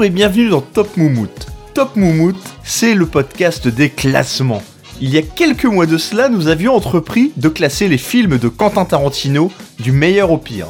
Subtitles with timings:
[0.00, 1.48] Et bienvenue dans Top Moumout.
[1.74, 4.62] Top Moumout, c'est le podcast des classements.
[5.00, 8.46] Il y a quelques mois de cela, nous avions entrepris de classer les films de
[8.46, 10.68] Quentin Tarantino du meilleur au pire.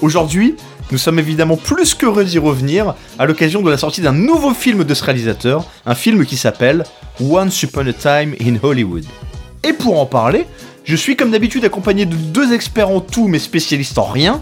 [0.00, 0.54] Aujourd'hui,
[0.92, 4.84] nous sommes évidemment plus qu'heureux d'y revenir à l'occasion de la sortie d'un nouveau film
[4.84, 6.84] de ce réalisateur, un film qui s'appelle
[7.20, 9.04] Once Upon a Time in Hollywood.
[9.64, 10.46] Et pour en parler,
[10.84, 14.40] je suis comme d'habitude accompagné de deux experts en tout mais spécialistes en rien,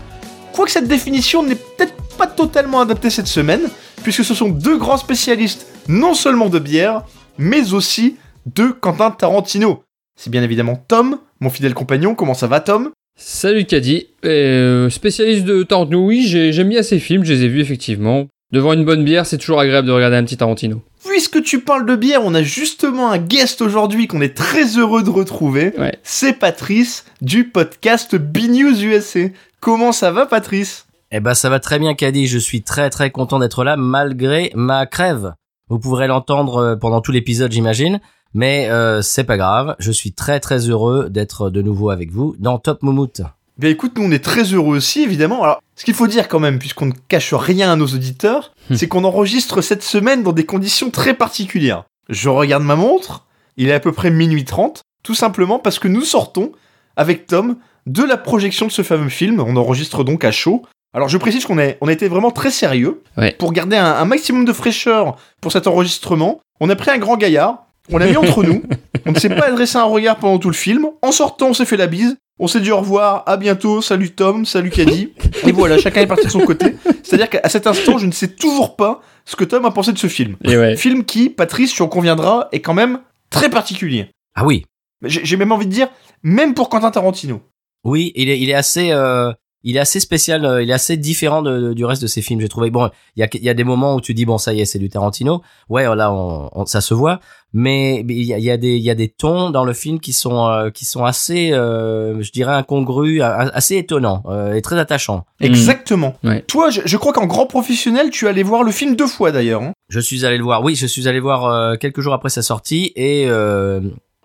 [0.52, 3.62] quoique cette définition n'est peut-être pas totalement adaptée cette semaine,
[4.06, 7.02] puisque ce sont deux grands spécialistes non seulement de bière,
[7.38, 8.14] mais aussi
[8.54, 9.82] de Quentin Tarantino.
[10.16, 12.90] C'est bien évidemment Tom, mon fidèle compagnon, comment ça va Tom?
[13.18, 17.60] Salut Caddy, euh, spécialiste de Tarantino, oui, j'aime bien ces films, je les ai vus
[17.60, 18.28] effectivement.
[18.52, 20.80] Devant une bonne bière, c'est toujours agréable de regarder un petit Tarantino.
[21.04, 25.02] Puisque tu parles de bière, on a justement un guest aujourd'hui qu'on est très heureux
[25.02, 25.72] de retrouver.
[26.04, 29.30] C'est Patrice du podcast B-News USA.
[29.58, 30.85] Comment ça va Patrice?
[31.12, 34.50] Eh ben ça va très bien Caddy, je suis très très content d'être là malgré
[34.56, 35.34] ma crève.
[35.68, 38.00] Vous pourrez l'entendre euh, pendant tout l'épisode j'imagine.
[38.34, 42.34] Mais euh, c'est pas grave, je suis très très heureux d'être de nouveau avec vous
[42.40, 43.22] dans Top Moumout.
[43.56, 45.44] Bien écoute, nous on est très heureux aussi évidemment.
[45.44, 48.74] Alors, ce qu'il faut dire quand même, puisqu'on ne cache rien à nos auditeurs, hmm.
[48.74, 51.84] c'est qu'on enregistre cette semaine dans des conditions très particulières.
[52.08, 53.26] Je regarde ma montre,
[53.56, 56.50] il est à peu près minuit 30, tout simplement parce que nous sortons
[56.96, 59.40] avec Tom de la projection de ce fameux film.
[59.40, 60.62] On enregistre donc à chaud.
[60.96, 63.02] Alors je précise qu'on on a été vraiment très sérieux
[63.38, 66.40] pour garder un, un, maximum de fraîcheur pour cet enregistrement.
[66.58, 68.62] On a pris un grand gaillard, on l'a mis entre nous.
[69.04, 70.86] On ne s'est pas adressé un regard pendant tout le film.
[71.02, 72.16] En sortant, on s'est fait la bise.
[72.38, 75.12] On s'est dit au revoir, à bientôt, salut Tom, salut Caddy.
[75.46, 76.76] Et voilà, chacun est parti de son côté.
[77.02, 79.98] C'est-à-dire qu'à cet instant, je ne sais toujours pas ce que Tom a pensé de
[79.98, 80.36] ce film.
[80.76, 84.10] Film qui, Patrice, tu en conviendras, est quand même très particulier.
[84.34, 84.64] Ah oui.
[85.02, 85.88] J'ai même envie de dire,
[86.22, 87.42] même pour Quentin Tarantino.
[87.84, 89.30] Oui, il est, il est assez, euh,
[89.66, 92.40] il est assez spécial, euh, il est assez différent de, du reste de ses films.
[92.40, 94.54] J'ai trouvé bon, il y a, y a des moments où tu dis bon ça
[94.54, 95.42] y est c'est du Tarantino.
[95.68, 97.18] Ouais là on, ça se voit,
[97.52, 99.98] mais il y a, y a, des il y a des tons dans le film
[99.98, 104.22] qui sont euh, qui sont assez, euh, je dirais incongrus, assez étonnants
[104.54, 105.24] et très attachants.
[105.40, 106.14] Exactement.
[106.46, 109.62] Toi, je, crois qu'en grand professionnel, tu allais voir le film deux fois d'ailleurs.
[109.62, 109.72] Hein.
[109.88, 110.62] Je suis allé le voir.
[110.62, 113.28] Oui, je suis allé voir quelques jours après sa sortie et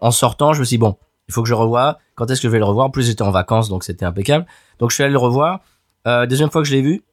[0.01, 0.95] en sortant, je me suis dit, bon,
[1.31, 1.97] il faut que je revoie.
[2.15, 2.87] Quand est-ce que je vais le revoir?
[2.87, 4.45] En plus, j'étais en vacances, donc c'était impeccable.
[4.79, 5.61] Donc je suis allé le revoir.
[6.05, 7.03] Euh, deuxième fois que je l'ai vu,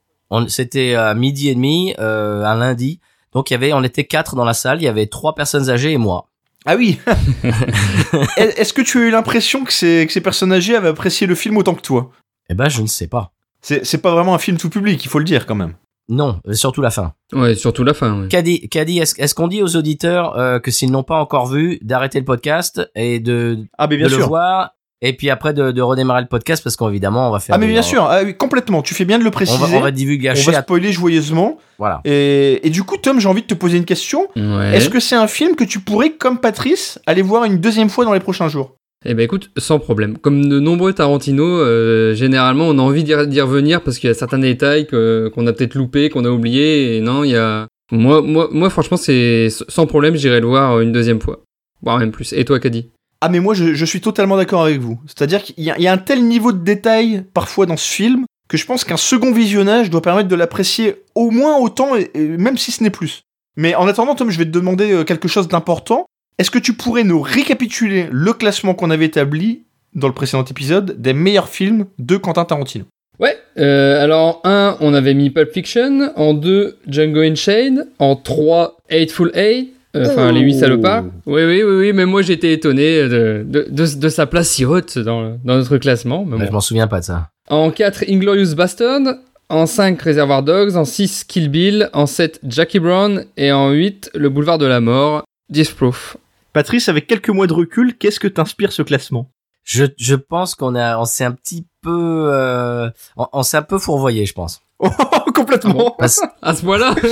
[0.49, 2.99] c'était à midi et demi, euh, un lundi.
[3.33, 4.81] Donc il y avait, on était quatre dans la salle.
[4.81, 6.27] Il y avait trois personnes âgées et moi.
[6.67, 6.99] Ah oui.
[8.37, 11.37] Est-ce que tu as eu l'impression que ces, que ces personnes âgées avaient apprécié le
[11.37, 12.11] film autant que toi?
[12.51, 13.31] Eh ben, je ne sais pas.
[13.61, 15.75] C'est pas vraiment un film tout public, il faut le dire quand même.
[16.09, 17.13] Non, surtout la fin.
[17.33, 18.23] Ouais, surtout la fin.
[18.23, 18.29] Ouais.
[18.29, 22.25] Caddy, est-ce qu'on dit aux auditeurs euh, que s'ils n'ont pas encore vu, d'arrêter le
[22.25, 24.21] podcast et de, ah, mais bien de sûr.
[24.21, 24.71] le voir
[25.01, 27.55] et puis après de, de redémarrer le podcast parce qu'évidemment on va faire.
[27.55, 28.83] Ah mais bien sûr, ah, oui, complètement.
[28.83, 29.59] Tu fais bien de le préciser.
[29.63, 30.31] On va, on va divulguer.
[30.31, 31.59] On va spoiler joyeusement.
[31.79, 32.01] Voilà.
[32.05, 34.29] Et, et du coup, Tom, j'ai envie de te poser une question.
[34.35, 34.77] Ouais.
[34.77, 38.05] Est-ce que c'est un film que tu pourrais, comme Patrice, aller voir une deuxième fois
[38.05, 38.78] dans les prochains jours?
[39.05, 40.19] Eh ben écoute, sans problème.
[40.19, 44.15] Comme de nombreux Tarantino, euh, généralement on a envie d'y revenir parce qu'il y a
[44.15, 46.97] certains détails qu'on a peut-être loupés, qu'on a oubliés.
[46.97, 47.69] Et non, il y a.
[47.91, 51.43] Moi, franchement, c'est sans problème, j'irai le voir une deuxième fois,
[51.83, 52.33] voire même plus.
[52.35, 52.91] Et toi, Caddy?
[53.21, 55.01] Ah mais moi je, suis totalement d'accord avec vous.
[55.07, 58.65] C'est-à-dire qu'il y, a un tel niveau de détail parfois dans ce film que je
[58.65, 62.91] pense qu'un second visionnage doit permettre de l'apprécier au moins autant, même si ce n'est
[62.91, 63.23] plus.
[63.57, 66.07] Mais en attendant Tom, je vais te demander euh, quelque chose d'important.
[66.39, 71.01] Est-ce que tu pourrais nous récapituler le classement qu'on avait établi dans le précédent épisode
[71.01, 72.85] des meilleurs films de Quentin Tarantino?
[73.19, 78.15] Ouais, euh, alors en 1, on avait mis Pulp Fiction, en 2, Django Unchained, en
[78.15, 81.07] 3, Hateful Eight, euh, enfin les 8 salopards.
[81.27, 84.97] Oui, oui, oui, oui, mais moi j'étais étonné de, de, de, sa place si haute
[84.97, 86.25] dans, dans notre classement.
[86.25, 86.47] Mais bon.
[86.47, 87.31] Je m'en souviens pas de ça.
[87.51, 89.01] En 4, Inglorious Bastard,
[89.49, 94.13] en 5, Reservoir Dogs, en 6, Kill Bill, en 7, Jackie Brown, et en 8,
[94.15, 96.17] Le Boulevard de la Mort, Disproof.
[96.53, 99.31] Patrice, avec quelques mois de recul, qu'est-ce que t'inspire ce classement?
[99.65, 103.63] Je, je pense qu'on a, on s'est un petit peu, euh, on, on s'est un
[103.63, 104.63] peu fourvoyé, je pense.
[104.81, 105.97] Oh, complètement.
[106.43, 106.95] à ce point-là.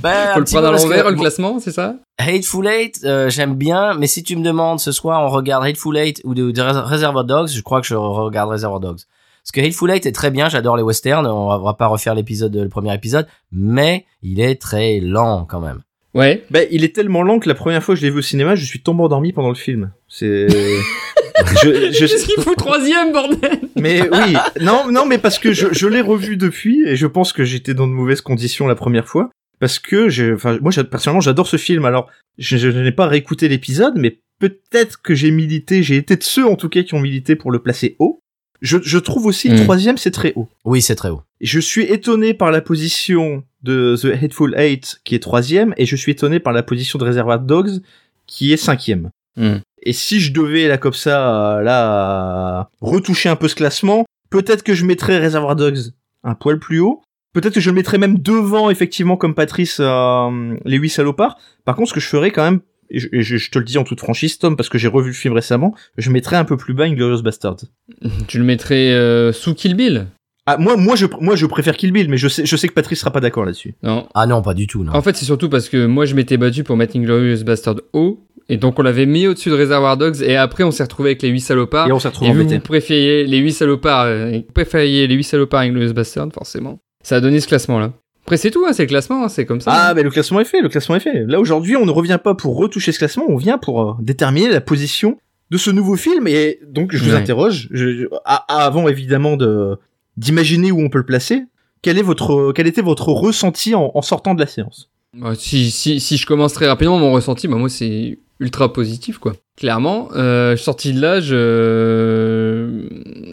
[0.00, 1.96] bah, Faut le prendre à l'envers, le classement, c'est ça?
[2.18, 5.96] Hateful Eight, euh, j'aime bien, mais si tu me demandes ce soir, on regarde Hateful
[5.96, 9.00] Eight ou de, de Reservoir Dogs, je crois que je regarde Reservoir Dogs.
[9.42, 12.56] Parce que Hateful Eight est très bien, j'adore les westerns, on va pas refaire l'épisode,
[12.56, 15.82] le premier épisode, mais il est très lent quand même.
[16.14, 16.44] Ouais.
[16.50, 18.54] Bah, il est tellement lent que la première fois que je l'ai vu au cinéma,
[18.54, 19.92] je suis tombé endormi pendant le film.
[20.08, 20.48] C'est.
[21.62, 22.06] je, je...
[22.06, 26.00] Qu'est-ce qu'il fout troisième, bordel Mais oui, non, non, mais parce que je, je l'ai
[26.00, 29.30] revu depuis et je pense que j'étais dans de mauvaises conditions la première fois.
[29.60, 31.84] Parce que j'ai, enfin, moi, personnellement, j'adore ce film.
[31.84, 36.22] Alors, je, je n'ai pas réécouté l'épisode, mais peut-être que j'ai milité, j'ai été de
[36.22, 38.20] ceux, en tout cas, qui ont milité pour le placer haut.
[38.64, 39.56] Je, je trouve aussi Mm.
[39.64, 40.48] troisième, c'est très haut.
[40.64, 41.22] Oui, c'est très haut.
[41.42, 45.96] Je suis étonné par la position de The Hateful Eight, qui est troisième, et je
[45.96, 47.82] suis étonné par la position de Reservoir Dogs,
[48.26, 49.10] qui est cinquième.
[49.36, 49.56] Hmm.
[49.82, 54.72] Et si je devais, là, comme ça, là, retoucher un peu ce classement, peut-être que
[54.74, 57.02] je mettrais Reservoir Dogs un poil plus haut.
[57.34, 61.36] Peut-être que je le mettrais même devant, effectivement, comme Patrice, euh, les huit salopards.
[61.66, 62.60] Par contre, ce que je ferais quand même,
[62.96, 64.88] et je, et je- je te le dis en toute franchise, Tom, parce que j'ai
[64.88, 67.56] revu le film récemment, je mettrais un peu plus bas Inglorious Bastard.
[68.28, 70.06] Tu le mettrais euh, sous Kill Bill?
[70.46, 72.74] Ah, moi, moi, je, moi, je préfère Kill Bill, mais je sais, je sais que
[72.74, 73.74] Patrice sera pas d'accord là-dessus.
[73.82, 74.06] Non.
[74.14, 74.92] Ah non, pas du tout, non.
[74.94, 78.20] En fait, c'est surtout parce que moi, je m'étais battu pour mettre Inglorious Bastard haut.
[78.50, 80.20] Et donc, on l'avait mis au-dessus de Reservoir Dogs.
[80.20, 81.88] Et après, on s'est retrouvé avec les 8 salopards.
[81.88, 85.24] Et on s'est retrouvé Et vous préfériez les 8 salopards, euh, vous préfériez les 8
[85.24, 86.78] salopards à Inglorious Bastard, forcément.
[87.02, 87.94] Ça a donné ce classement-là.
[88.24, 89.70] Après, c'est tout, hein, c'est le classement, hein, c'est comme ça.
[89.72, 91.24] Ah, ben le classement est fait, le classement est fait.
[91.26, 94.48] Là aujourd'hui, on ne revient pas pour retoucher ce classement, on vient pour euh, déterminer
[94.48, 95.18] la position
[95.50, 96.26] de ce nouveau film.
[96.26, 97.16] Et donc, je vous Ouais.
[97.16, 99.76] interroge, je, je- a- avant évidemment de
[100.16, 101.42] d'imaginer où on peut le placer.
[101.82, 104.90] Quel est votre, quel était votre ressenti en, en sortant de la séance?
[105.12, 109.18] Bah, si, si, si je commence très rapidement, mon ressenti, bah, moi, c'est ultra positif,
[109.18, 109.34] quoi.
[109.56, 111.34] Clairement, euh, sorti de là, je...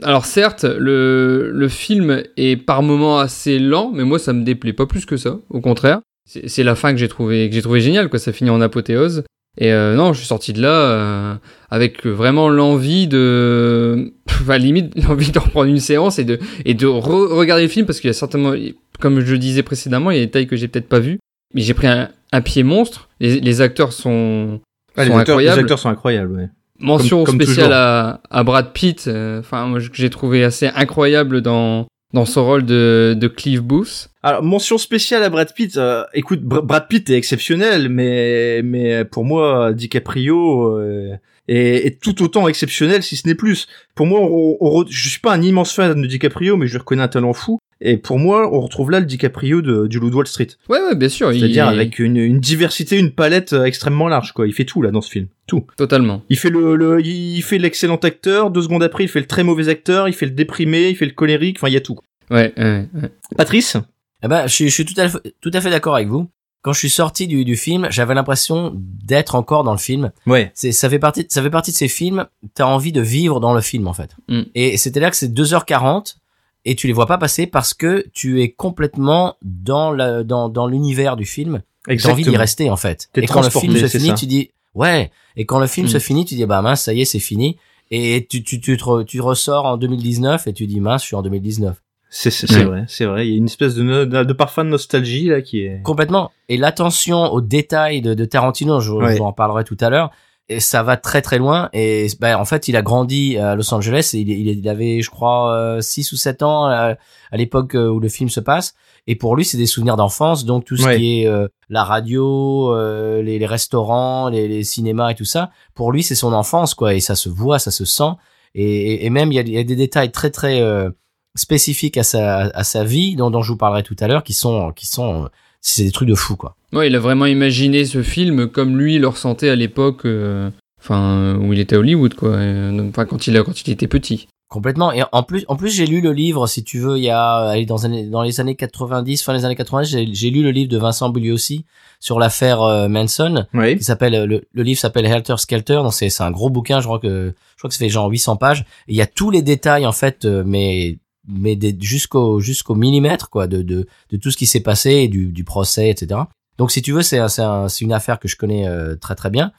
[0.03, 4.73] Alors certes, le, le film est par moments assez lent, mais moi, ça me déplaît
[4.73, 6.01] pas plus que ça, au contraire.
[6.47, 8.19] C'est la fin que j'ai trouvé, que j'ai trouvé géniale, quoi.
[8.19, 9.23] Ça finit en apothéose.
[9.57, 11.35] Et euh, non, je suis sorti de là euh,
[11.69, 16.87] avec vraiment l'envie de, enfin limite l'envie de reprendre une séance et de et de
[16.87, 18.53] re- regarder le film parce qu'il y a certainement,
[19.01, 21.19] comme je le disais précédemment, il y a des détails que j'ai peut-être pas vus,
[21.53, 23.09] mais j'ai pris un, un pied monstre.
[23.19, 24.61] Les, les acteurs sont,
[24.95, 25.59] Ah, sont les, acteurs, les incroyables.
[25.59, 26.31] acteurs sont incroyables.
[26.33, 26.49] Ouais.
[26.81, 30.67] Mention comme- comme spéciale à, à Brad Pitt, euh, enfin moi, que j'ai trouvé assez
[30.67, 34.09] incroyable dans dans son rôle de de Clive Booth.
[34.23, 35.77] Alors mention spéciale à Brad Pitt.
[35.77, 41.15] euh, écoute, Br- Brad Pitt est exceptionnel, mais mais pour moi, DiCaprio euh,
[41.55, 43.67] est, est tout autant exceptionnel, si ce n'est plus.
[43.95, 46.79] Pour moi, on, on je suis pas un immense fan de DiCaprio, mais je lui
[46.79, 47.59] reconnais un talent fou.
[47.83, 50.49] Et pour moi, on retrouve là le DiCaprio de, du Loup de Wall Street.
[50.69, 54.33] Ouais ouais bien sûr, il- C'est-à-dire avec une, une diversité, une palette euh, extrêmement large,
[54.33, 54.45] quoi.
[54.47, 55.65] Il fait tout là dans ce film, tout.
[55.77, 56.21] totalement.
[56.29, 58.51] Il fait le, le il fait l'excellent acteur.
[58.51, 60.07] Deux secondes après, il fait le très mauvais acteur.
[60.07, 61.57] Il fait le déprimé, il fait le colérique.
[61.57, 61.97] Enfin, il y a tout.
[62.29, 63.09] Ouais, ouais, ouais.
[63.35, 63.77] Patrice?
[64.23, 65.09] Eh ben, je, suis- je suis tout à
[65.41, 66.27] tout à fait d'accord avec vous.
[66.63, 70.11] Quand je suis sorti du, du film, j'avais l'impression d'être encore dans le film.
[70.27, 70.51] Ouais.
[70.53, 72.27] C'est, ça fait partie, ça fait partie de ces films.
[72.53, 74.11] T'as envie de vivre dans le film, en fait.
[74.27, 74.41] Mm.
[74.53, 76.17] Et c'était là que c'est 2h40
[76.65, 80.67] et tu les vois pas passer parce que tu es complètement dans la, dans, dans
[80.67, 81.61] l'univers du film.
[81.87, 83.09] Et T'as envie d'y rester, en fait.
[83.13, 84.13] T'es et quand le film se finit, ça.
[84.13, 85.09] tu dis, ouais.
[85.35, 85.89] Et quand le film Mm.
[85.89, 87.57] se finit, tu dis, bah mince, ça y est, c'est fini.
[87.89, 91.15] Et tu, tu, tu, te tu ressors en 2019 et tu dis, mince, je suis
[91.15, 91.75] en 2019.
[92.13, 92.63] C'est Ouais.
[92.65, 93.25] vrai, c'est vrai.
[93.25, 95.81] Il y a une espèce de, de, de parfum de nostalgie là qui est.
[95.81, 96.29] Complètement.
[96.49, 99.13] Et l'attention aux détails de, de Tarantino, je, Ouais.
[99.13, 100.11] je vous en parlerai tout à l'heure,
[100.49, 101.69] et ça va très très loin.
[101.71, 104.11] Et ben, en fait, il a grandi à Los Angeles.
[104.13, 106.95] Et il, il, avait, je crois, 6 ou 7 ans à,
[107.31, 108.73] à l'époque euh, où le film se passe.
[109.07, 110.43] Et pour lui, c'est des souvenirs d'enfance.
[110.43, 110.97] Donc tout ce Ouais.
[110.97, 115.51] qui est euh, la radio, euh, les, les restaurants, les, les cinémas et tout ça,
[115.75, 116.93] pour lui, c'est son enfance, quoi.
[116.93, 118.11] Et ça se voit, ça se sent.
[118.53, 120.89] Et, et- et même, il y a, il y a des détails très très euh,
[121.35, 124.33] spécifiques à sa, à sa vie, dont, dont je vous parlerai tout à l'heure, qui
[124.33, 125.29] sont, qui sont,
[125.61, 126.55] c'est des trucs de fou, quoi.
[126.73, 131.35] Ouais, il a vraiment imaginé ce film comme lui le ressentait à l'époque, euh, enfin
[131.39, 132.29] où il était à Hollywood, quoi.
[132.29, 134.27] euh, Enfin quand il a, quand il était petit.
[134.49, 134.91] Complètement.
[134.91, 137.35] Et en plus, en plus, j'ai lu le livre, si tu veux, il y a,
[137.51, 140.51] allez, dans, les- dans les années 90, fin des années 90, j'ai j'ai lu le
[140.51, 141.63] livre de Vincent Bugliosi
[142.01, 143.77] sur l'affaire euh, Manson, Oui.
[143.77, 146.81] qui s'appelle, euh, le, le livre s'appelle Helter Skelter, donc c'est, c'est un gros bouquin,
[146.81, 148.65] je crois que, je crois que ça fait genre 800 pages.
[148.89, 150.97] Et il y a tous les détails, en fait, euh, mais,
[151.31, 155.43] mais jusqu'au, jusqu'au millimètre, quoi, de, de, de tout ce qui s'est passé, du, du
[155.43, 156.21] procès, etc.
[156.57, 158.95] Donc, si tu veux, c'est, un- c'est, un- c'est une affaire que je connais euh,
[158.95, 159.51] très très bien.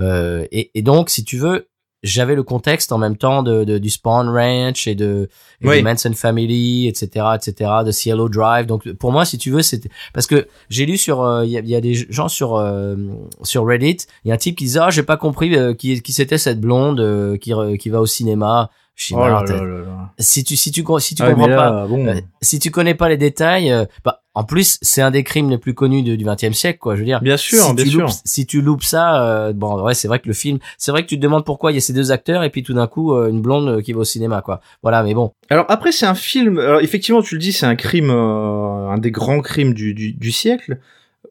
[0.00, 1.68] Euh, et, et donc, si tu veux,
[2.02, 5.28] j'avais le contexte en même temps de, de- du Spawn Ranch et de,
[5.62, 5.78] et Oui.
[5.78, 8.66] de Manson Family, etc., etc., de Cielo Drive.
[8.66, 11.56] Donc, pour moi, si tu veux, c'était parce que j'ai lu sur, euh, il y,
[11.56, 12.94] a, il y a des gens sur euh,
[13.42, 16.00] sur Reddit, il y a un type qui disait, ah, j'ai pas compris euh, qui,
[16.02, 18.70] qui c'était cette blonde euh, qui qui va au cinéma.
[18.96, 21.86] Je dis, Oh là là là si tu si tu si tu Ah, comprends pas,
[21.86, 22.06] bon.
[22.08, 25.50] euh, si tu connais pas les détails, euh, bah, en plus, c'est un des crimes
[25.50, 26.94] les plus connus de- du XXe siècle, quoi.
[26.94, 27.20] Je veux dire.
[27.20, 28.00] Bien sûr, si bien tu sûr.
[28.00, 31.02] loupes, si tu loupes ça, euh, bon, ouais, c'est vrai que le film, c'est vrai
[31.02, 32.86] que tu te demandes pourquoi il y a ces deux acteurs et puis tout d'un
[32.86, 34.62] coup une blonde qui va au cinéma, quoi.
[34.82, 35.30] Voilà, mais bon.
[35.50, 36.58] Alors après, c'est un film.
[36.58, 40.32] Alors effectivement, tu le dis, c'est un crime, un des grands crimes du, du, du
[40.32, 40.78] siècle.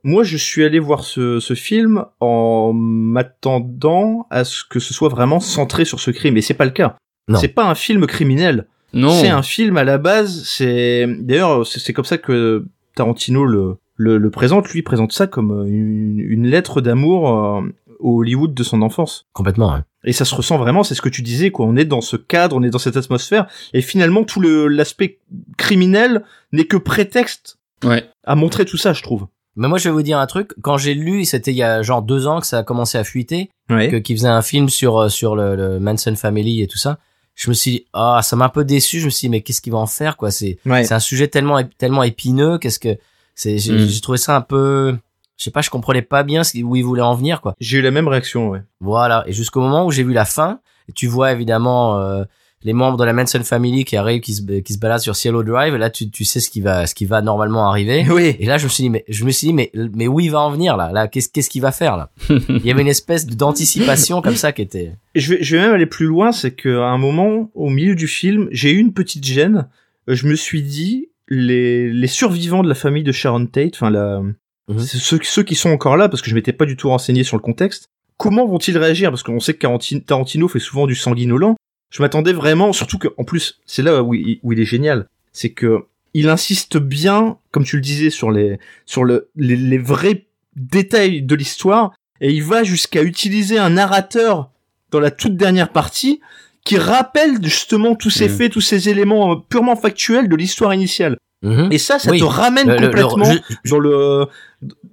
[0.04, 5.10] Moi, je suis allé voir ce, ce film en m'attendant à ce que ce soit
[5.10, 6.96] vraiment centré sur ce crime, et c'est pas le cas.
[7.28, 7.40] Non.
[7.40, 8.68] C'est pas un film criminel.
[8.94, 9.10] Non.
[9.10, 10.44] C'est un film à la base.
[10.46, 12.66] C'est d'ailleurs, c'est comme ça que
[12.96, 14.70] Tarantino le, le, le présente.
[14.70, 17.62] Lui il présente ça comme une, une lettre d'amour euh,
[18.00, 19.26] au Hollywood de son enfance.
[19.34, 19.74] Complètement.
[19.74, 19.80] ouais.
[20.08, 21.66] Et ça se ressent vraiment, c'est ce que tu disais, quoi.
[21.66, 25.18] On est dans ce cadre, on est dans cette atmosphère, et finalement tout le l'aspect
[25.58, 28.06] criminel n'est que prétexte Ouais.
[28.24, 29.28] à montrer tout ça, je trouve.
[29.58, 30.52] Mais moi, je vais vous dire un truc.
[30.62, 33.04] Quand j'ai lu, c'était il y a genre deux ans que ça a commencé à
[33.04, 33.90] fuiter, Ouais.
[33.90, 37.00] que qui faisait un film sur euh, sur le, le Manson Family et tout ça.
[37.36, 39.00] Je me suis dit, ah, ça m'a un peu déçu.
[39.02, 40.32] Je me suis dit, mais qu'est-ce qu'il va en faire, quoi?
[40.32, 40.84] C'est Ouais.
[40.86, 42.58] c'est un sujet tellement tellement épineux.
[42.58, 42.98] Qu'est-ce que
[43.36, 43.58] c'est?
[43.58, 43.88] J'ai Mm.
[43.88, 44.98] j'ai trouvé ça un peu,
[45.38, 47.54] je sais pas, je comprenais pas bien où il voulait en venir, quoi.
[47.60, 48.62] J'ai eu la même réaction, ouais.
[48.80, 49.24] Voilà.
[49.28, 50.60] Et jusqu'au moment où j'ai vu la fin,
[50.96, 52.24] tu vois évidemment euh,
[52.66, 55.44] les membres de la Manson Family qui arrivent, qui se qui se baladent sur Cielo
[55.44, 55.74] Drive.
[55.74, 58.06] Et là, tu tu sais ce qui va ce qui va normalement arriver.
[58.10, 58.36] Oui.
[58.40, 60.32] Et là, je me suis dit, mais je me suis dit, mais mais où il
[60.32, 60.92] va en venir là?
[60.92, 62.10] Là, qu'est-ce qu'est-ce qu'il va faire là?
[62.50, 64.92] Il y avait une espèce d'anticipation comme ça qui était.
[65.16, 68.08] Je vais, je vais même aller plus loin, c'est qu'à un moment, au milieu du
[68.08, 69.68] film, j'ai eu une petite gêne.
[70.08, 74.22] Je me suis dit, les, les survivants de la famille de Sharon Tate, enfin la,
[74.68, 74.80] Mhm.
[74.80, 77.38] ceux, ceux qui sont encore là, parce que je m'étais pas du tout renseigné sur
[77.38, 79.12] le contexte, comment vont-ils réagir?
[79.12, 79.60] Parce qu'on sait que
[80.00, 81.56] Tarantino fait souvent du sanguinolent.
[81.90, 85.08] Je m'attendais vraiment, surtout que, en plus, c'est là où il, où il est génial,
[85.32, 89.78] c'est que il insiste bien, comme tu le disais, sur les, sur le, les, les
[89.78, 90.26] vrais
[90.56, 94.50] détails de l'histoire, et il va jusqu'à utiliser un narrateur
[94.92, 96.22] dans la toute dernière partie
[96.64, 98.36] qui rappelle justement tous ces Mhm.
[98.38, 101.18] faits, tous ces éléments euh, purement factuels de l'histoire initiale.
[101.44, 101.68] Mhm.
[101.72, 102.20] Et ça, ça Oui.
[102.20, 104.26] te ramène Le- le- le- complètement dans le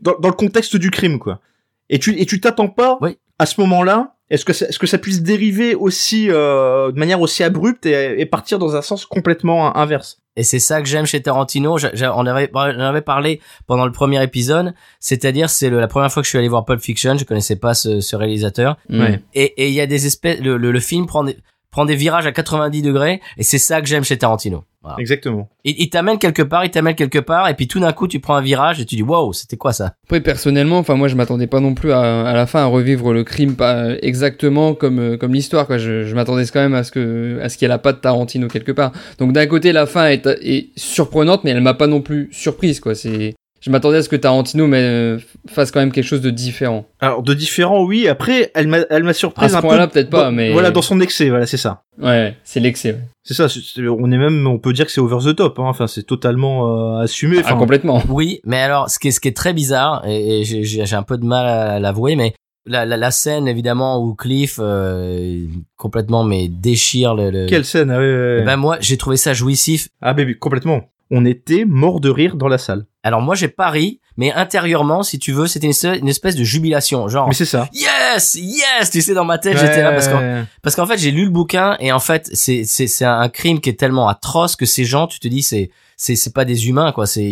[0.03, 1.41] dans, dans le contexte du crime, quoi.
[1.89, 3.17] Et tu et tu t'attends pas Oui.
[3.39, 4.17] à ce moment-là.
[4.33, 8.21] Est-ce que ça, est-ce que ça puisse dériver aussi euh, de manière aussi abrupte et,
[8.21, 10.19] et partir dans un sens complètement inverse?
[10.35, 11.77] Et c'est ça que j'aime chez Tarantino.
[11.77, 14.73] J'a- j'a- on avait, on avait parlé pendant le premier épisode.
[14.99, 17.19] C'est-à-dire, c'est le- la première fois que je suis allé voir Pulp Fiction.
[17.19, 18.79] Je connaissais pas ce, ce réalisateur.
[18.89, 19.01] Mm.
[19.01, 19.21] Ouais.
[19.35, 21.37] Et et il y a des espèces, le, le, le film prend des,
[21.73, 23.21] prend des virages à 90 degrés.
[23.37, 24.63] Et c'est ça que j'aime chez Tarantino.
[24.83, 24.97] Voilà.
[24.99, 25.49] Exactement.
[25.65, 27.49] Il, il t'amène quelque part, il t'amène quelque part.
[27.49, 29.73] Et puis tout d'un coup, tu prends un virage et tu dis, wow, c'était quoi
[29.73, 29.95] ça?
[30.05, 33.13] Après personnellement, enfin moi je m'attendais pas non plus à, à la fin à revivre
[33.13, 35.79] le crime pas exactement comme euh, comme l'histoire quoi.
[35.79, 38.01] Je, je m'attendais quand même à ce que à ce qu'il y ait la patte
[38.01, 38.93] Tarantino quelque part.
[39.19, 42.81] Donc d'un côté la fin est, est surprenante mais elle m'a pas non plus surprise
[42.81, 42.95] quoi.
[42.95, 46.29] C'est je m'attendais à ce que Tarantino mais, euh, fasse quand même quelque chose de
[46.31, 46.85] différent.
[47.01, 48.09] Alors de différent, oui.
[48.09, 49.69] Après, elle m'a elle m'a À surprise ce un peu.
[49.69, 51.31] point-là peut-être pas dans- mais voilà dans son excès.
[51.31, 51.83] Voilà, c'est ça.
[52.01, 52.93] ouais c'est l'excès.
[52.93, 53.01] ouais.
[53.25, 53.49] C'est ça.
[53.49, 55.59] c'est- c'est- on est même, on peut dire que c'est over the top.
[55.61, 55.65] Hein.
[55.67, 57.37] Enfin, c'est totalement euh, assumé.
[57.39, 58.03] Ah, Enfin, complètement.
[58.09, 60.85] Oui, mais alors, ce qui est, ce qui est très bizarre, et, et j'ai- j'ai
[60.85, 62.35] j'ai un peu de mal à l'avouer, mais
[62.67, 67.31] la, la, la scène, évidemment, où Cliff euh, complètement mais déchire le...
[67.31, 68.45] le- Quelle scène ah, ouais, ouais, Eh ouais.
[68.45, 69.89] ben moi, j'ai trouvé ça jouissif.
[70.01, 70.83] Ah, bébé, complètement.
[71.15, 72.87] On était mort de rire dans la salle.
[73.03, 77.07] Alors moi, j'ai pas ri, mais intérieurement, si tu veux, c'était une, espèce- de jubilation,
[77.09, 77.69] genre Mais c'est ça.
[77.75, 81.11] yes, yes, tu sais, dans ma tête, j'étais là parce qu'en parce qu'en fait, j'ai
[81.11, 84.57] lu le bouquin et en fait, c'est c'est c'est un crime qui est tellement atroce
[84.57, 87.31] que ces gens, tu te dis, c'est c'est c'est pas des humains quoi, c'est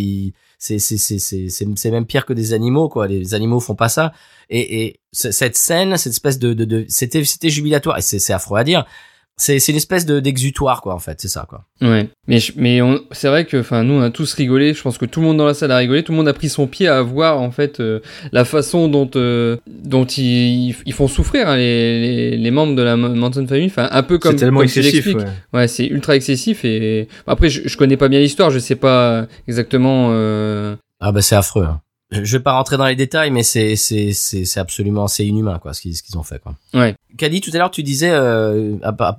[0.59, 3.09] c'est c'est c'est c'est c'est même pire que des animaux quoi.
[3.09, 4.13] Les animaux font pas ça.
[4.51, 8.35] Et et cette scène, cette espèce de de, de c'était c'était jubilatoire et c'est c'est
[8.35, 8.85] affreux à dire.
[9.41, 11.65] C'est c'est une espèce de d'exutoire quoi en fait, c'est ça quoi.
[11.81, 14.75] Ouais, mais je- mais on- c'est vrai que enfin nous on a tous rigolé.
[14.75, 16.03] Je pense que tout le monde dans la salle a rigolé.
[16.03, 18.01] Tout le monde a pris son pied à voir en fait euh,
[18.33, 22.83] la façon dont euh, dont ils, ils font souffrir hein, les, les les membres de
[22.83, 23.67] la Manson Family.
[23.67, 25.07] Enfin un peu comme C'est tellement comme excessif.
[25.07, 25.25] ouais.
[25.55, 28.51] Ouais, c'est ultra excessif et après je, je connais pas bien l'histoire.
[28.51, 30.09] Je sais pas exactement.
[30.13, 30.77] Euh...
[31.01, 31.65] Ah bah c'est affreux.
[31.65, 31.81] hein.
[32.11, 35.59] Je, vais pas rentrer dans les détails, mais c'est c'est c'est c'est absolument c'est inhumain
[35.59, 36.55] quoi ce qu'ils ce qu'ils ont fait quoi.
[36.75, 36.95] Ouais.
[37.17, 38.76] Kadi, tout à l'heure tu disais euh,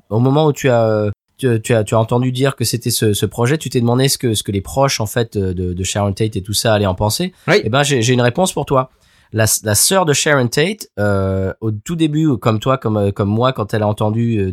[0.09, 2.91] au moment où tu as euh, tu, tu as tu as entendu dire que c'était
[2.91, 5.73] ce, ce projet, tu t'es demandé ce que ce que les proches en fait de,
[5.73, 7.33] de Sharon Tate et tout ça allaient en penser.
[7.47, 7.61] Oui.
[7.63, 8.91] Eh ben j'ai j'ai une réponse pour toi.
[9.33, 13.29] La, la sœur de Sharon Tate, euh, au tout début, comme toi, comme euh, comme
[13.29, 14.51] moi, quand elle a entendu euh,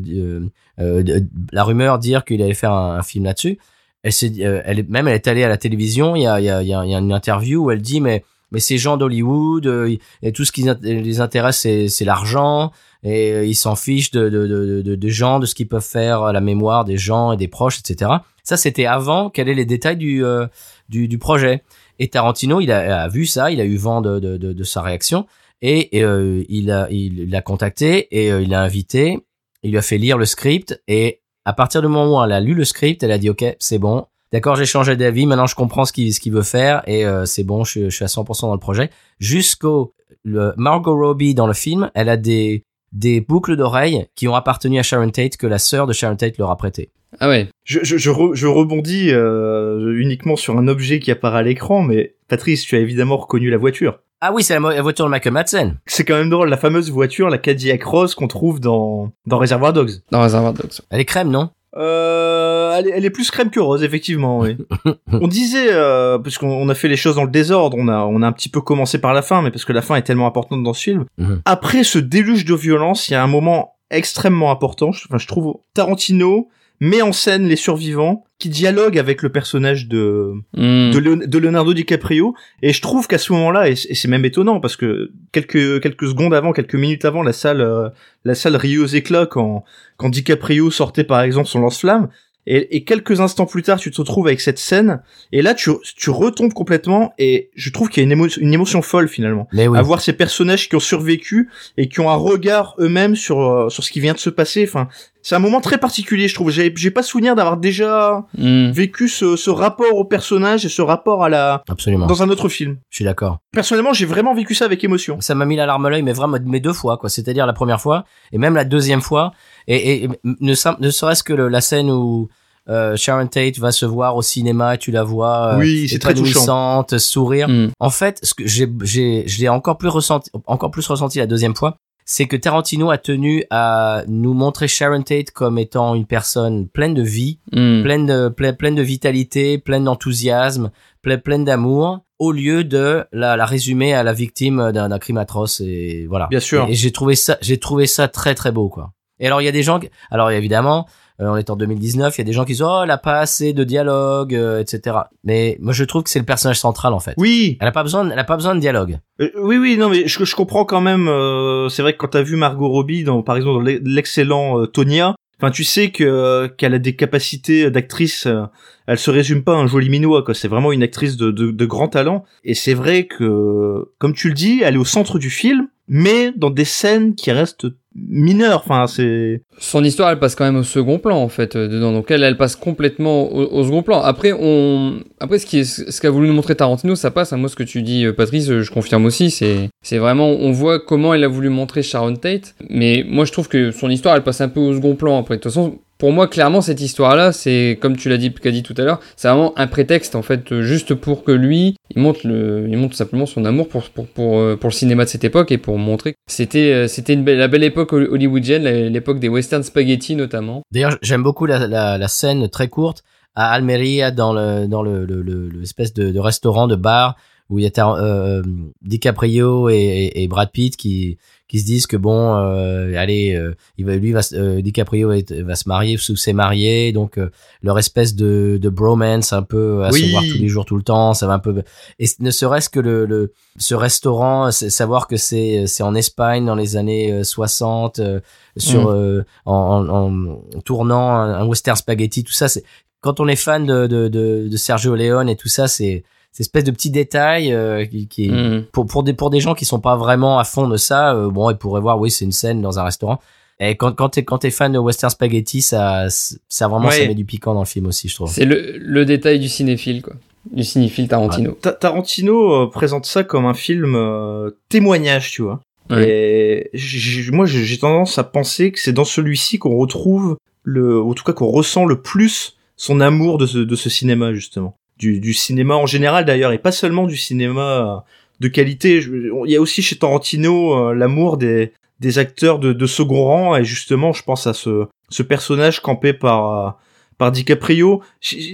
[0.79, 1.21] euh, euh,
[1.53, 3.59] la rumeur dire qu'il allait faire un, un film là-dessus,
[4.03, 6.17] elle s'est euh, elle est- même elle est allée à la télévision.
[6.17, 8.25] Il y a il y a il y a, une interview où elle dit mais
[8.51, 13.45] mais ces gens d'Hollywood euh, et tout ce qui les intéresse c'est l'argent et euh,
[13.45, 14.47] ils s'en fichent de de,
[14.83, 17.49] de de gens de ce qu'ils peuvent faire à la mémoire des gens et des
[17.49, 18.11] proches etc.
[18.45, 20.47] Ça c'était avant quels est les détails du euh,
[20.89, 21.63] du, du projet?
[21.99, 24.83] Et Tarantino, il a, a vu ça, il a eu vent de, de, de, sa
[24.83, 25.27] réaction
[25.63, 29.19] et, euh, il a il l'a contacté et il l'a invité,
[29.65, 32.41] il lui a fait lire le script et à partir du moment où elle a
[32.41, 34.07] lu le script, elle a dit OK, c'est bon.
[34.33, 37.25] D'accord, j'ai changé d'avis, maintenant je comprends ce qu'il ce qu'il veut faire et euh,
[37.25, 38.91] c'est bon, je, je suis à 100% dans le projet.
[39.19, 44.35] Jusqu'au le Margot Robbie dans le film, elle a des des boucles d'oreilles qui ont
[44.35, 46.91] appartenu à Sharon Tate que la sœur de Sharon Tate leur a prêté.
[47.21, 47.49] Ah ouais.
[47.65, 51.83] Je, je, je, re- je rebondis euh, uniquement sur un objet qui apparaît à l'écran,
[51.83, 54.01] mais Patrice, tu as évidemment reconnu la voiture.
[54.21, 55.79] Ah oui, c'est la, voiture de Michael Madsen.
[55.87, 59.73] C'est quand même drôle, la fameuse voiture, la Cadillac Rose qu'on trouve dans, dans Reservoir
[59.73, 59.93] Dogs.
[60.11, 60.81] Dans Reservoir Dogs.
[60.91, 61.51] Elle est crème, non?
[61.77, 64.41] Euh, elle, est, elle est plus crème que rose, effectivement.
[64.41, 64.57] Oui.
[65.13, 68.01] on disait, euh, parce qu'on on a fait les choses dans le désordre, on a,
[68.01, 70.03] on a un petit peu commencé par la fin, mais parce que la fin est
[70.03, 71.05] tellement importante dans ce film.
[71.19, 71.43] Mhm.
[71.45, 74.89] Après ce déluge de violence, il y a un moment extrêmement important.
[74.89, 76.49] Enfin, je trouve Tarantino
[76.81, 80.91] met en scène les survivants qui dialoguent avec le personnage de Hmm.
[80.93, 82.35] de, Leon- de Leonardo DiCaprio.
[82.63, 86.35] Et je trouve qu'à ce moment-là et c'est même étonnant parce que quelques quelques secondes
[86.35, 87.89] avant quelques minutes avant la salle euh,
[88.25, 89.65] la salle riait aux éclats quand
[89.97, 92.09] quand DiCaprio sortait par exemple son lance-flamme.
[92.51, 95.03] Et, et quelques instants plus tard tu te retrouves avec cette scène.
[95.33, 98.55] Et là tu tu retombes complètement et je trouve qu'il y a une, émo- une
[98.55, 99.49] émotion folle finalement.
[99.53, 99.77] Mais oui.
[99.79, 103.69] à voir ces personnages qui ont survécu et qui ont un regard eux-mêmes sur euh,
[103.69, 104.65] sur ce qui vient de se passer.
[104.67, 104.89] Enfin
[105.29, 108.71] c'est un moment très particulier je trouve j'ai j'ai pas souvenir d'avoir déjà Hmm.
[108.71, 112.07] vécu ce, ce rapport au personnage et ce rapport à la Absolument.
[112.07, 112.79] dans un autre film.
[112.91, 113.39] Je suis d'accord.
[113.53, 115.21] Personnellement, j'ai vraiment vécu ça avec émotion.
[115.21, 117.09] Ça m'a mis la larme à l'œil, mais vraiment, mais deux fois, quoi.
[117.11, 119.33] C'est-à-dire la première fois et même la deuxième fois.
[119.67, 122.29] Et, et ne, serait-ce que le- la scène où
[122.69, 125.99] euh, Sharon Tate va se voir au cinéma et tu la vois euh, Oui, c'est
[125.99, 127.49] très épanouissante, sourire.
[127.49, 127.69] Hmm.
[127.81, 131.27] En fait, ce que j'ai, j'ai, je l'ai encore plus ressenti, encore plus ressenti la
[131.27, 131.77] deuxième fois,
[132.11, 136.95] c'est que Tarantino a tenu à nous montrer Sharon Tate comme étant une personne pleine
[136.95, 137.83] de vie, Hmm.
[137.83, 140.71] pleine de, pleine, pleine de vitalité, pleine d'enthousiasme,
[141.03, 145.61] pleine, pleine d'amour, au lieu de la, la résumer à la victime d'un, crime atroce
[145.61, 146.29] et voilà.
[146.31, 146.65] Bien sûr.
[146.67, 148.93] Et, et j'ai trouvé ça, j'ai trouvé ça très très beau quoi.
[149.21, 152.17] Et alors il y a des gens, qui- alors évidemment, euh, on est en 2019,
[152.17, 154.61] il y a des gens qui disent oh elle a pas assez de dialogue, euh,
[154.61, 154.97] etc.
[155.25, 157.15] Mais moi je trouve que c'est le personnage central en fait.
[157.17, 158.99] Oui, Elle a pas besoin, elle a pas besoin de dialogue.
[159.21, 161.09] Euh, oui, oui, non, mais je, je comprends quand même.
[161.09, 164.61] euh, c'est vrai que quand t'as vu Margot Robbie, dans, par exemple, dans l'e- l'excellent
[164.61, 168.27] euh, Tonya, enfin, tu sais que qu'elle a des capacités d'actrice.
[168.27, 168.45] euh,
[168.87, 170.35] elle se résume pas à un joli minois, quoi.
[170.35, 172.25] C'est vraiment une actrice de, de, de grand talent.
[172.45, 176.33] Et c'est vrai que, comme tu le dis, elle est au centre du film, mais
[176.37, 177.67] dans des scènes qui restent
[178.09, 178.63] mineures.
[178.65, 179.43] Enfin, c'est.
[179.59, 181.93] Son histoire, elle passe quand même au second plan en fait euh, dedans.
[181.93, 184.01] Donc elle, elle passe complètement au, au second plan.
[184.01, 187.33] Après, on, après ce qui est, ce qu'a voulu nous montrer Tarantino, ça passe.
[187.33, 187.37] hein.
[187.39, 189.31] Moi, ce que tu dis, euh, Patrice, euh, je confirme aussi.
[189.31, 192.55] C'est, c'est vraiment, on voit comment il a voulu montrer Sharon Tate.
[192.71, 195.19] Mais moi, je trouve que son histoire, elle passe un peu au second plan.
[195.19, 198.63] Après, de toute façon, pour moi, clairement, cette histoire-là, c'est comme tu l'as dit, dit
[198.63, 202.01] tout à l'heure, c'est vraiment un prétexte en fait, euh, juste pour que lui, il
[202.01, 205.11] montre le, il montre simplement son amour pour pour pour euh, pour le cinéma de
[205.11, 208.65] cette époque et pour montrer que c'était euh, c'était belle, la belle époque hol- hollywoodienne,
[208.93, 210.63] l'époque des western spaghetti notamment.
[210.71, 213.03] D'ailleurs, j'aime beaucoup la, la, la scène très courte
[213.35, 217.17] à Almeria dans le dans le le- le- l'espèce de, restaurant de bar
[217.51, 218.43] où il y a euh,
[218.83, 219.69] DiCaprio
[220.15, 224.13] et Brad Pitt qui qui se disent que bon euh, allez euh, il va lui
[224.13, 225.11] va euh, DiCaprio
[225.45, 227.31] va se marier ou s'est marié donc euh,
[227.63, 230.01] leur espèce de de bromance un peu à Oui.
[230.07, 231.63] se voir tous les jours tout le temps ça va un peu
[231.99, 236.55] et ne serait-ce que le, le ce restaurant savoir que c'est c'est en Espagne dans
[236.55, 238.21] les années euh, 60 euh,
[238.57, 238.95] sur Mm.
[238.95, 242.65] euh, en, en, en tournant un, un western spaghetti tout ça c'est
[243.01, 246.41] quand on est fan de de, de, de Sergio Leone et tout ça c'est cette
[246.47, 248.65] espèce de petits détails euh, qui, qui Mm.
[248.73, 251.31] pour pour des pour des gens qui sont pas vraiment à fond de ça euh,
[251.31, 253.19] bon ils pourraient voir oui c'est une scène dans un restaurant
[253.61, 257.09] et quand quand t'es quand t'es fan de western spaghetti ça ça vraiment ça Ouais.
[257.09, 260.03] met du piquant dans le film aussi je trouve C'est le, le détail du cinéphile
[260.03, 260.15] quoi,
[260.53, 261.53] du cinéphile Tarantino.
[261.61, 265.61] Ta- Tarantino euh, présente ça comme un film euh, témoignage, tu vois.
[265.91, 266.71] Ouais.
[266.75, 271.13] Et moi, j'ai j'ai tendance à penser que c'est dans celui-ci qu'on retrouve le, en
[271.15, 275.21] tout cas qu'on ressent le plus son amour de ce, de ce cinéma justement, du,
[275.21, 277.97] du cinéma en général d'ailleurs, et pas seulement du cinéma euh,
[278.41, 278.99] de qualité.
[278.99, 283.57] Il y a aussi chez Tarantino euh, l'amour des, des acteurs de, de second rang,
[283.57, 286.71] et justement, je pense à ce, ce personnage campé par euh,
[287.19, 288.01] par DiCaprio.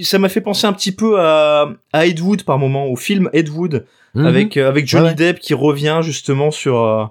[0.02, 3.28] Ça m'a fait penser un petit peu à, à Ed Wood par moment, au film
[3.32, 3.84] Ed Wood
[4.16, 4.26] Mhm.
[4.26, 5.14] avec avec Johnny Ouais.
[5.16, 7.04] Depp qui revient justement sur euh,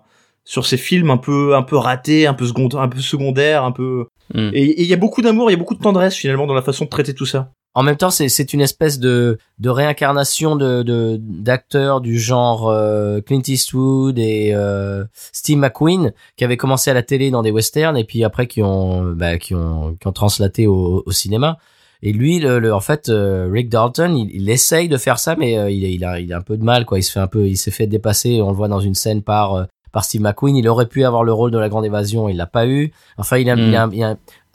[0.46, 3.72] sur ces films un peu un peu ratés, un peu secondaires, un peu secondaires, un
[3.74, 4.50] peu Mm.
[4.54, 6.54] et et il y a beaucoup d'amour, il y a beaucoup de tendresse finalement dans
[6.54, 7.52] la façon de traiter tout ça.
[7.76, 12.70] En même temps, c'est c'est une espèce de de réincarnation de de d'acteurs du genre
[12.70, 17.52] euh, Clint Eastwood et euh, Steve McQueen qui avaient commencé à la télé dans des
[17.52, 21.58] westerns et puis après qui ont bah, qui ont qui ont translaté au, au cinéma.
[22.06, 25.36] Et lui, le, le- en fait, euh, Rick Dalton, il, il essaye de faire ça,
[25.38, 27.00] mais euh, il, il a il a un peu de mal, quoi.
[27.00, 28.42] Il se fait un peu, il s'est fait dépasser.
[28.42, 30.56] On le voit dans une scène par euh, par Steve McQueen.
[30.58, 32.92] Il aurait pu avoir le rôle de la grande évasion, il l'a pas eu.
[33.18, 33.60] Enfin, il a, Mm.
[33.60, 34.04] il a, il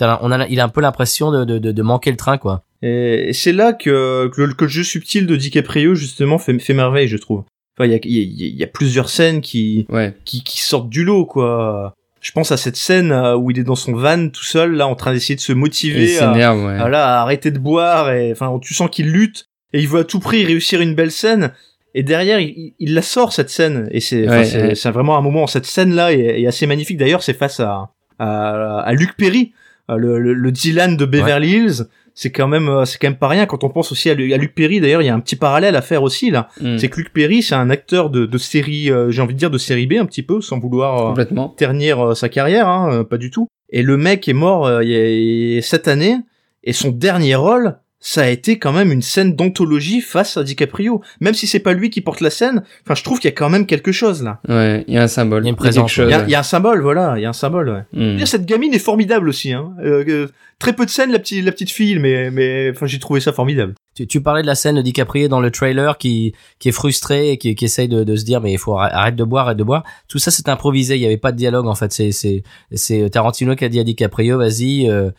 [0.04, 2.36] a- on a, il a un peu l'impression de, de, de, de manquer le train,
[2.38, 2.62] quoi.
[2.82, 6.58] Et, et c'est là que que le, que le jeu subtil de DiCaprio justement fait
[6.58, 7.44] fait merveille, je trouve.
[7.76, 10.14] Enfin, il y a y a, y a plusieurs scènes qui Ouais.
[10.24, 11.94] qui qui sortent du lot quoi.
[12.20, 14.86] Je pense à cette scène euh, où il est dans son van tout seul là
[14.88, 16.76] en train d'essayer de se motiver à, ouais.
[16.78, 20.04] Voilà, à arrêter de boire et enfin tu sens qu'il lutte et il veut à
[20.04, 21.52] tout prix réussir une belle scène
[21.94, 25.46] et derrière il, il- la sort cette scène et c'est Ouais, c'est vraiment un moment
[25.46, 29.52] cette scène là est, est assez magnifique d'ailleurs c'est face à, à à Luc Perry
[29.90, 31.86] Euh, le, le, le Dylan de Beverly Hills,
[32.20, 34.32] c'est quand même euh, c'est quand même pas rien quand on pense aussi à, Lu-
[34.32, 34.80] à Luc Perry.
[34.80, 36.48] D'ailleurs, il y a un petit parallèle à faire aussi là.
[36.60, 36.76] Mm.
[36.78, 39.50] C'est que Luc Perry, c'est un acteur de, de série, euh, j'ai envie de dire
[39.52, 41.48] de série B un petit peu, sans vouloir euh, Complètement.
[41.50, 43.46] ternir euh, sa carrière, hein, pas du tout.
[43.70, 46.16] Et le mec est mort il y a- il y a cette année,
[46.64, 51.02] et son dernier rôle, ça a été quand même une scène d'anthologie face à DiCaprio.
[51.20, 53.36] Même si c'est pas lui qui porte la scène, enfin je trouve qu'il y a
[53.36, 54.40] quand même quelque chose là.
[54.48, 55.42] Ouais, il y a un symbole.
[55.42, 56.24] Il y a une présence, chose, Il y a, ouais.
[56.26, 57.68] il y a un symbole, voilà, il y a un symbole.
[57.68, 57.82] Ouais.
[57.92, 58.16] Mm.
[58.16, 59.52] Dire, Cette gamine est formidable aussi.
[59.52, 59.72] Hein.
[59.82, 62.98] Euh, euh, très peu de scènes la petite la petite fille, mais mais enfin j'ai
[62.98, 63.74] trouvé ça formidable.
[63.98, 67.32] Tu, tu parlais de la scène de DiCaprio dans le trailer qui qui est frustré
[67.32, 69.46] et qui, qui essaye de, de se dire mais il faut arr- arrête de boire,
[69.46, 69.82] arrête de boire.
[70.08, 71.92] Tout ça c'est improvisé, il y avait pas de dialogue en fait.
[71.92, 75.10] C'est c'est c'est Tarantino qui a dit à DiCaprio vas-y euh,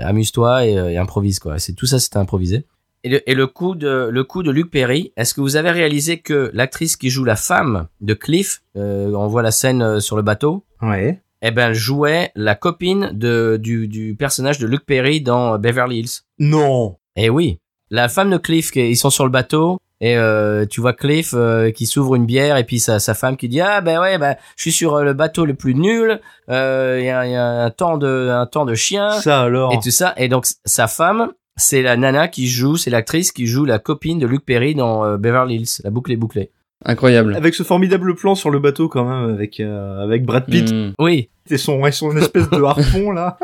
[0.00, 1.58] amuse-toi et, euh, et improvise quoi.
[1.58, 2.64] C'est tout ça c'était improvisé.
[3.04, 5.70] Et le, et le coup de le coup de Luc Perry, est-ce que vous avez
[5.70, 10.16] réalisé que l'actrice qui joue la femme de Cliff, euh, on voit la scène sur
[10.16, 11.20] le bateau, Ouais.
[11.42, 16.10] eh ben jouait la copine de du du personnage de Luc Perry dans Beverly Hills.
[16.40, 16.96] Non.
[17.14, 17.58] Eh oui,
[17.90, 21.32] la femme de Cliff, qui- ils sont sur le bateau et euh, tu vois Cliff
[21.34, 24.16] euh, qui s'ouvre une bière et puis sa, sa femme qui dit ah ben ouais
[24.18, 26.20] ben je suis sur euh, le bateau le plus nul,
[26.50, 29.72] euh, il y, y a un temps de un temps de chien Ça alors.
[29.72, 33.46] et tout ça et donc sa femme c'est la nana qui joue, c'est l'actrice qui
[33.46, 36.52] joue la copine de Luc Perry dans euh, Beverly Hills, la boucle est bouclée.
[36.84, 37.34] Incroyable.
[37.36, 40.92] Avec ce formidable plan sur le bateau quand même, avec euh, avec Brad Pitt Mm.
[41.00, 43.36] Oui, et son et son espèce de harpon là.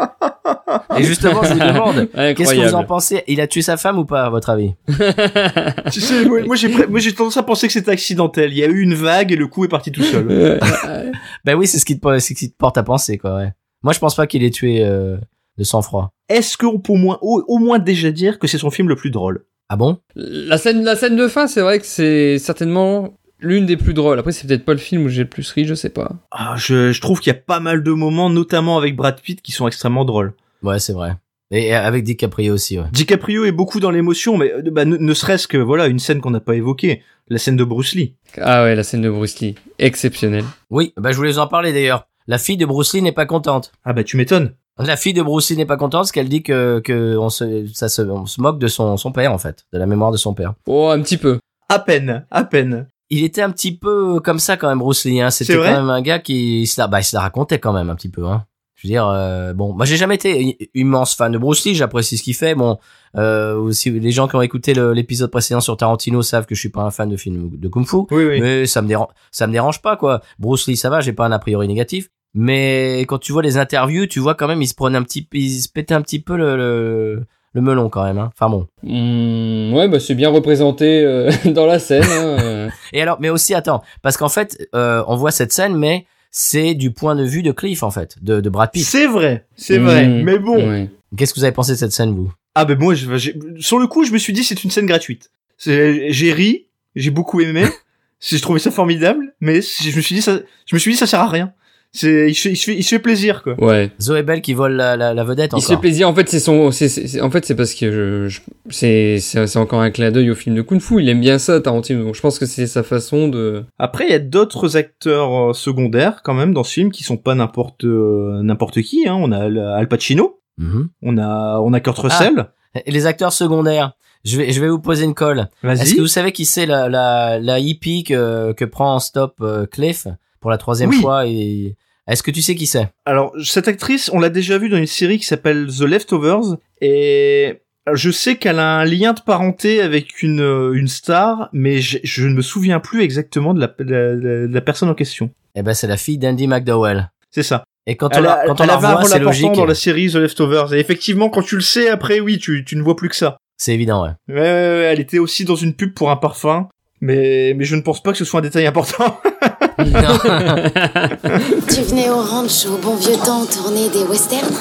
[0.97, 3.25] et justement je vous demande, qu'est-ce que vous en pensez?
[3.27, 4.75] Il a tué sa femme ou pas à votre avis?
[5.92, 8.53] Tu sais, moi, moi, j'ai pré- moi j'ai tendance à penser que c'était accidentel.
[8.53, 10.61] Il y a eu une vague et le coup est parti tout seul.
[11.44, 13.37] Ben oui, c'est ce qui te c'est ce qui te porte à penser quoi.
[13.37, 13.53] Ouais.
[13.83, 15.16] Moi je pense pas qu'il ait tué euh,
[15.59, 16.11] de sang-froid.
[16.29, 18.97] Est-ce qu'on peut au moins au, au moins déjà dire que c'est son film le
[18.97, 19.44] plus drôle?
[19.68, 19.99] Ah bon?
[20.14, 24.18] La scène, la scène de fin, c'est vrai que c'est certainement l'une des plus drôles.
[24.18, 26.12] Après, c'est peut-être pas le film où j'ai le plus ri, je sais pas.
[26.30, 29.40] ah, je, je trouve qu'il y a pas mal de moments, notamment avec Brad Pitt,
[29.42, 30.35] qui sont extrêmement drôles.
[30.62, 31.16] Ouais, c'est vrai.
[31.50, 32.87] Et avec DiCaprio aussi, ouais.
[32.90, 36.20] DiCaprio est beaucoup dans l'émotion, mais euh, bah, ne, ne serait-ce que voilà une scène
[36.20, 38.14] qu'on n'a pas évoquée, la scène de Bruce Lee.
[38.40, 40.44] Ah ouais, la scène de Bruce Lee, exceptionnelle.
[40.70, 42.09] Oui, bah je voulais vous en parler d'ailleurs.
[42.26, 43.72] La fille de Bruce Lee n'est pas contente.
[43.85, 44.54] Ah bah tu m'étonnes.
[44.78, 47.66] La fille de Bruce Lee n'est pas contente parce qu'elle dit que que on se
[47.72, 50.16] ça se on se moque de son son père en fait, de la mémoire de
[50.16, 50.54] son père.
[50.66, 51.38] Oh, un petit peu.
[51.68, 52.88] À peine, à peine.
[53.10, 55.30] Il était un petit peu comme ça quand même Bruce Lee hein.
[55.30, 57.72] C'était quand même un gars qui il se la bah il se la racontait quand
[57.72, 58.44] même un petit peu hein.
[58.74, 62.18] Je veux dire euh, bon, moi j'ai jamais été immense fan de Bruce Lee, j'apprécie
[62.18, 62.54] ce qu'il fait.
[62.54, 62.78] Bon,
[63.16, 66.68] euh, aussi les gens qui ont écouté l'épisode précédent sur Tarantino savent que je suis
[66.68, 67.98] pas un fan de films de kung-fu.
[68.10, 68.40] Oui oui.
[68.40, 70.20] Mais ça me dérange, ça me dérange pas quoi.
[70.38, 72.08] Bruce Lee, ça va, j'ai pas un a priori négatif.
[72.34, 75.28] Mais quand tu vois les interviews, tu vois quand même il se prenait un petit,
[75.32, 78.18] il se pétait un petit peu le le, le melon quand même.
[78.18, 78.30] Hein.
[78.34, 78.66] Enfin bon.
[78.82, 82.02] Hmm, ouais, bah c'est bien représenté euh, dans la scène.
[82.04, 82.70] hein, euh.
[82.92, 86.74] Et alors, mais aussi attends, parce qu'en fait, euh, on voit cette scène, mais c'est
[86.74, 88.84] du point de vue de Cliff en fait, de, de Brad Pitt.
[88.84, 90.06] C'est vrai, c'est vrai.
[90.06, 90.22] Mm.
[90.24, 90.88] Mais bon.
[91.16, 92.32] Qu'est-ce que vous avez pensé de cette scène vous?
[92.56, 95.30] Ah ben moi, je, sur le coup, je me suis dit c'est une scène gratuite.
[95.58, 97.64] J'ai ri, j'ai beaucoup aimé,
[98.20, 101.06] j'ai trouvé ça formidable, mais je me suis dit ça, je me suis dit ça
[101.06, 101.52] sert à rien.
[101.96, 103.54] C'est, il se, fait- il se fait, il se fait plaisir quoi.
[103.62, 103.92] Ouais.
[104.00, 105.80] Zoé Bell qui vole la, la, la vedette Il se fait encore.
[105.83, 106.09] plaisir.
[106.09, 106.72] En fait, c'est son.
[106.72, 109.90] c'est- c'est- c'est- en fait, c'est parce que je, je- c'est, c'est, c'est encore un
[109.92, 111.00] clin d'œil au film de Kung Fu.
[111.00, 112.02] Il aime bien ça, Tarantino.
[112.04, 113.62] Donc, je pense que c'est sa façon de.
[113.78, 117.16] Après, il y a d'autres acteurs euh, secondaires quand même dans ce film qui sont
[117.16, 119.07] pas n'importe euh, n'importe qui.
[119.07, 119.14] Hein.
[119.16, 120.88] On a Al Pacino, Mhm.
[121.02, 122.46] on a on a Kurt Russell.
[122.87, 123.92] Et les acteurs secondaires.
[124.24, 125.48] Je vais, je vais vous poser une colle.
[125.62, 125.94] Est-ce Vas-y.
[125.96, 129.66] que vous savez qui c'est la, la, la hippie que, que prend en stop euh,
[129.66, 130.07] Cliff
[130.40, 130.96] pour la troisième Oui.
[131.00, 132.88] fois et est-ce que tu sais qui c'est?
[133.06, 137.60] Alors cette actrice, on l'a déjà vue dans une série qui s'appelle The Leftovers et
[137.92, 141.98] je sais qu'elle a un lien de parenté avec une euh, une star, mais je,
[142.02, 145.30] je ne me souviens plus exactement de la, de de la personne en question.
[145.54, 147.10] Eh ben c'est la fille d'Andy McDowell.
[147.30, 147.64] C'est ça.
[147.86, 149.52] Et quand on Elle, la, quand on la rôle c'est logique.
[149.52, 150.72] dans la série The Leftovers.
[150.72, 153.36] Et effectivement, quand tu le sais, après, oui, tu, tu ne vois plus que ça.
[153.58, 154.10] C'est évident, ouais.
[154.28, 156.68] Ouais, ouais, ouais, elle était aussi dans une pub pour un parfum.
[157.00, 159.20] Mais, mais je ne pense pas que ce soit un détail important.
[161.68, 164.54] Tu venais au ranch au bon vieux temps tourner des westerns?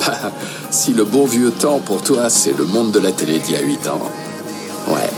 [0.00, 0.32] Bah,
[0.70, 3.56] si le bon vieux temps pour toi, c'est le monde de la télé d'il y
[3.56, 4.00] a 8 ans.
[4.88, 5.10] Ouais.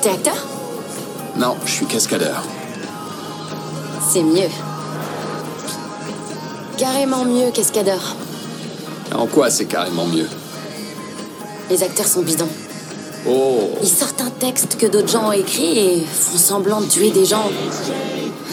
[0.00, 0.36] T'es acteur?
[1.36, 2.42] Non, je suis cascadeur.
[4.08, 4.48] C'est mieux.
[6.78, 8.14] Carrément mieux qu'escadeur.
[9.12, 10.28] En quoi c'est carrément mieux?
[11.68, 12.48] Les acteurs sont bidons.
[13.28, 17.10] Oh, Ils sortent un texte que d'autres gens ont écrit et font semblant de tuer
[17.10, 17.48] des gens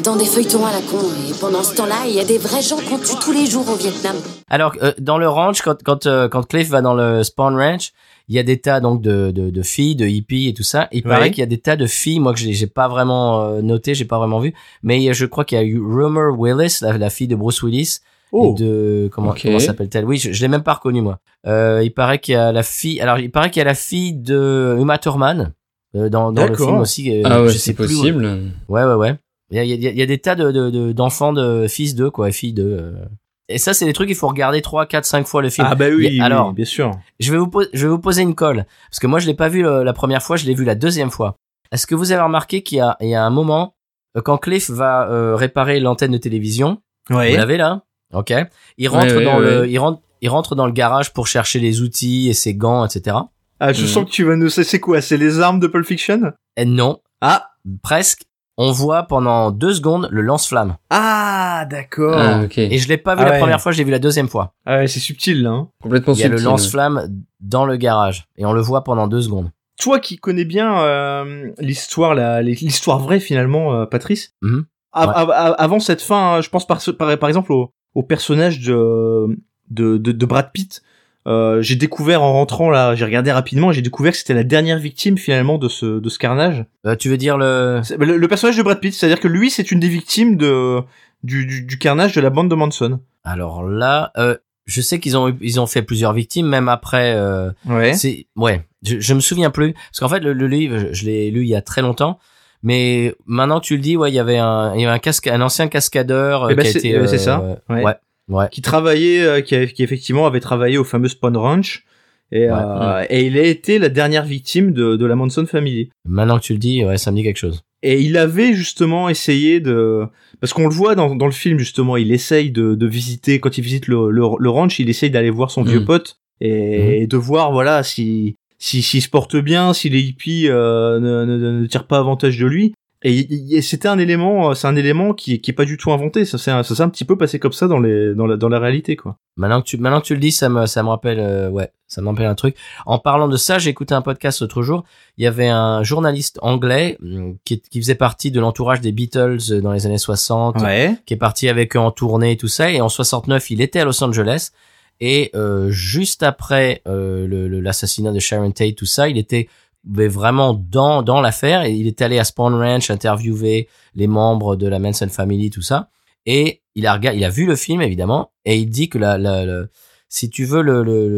[0.04, 0.98] dans des feuilletons à la con.
[1.30, 3.70] Et pendant ce temps-là, il y a des vrais gens qu'on tue tous les jours
[3.70, 4.16] au Vietnam.
[4.50, 7.92] Alors euh, dans le ranch, quand quand euh, quand Cliff va dans le Spawn Ranch,
[8.30, 10.88] il y a des tas donc de de, de filles, de hippies et tout ça.
[10.92, 11.10] Il Ouais.
[11.10, 13.94] paraît qu'il y a des tas de filles, moi que j'ai pas vraiment euh, noté,
[13.94, 17.10] j'ai pas vraiment vu, mais je crois qu'il y a eu Rumor Willis, la, la
[17.10, 18.00] fille de Bruce Willis,
[18.36, 18.52] Oh.
[18.58, 20.06] et de comment, comment s'appelle-t-elle?
[20.06, 21.20] Oui, je, je l'ai même pas reconnue moi.
[21.46, 23.00] Euh, il paraît qu'il y a la fille.
[23.00, 25.54] Alors, il paraît qu'il y a la fille de Uma Thurman
[25.96, 27.12] euh, dans, dans le film aussi.
[27.16, 28.26] euh, Ah ouais, je sais c'est plus où- possible.
[28.68, 29.16] Ouais, ouais, ouais.
[29.52, 31.32] Il y a, il y a- il y a des tas de, de, de- d'enfants
[31.32, 32.78] de fils d'eux, quoi, et filles d'eux.
[32.82, 33.06] euh.
[33.50, 35.68] Et ça, c'est des trucs qu'il faut regarder 3, 4, 5 fois le film.
[35.70, 36.92] Ah bah oui, Mais oui, alors, bien sûr.
[37.20, 39.50] je vais vous je vais vous poser une colle parce que moi je l'ai pas
[39.50, 41.36] vu le- la première fois, je l'ai vu la deuxième fois.
[41.72, 43.76] Est-ce que vous avez remarqué qu'il y a il y a un moment
[44.18, 47.36] euh, quand Cliff va euh, réparer l'antenne de télévision, vous Ouais.
[47.36, 47.84] l'avez là?
[48.14, 48.34] OK.
[48.78, 49.70] Il rentre ouais, dans le ouais.
[49.70, 53.18] il rentre il rentre dans le garage pour chercher les outils et ses gants etc.
[53.60, 53.88] Ah, je Mhm.
[53.88, 54.50] sens que tu vas nous...
[54.50, 55.00] C'est quoi?
[55.02, 56.32] C'est les armes de Pulp Fiction?
[56.58, 57.50] Et non, Ah
[57.82, 58.24] presque
[58.58, 60.76] on voit pendant deux secondes le lance-flamme.
[60.92, 62.16] Ah, d'accord.
[62.18, 62.58] Ah, ok.
[62.60, 63.40] Et je l'ai pas vu Ah la ouais.
[63.40, 64.54] première fois, je l'ai vu la deuxième fois.
[64.66, 65.50] Ah ouais, c'est subtil, là.
[65.50, 65.70] hein.
[65.82, 66.52] Complètement Il y a le subtil, ouais.
[66.52, 67.08] lance-flamme
[67.42, 69.50] dans le garage et on le voit pendant deux secondes.
[69.80, 74.34] Toi qui connais bien euh, l'histoire, la- l'histoire vraie finalement, euh, Patrice.
[74.44, 75.14] Av- Ouais.
[75.16, 78.60] av- av- avant cette fin, hein, je pense par, par, par exemple au, au personnage
[78.62, 79.28] de,
[79.70, 80.82] de, de, de Brad Pitt.
[81.26, 84.78] Euh, j'ai découvert en rentrant là, j'ai regardé rapidement, j'ai découvert que c'était la dernière
[84.78, 86.66] victime finalement de ce de ce carnage.
[86.86, 89.72] Euh, tu veux dire le Le, le personnage de Brad Pitt, c'est-à-dire que lui, c'est
[89.72, 90.82] une des victimes de
[91.24, 93.00] du, du, du carnage de la bande de Manson.
[93.24, 97.14] Alors là, euh, je sais qu'ils ont eu- ils ont fait plusieurs victimes, même après.
[97.16, 97.94] Euh, Ouais.
[97.94, 101.06] c'est ouais, je, je me souviens plus parce qu'en fait le, le livre, je, je
[101.06, 102.20] l'ai lu il y a très longtemps.
[102.64, 105.00] Mais maintenant que tu le dis, ouais, il y avait un, il y avait un
[105.00, 106.96] casque, un ancien cascadeur euh, Eh ben, qui a c'est- été.
[106.96, 107.84] euh, c'est euh, ça, ouais.
[107.84, 107.94] ouais,
[108.30, 108.46] ouais.
[108.52, 111.86] Qui travaillait, euh, qui, qui effectivement avait travaillé au fameux Spawn Ranch.
[112.32, 112.52] Et, Ouais.
[112.52, 115.90] euh, et il a été la dernière victime de, de la Manson Family.
[116.08, 117.62] Maintenant que tu le dis, ouais, ça me dit quelque chose.
[117.84, 120.06] Et il avait justement essayé de,
[120.40, 123.58] parce qu'on le voit dans, dans le film justement, il essaye de, de visiter quand
[123.58, 125.68] il visite le, le, le ranch, il essaye d'aller voir son Mhm.
[125.70, 130.48] vieux pote et, de voir voilà si si s'il se porte bien, si les hippies
[130.48, 132.74] euh, ne, ne, ne tirent pas avantage de lui.
[133.06, 136.24] Et, c'était un élément, euh, c'est un élément qui qui est pas du tout inventé.
[136.24, 138.60] Ça s'est un, un petit peu passé comme ça dans les dans la dans la
[138.60, 139.18] réalité quoi.
[139.36, 141.72] Maintenant que tu, maintenant que tu le dis, ça me, ça me rappelle, euh, ouais,
[141.88, 142.56] ça me rappelle un truc.
[142.86, 144.86] En parlant de ça, j'ai écouté un podcast l'autre jour.
[145.18, 149.40] Il y avait un journaliste anglais hum, qui, qui faisait partie de l'entourage des Beatles
[149.50, 150.96] euh, dans les années 60, Ouais.
[151.06, 152.72] qui est parti avec eux en tournée et tout ça.
[152.72, 154.52] Et en 69, il était à Los Angeles.
[155.00, 157.28] Et euh, juste après euh,
[157.62, 159.48] l'assassinat de Sharon Tate, tout ça, il était
[159.86, 161.66] mais vraiment dans dans l'affaire.
[161.66, 165.90] Il est allé à Spawn Ranch interviewer les membres de la Manson Family, tout ça.
[166.26, 169.18] Et il a regardé, il a vu le film évidemment, et il dit que la,
[169.18, 169.70] la, le-
[170.08, 171.10] si tu veux le, le,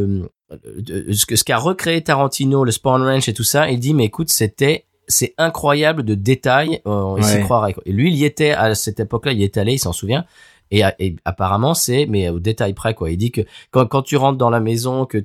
[0.49, 4.29] le- ce qu'a recréé Tarantino, le Spawn Ranch et tout ça, il dit mais écoute
[4.29, 7.41] c'était c'est incroyable de détails, euh, il s'y Ouais.
[7.43, 7.73] croirait.
[7.73, 7.83] quoi.
[7.85, 10.25] Et lui il y était à cette époque-là, il y est allé, il s'en souvient.
[10.71, 13.11] Et, et apparemment c'est mais au détail près quoi.
[13.11, 15.17] Il dit que quand, quand tu rentres dans la maison que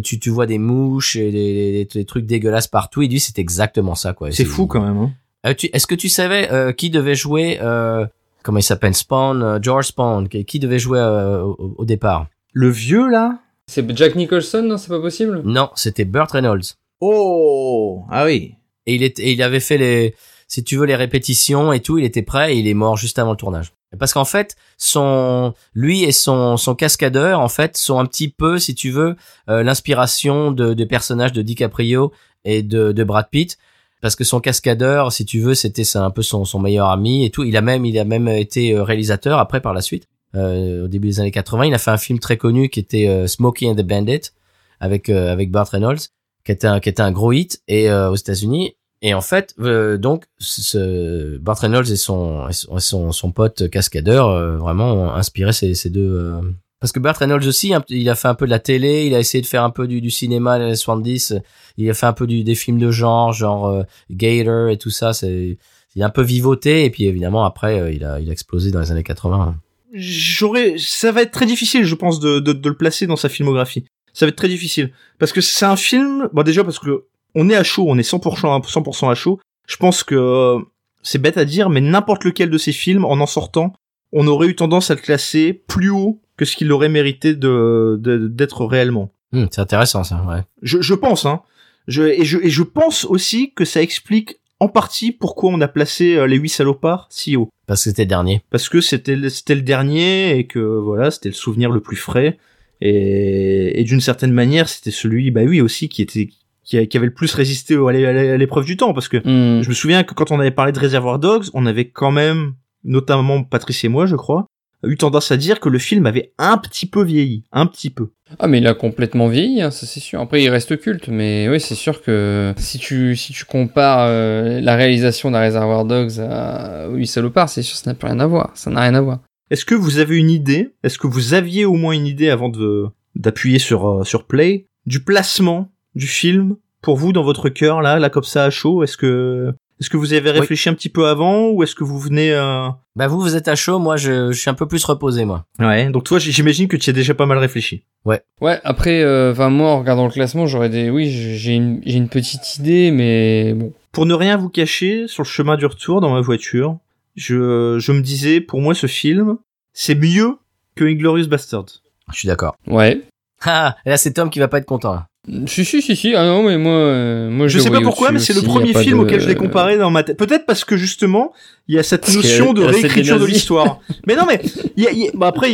[0.00, 3.38] tu tu vois des mouches et des, des- des trucs dégueulasses partout, il dit c'est
[3.38, 4.30] exactement ça quoi.
[4.30, 4.96] C'est fou quand même.
[4.98, 5.12] Hein.
[5.46, 8.06] Euh, Est-ce que tu savais euh, qui devait jouer euh,
[8.42, 12.28] comment il s'appelle Spawn euh, George Spawn qui, qui devait jouer euh, au, au départ?
[12.52, 13.38] Le vieux là?
[13.68, 15.42] C'est Jack Nicholson, non C'est pas possible?
[15.44, 16.62] Non, c'était Burt Reynolds.
[17.00, 18.54] Oh ah oui.
[18.86, 20.14] Et il est, et il avait fait les
[20.48, 23.18] si tu veux les répétitions et tout, il était prêt et il est mort juste
[23.18, 23.72] avant le tournage.
[23.98, 28.58] Parce qu'en fait, son lui et son son cascadeur en fait sont un petit peu
[28.58, 29.16] si tu veux
[29.48, 32.12] euh, l'inspiration de des personnages de DiCaprio
[32.44, 33.58] et de de Brad Pitt
[34.02, 37.30] parce que son cascadeur, si tu veux, c'était un peu son, son meilleur ami et
[37.30, 37.44] tout.
[37.44, 40.06] Il a même il a même été euh, réalisateur après par la suite.
[40.34, 43.08] Euh, au début des années 80, il a fait un film très connu qui était
[43.08, 44.32] euh, Smokey and the Bandit
[44.80, 46.00] avec euh, avec Burt Reynolds,
[46.44, 48.76] qui était un qui était un gros hit et euh, aux États-Unis.
[49.02, 54.56] Et en fait, euh, donc ce Burt Reynolds et son son, son, pote cascadeur euh,
[54.56, 56.00] vraiment ont inspiré ces, ces deux.
[56.18, 56.40] euh,
[56.80, 59.18] Parce que Burt Reynolds aussi, il a fait un peu de la télé, il a
[59.18, 61.34] essayé de faire un peu du, du cinéma les années 70,
[61.76, 64.90] il a fait un peu du, des films de genre, genre euh, Gator et tout
[64.90, 65.12] ça.
[65.12, 65.58] C'est
[65.94, 68.70] il a un peu vivoté et puis évidemment après euh, il a il a explosé
[68.70, 69.56] dans les années 80.
[69.94, 73.28] j'aurais ça va être très difficile je pense de, de, de le placer dans sa
[73.30, 77.04] filmographie ça va être très difficile parce que c'est un film bon déjà parce que
[77.36, 79.38] on est à chaud on est 100% à- 100% à chaud.
[79.68, 80.58] Je pense que euh,
[81.02, 83.72] c'est bête à dire mais n'importe lequel de ces films en en sortant
[84.12, 87.98] on aurait eu tendance à le classer plus haut que ce qu'il aurait mérité de
[88.28, 89.10] d'être réellement.
[89.32, 90.42] Hum, c'est intéressant ça, ouais.
[90.62, 91.42] je, je pense hein.
[91.88, 95.68] Je, et je et je pense aussi que ça explique en partie pourquoi on a
[95.68, 97.48] placé euh, les huit salopards si haut.
[97.66, 98.42] Parce que c'était le dernier.
[98.50, 101.96] parce que c'était le- c'était le dernier et que voilà c'était le souvenir le plus
[101.96, 102.38] frais.
[102.80, 106.28] Et, et d'une certaine manière c'était celui bah oui aussi qui était
[106.66, 109.08] qui, a- qui avait le plus résisté au- à l'é- à l'épreuve du temps parce
[109.08, 109.62] que Hmm.
[109.62, 112.52] je me souviens que quand on avait parlé de Reservoir Dogs on avait quand même
[112.84, 114.46] notamment Patrice et moi je crois
[114.84, 118.10] eu tendance à dire que le film avait un petit peu vieilli un petit peu
[118.38, 120.20] Ah mais il a complètement vieilli, hein, ça c'est sûr.
[120.20, 124.60] Après il reste culte, mais oui c'est sûr que si tu si tu compares euh,
[124.60, 128.26] la réalisation d'un Reservoir Dogs à Oui Salopard, c'est sûr ça n'a plus rien à
[128.26, 128.50] voir.
[128.54, 129.20] Ça n'a rien à voir.
[129.50, 132.48] Est-ce que vous avez une idée Est-ce que vous aviez au moins une idée avant
[132.48, 137.82] de d'appuyer sur euh, sur play du placement du film pour vous dans votre cœur
[137.82, 138.84] là, là comme ça à chaud?
[138.84, 141.98] Est-ce que est-ce que vous avez réfléchi un petit peu avant ou est-ce que vous
[141.98, 142.68] venez euh...
[142.94, 145.44] Bah vous, vous êtes à chaud, moi je, je suis un peu plus reposé, moi.
[145.58, 147.82] Ouais, donc toi j'imagine que tu as déjà pas mal réfléchi.
[148.04, 148.22] Ouais.
[148.40, 151.96] Ouais, après, euh, enfin moi en regardant le classement, j'aurais des, oui, j'ai une, j'ai
[151.96, 153.72] une petite idée, mais bon.
[153.92, 156.78] Pour ne rien vous cacher, sur le chemin du retour dans ma voiture,
[157.16, 159.36] je, je me disais, pour moi ce film,
[159.72, 160.36] c'est mieux
[160.74, 161.66] que Inglorious Bastard.
[162.12, 162.56] Je suis d'accord.
[162.66, 163.02] Ouais.
[163.42, 164.94] Ah, et là c'est Tom qui va pas être content.
[164.94, 165.06] Là.
[165.46, 166.14] Si si si si.
[166.14, 168.72] Ah non mais moi euh, moi je, je sais pas pourquoi mais c'est le premier
[168.74, 169.02] film de...
[169.02, 170.16] auquel je l'ai comparé dans ma tête.
[170.16, 171.32] Peut-être parce que justement
[171.66, 173.80] il y a cette notion de réécriture de l'histoire.
[174.06, 174.40] Mais non mais
[174.76, 175.50] il y a, y a, bah après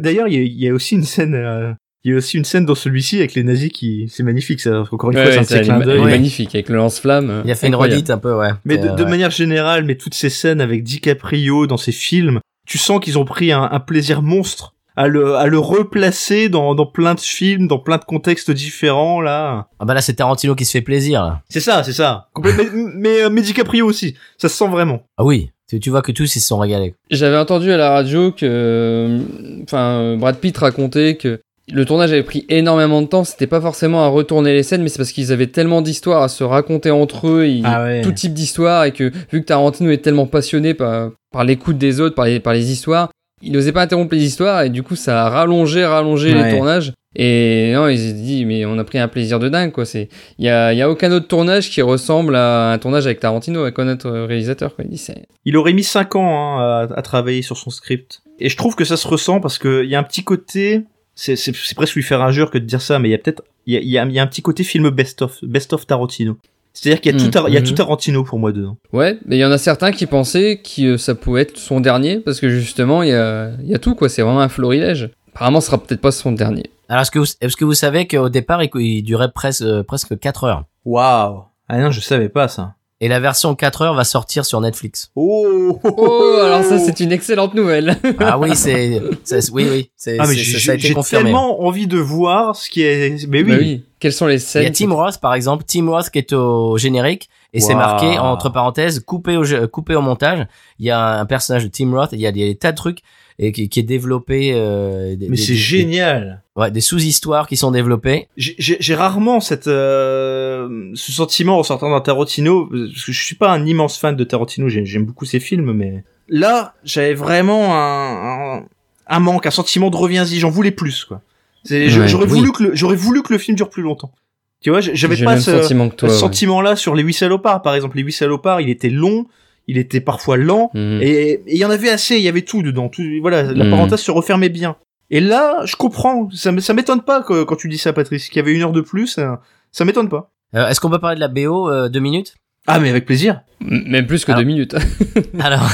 [0.00, 1.72] d'ailleurs il, y, a aussi une scène euh,
[2.04, 4.82] il y a aussi une scène dans celui-ci avec les nazis qui c'est magnifique ça.
[4.90, 6.00] Encore une ouais, fois c'est un clin d'œil.
[6.00, 8.50] magnifique avec le lance-flamme il a fait une redite un peu ouais.
[8.64, 9.10] Mais de, de ouais.
[9.10, 13.24] manière générale mais toutes ces scènes avec DiCaprio dans ces films tu sens qu'ils ont
[13.24, 17.66] pris un, un plaisir monstre à le à le replacer dans dans plein de films,
[17.66, 19.68] dans plein de contextes différents là.
[19.78, 21.42] Ah bah là c'est Tarantino qui se fait plaisir là.
[21.48, 22.28] C'est ça, c'est ça.
[22.42, 25.02] mais mais, mais DiCaprio aussi, ça se sent vraiment.
[25.16, 26.94] Ah oui, tu, tu vois que tous ils se sont régalés.
[27.10, 29.18] J'avais entendu à la radio que
[29.64, 34.04] enfin Brad Pitt racontait que le tournage avait pris énormément de temps, c'était pas forcément
[34.04, 37.28] à retourner les scènes, mais c'est parce qu'ils avaient tellement d'histoires à se raconter entre
[37.28, 38.02] eux, et ah ouais.
[38.02, 42.00] tout type d'histoire, et que vu que Tarantino est tellement passionné par, par l'écoute des
[42.00, 43.10] autres, par les, par les histoires,
[43.42, 46.50] il n'osait pas interrompre les histoires et du coup ça a rallongé rallongé Ouais.
[46.50, 49.72] les tournages et non il s'est dit mais on a pris un plaisir de dingue
[49.72, 52.78] quoi c'est il y a il y a aucun autre tournage qui ressemble à un
[52.78, 56.16] tournage avec Tarantino avec un autre réalisateur quoi il dit c'est Il aurait mis 5
[56.16, 58.22] ans hein, à, à travailler sur son script.
[58.38, 60.84] Et je trouve que ça se ressent parce que il y a un petit côté
[61.14, 63.18] c'est c'est c'est presque lui faire injure que de dire ça mais il y a
[63.18, 65.38] peut-être il y a, il y a y a un petit côté film best of
[65.44, 66.38] best of Tarantino.
[66.74, 67.24] C'est-à-dire qu'il y a Mm.
[67.24, 67.66] tout Tar- il y a Mhm.
[67.66, 68.76] tout Tarantino pour moi dedans.
[68.92, 71.80] ouais mais il y en a certains qui pensaient que euh, ça pouvait être son
[71.80, 74.48] dernier parce que justement il y a il y a tout quoi c'est vraiment un
[74.48, 77.74] florilège apparemment ce sera peut-être pas son dernier Alors est-ce que vous, est-ce que vous
[77.74, 81.42] savez qu'au départ il, il durait presque euh, presque 4 heures Waouh.
[81.68, 82.74] Ah non, je savais pas ça.
[83.00, 85.10] et la version 4 heures va sortir sur Netflix.
[85.16, 90.16] Oh, oh alors ça c'est une excellente nouvelle Ah oui, c'est c'est- oui oui, c'est
[90.18, 91.24] Ah mais c'est- j'ai ça a été j'ai confirmé.
[91.24, 93.50] tellement envie de voir ce qui est mais oui.
[93.50, 96.10] Bah oui quelles sont les Il y scènes a Tim Roth par exemple, Tim Roth
[96.10, 100.46] qui est au générique et c'est marqué entre parenthèses coupé au jeu- coupé au montage.
[100.78, 102.98] Il y a un personnage de Tim Roth, il y a des tas de trucs
[103.38, 104.52] et qui, qui est développé.
[104.54, 106.42] Euh, des- Mais des- c'est des- génial.
[106.56, 108.28] Ouais, des sous-histoires qui sont développées.
[108.36, 113.24] J'ai- J'ai j'ai rarement cette euh, ce sentiment en sortant d'un Tarantino parce que je
[113.24, 117.14] suis pas un immense fan de Tarantino, j'ai- j'aime beaucoup ses films mais là, j'avais
[117.14, 118.64] vraiment un, un
[119.08, 121.20] un manque, un sentiment de reviens-y, j'en voulais plus quoi.
[121.64, 122.38] C'est je- Ouais, j'aurais oui.
[122.38, 124.12] voulu que le, j'aurais voulu que le film dure plus longtemps.
[124.60, 126.20] Tu vois, j'avais pas ce, sentiment que toi ce ouais.
[126.20, 129.26] sentiment-là sur les huit salopards par exemple, les huit salopards, il était long,
[129.66, 131.00] il était parfois lent Mhm.
[131.02, 133.70] et il y en avait assez, il y avait tout dedans, tout voilà, la Mhm.
[133.70, 134.76] parenthèse se refermait bien.
[135.10, 138.36] Et là, je comprends, ça, ça m'étonne pas que, quand tu dis ça, Patrice, qu'il
[138.36, 139.40] y avait une heure de plus, ça,
[139.72, 140.30] ça m'étonne pas.
[140.54, 142.34] Euh, Est-ce qu'on peut parler de la BO euh, deux minutes?
[142.68, 143.40] Ah, mais avec plaisir.
[143.60, 144.74] M- même plus que Alors- deux minutes
[145.40, 145.68] Alors,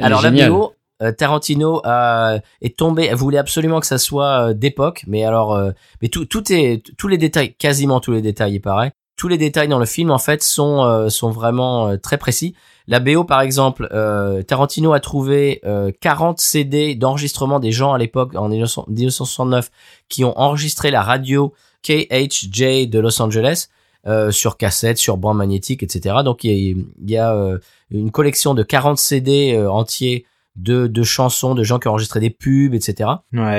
[0.00, 0.30] alors la.
[0.30, 0.75] BO, euh,
[1.12, 3.06] Tarantino euh, est tombé.
[3.10, 6.82] Elle voulait absolument que ça soit euh, d'époque, mais alors, euh, mais tout, tout est,
[6.96, 8.92] tous les détails, quasiment tous les détails, il paraît.
[9.16, 12.54] Tous les détails dans le film, en fait, sont euh, sont vraiment euh, très précis.
[12.86, 17.98] La BO, par exemple, euh, Tarantino a trouvé euh, 40 CD d'enregistrement des gens à
[17.98, 19.70] l'époque, en 1900 1969,
[20.08, 23.68] qui ont enregistré la radio KHJ de Los Angeles
[24.06, 26.16] euh, sur cassette, sur bande magnétique, etc.
[26.24, 27.58] Donc il y a, a euh,
[27.90, 30.26] une collection de 40 CD euh, entiers
[30.56, 33.10] de, de chansons, de gens qui ont enregistré des pubs, etc.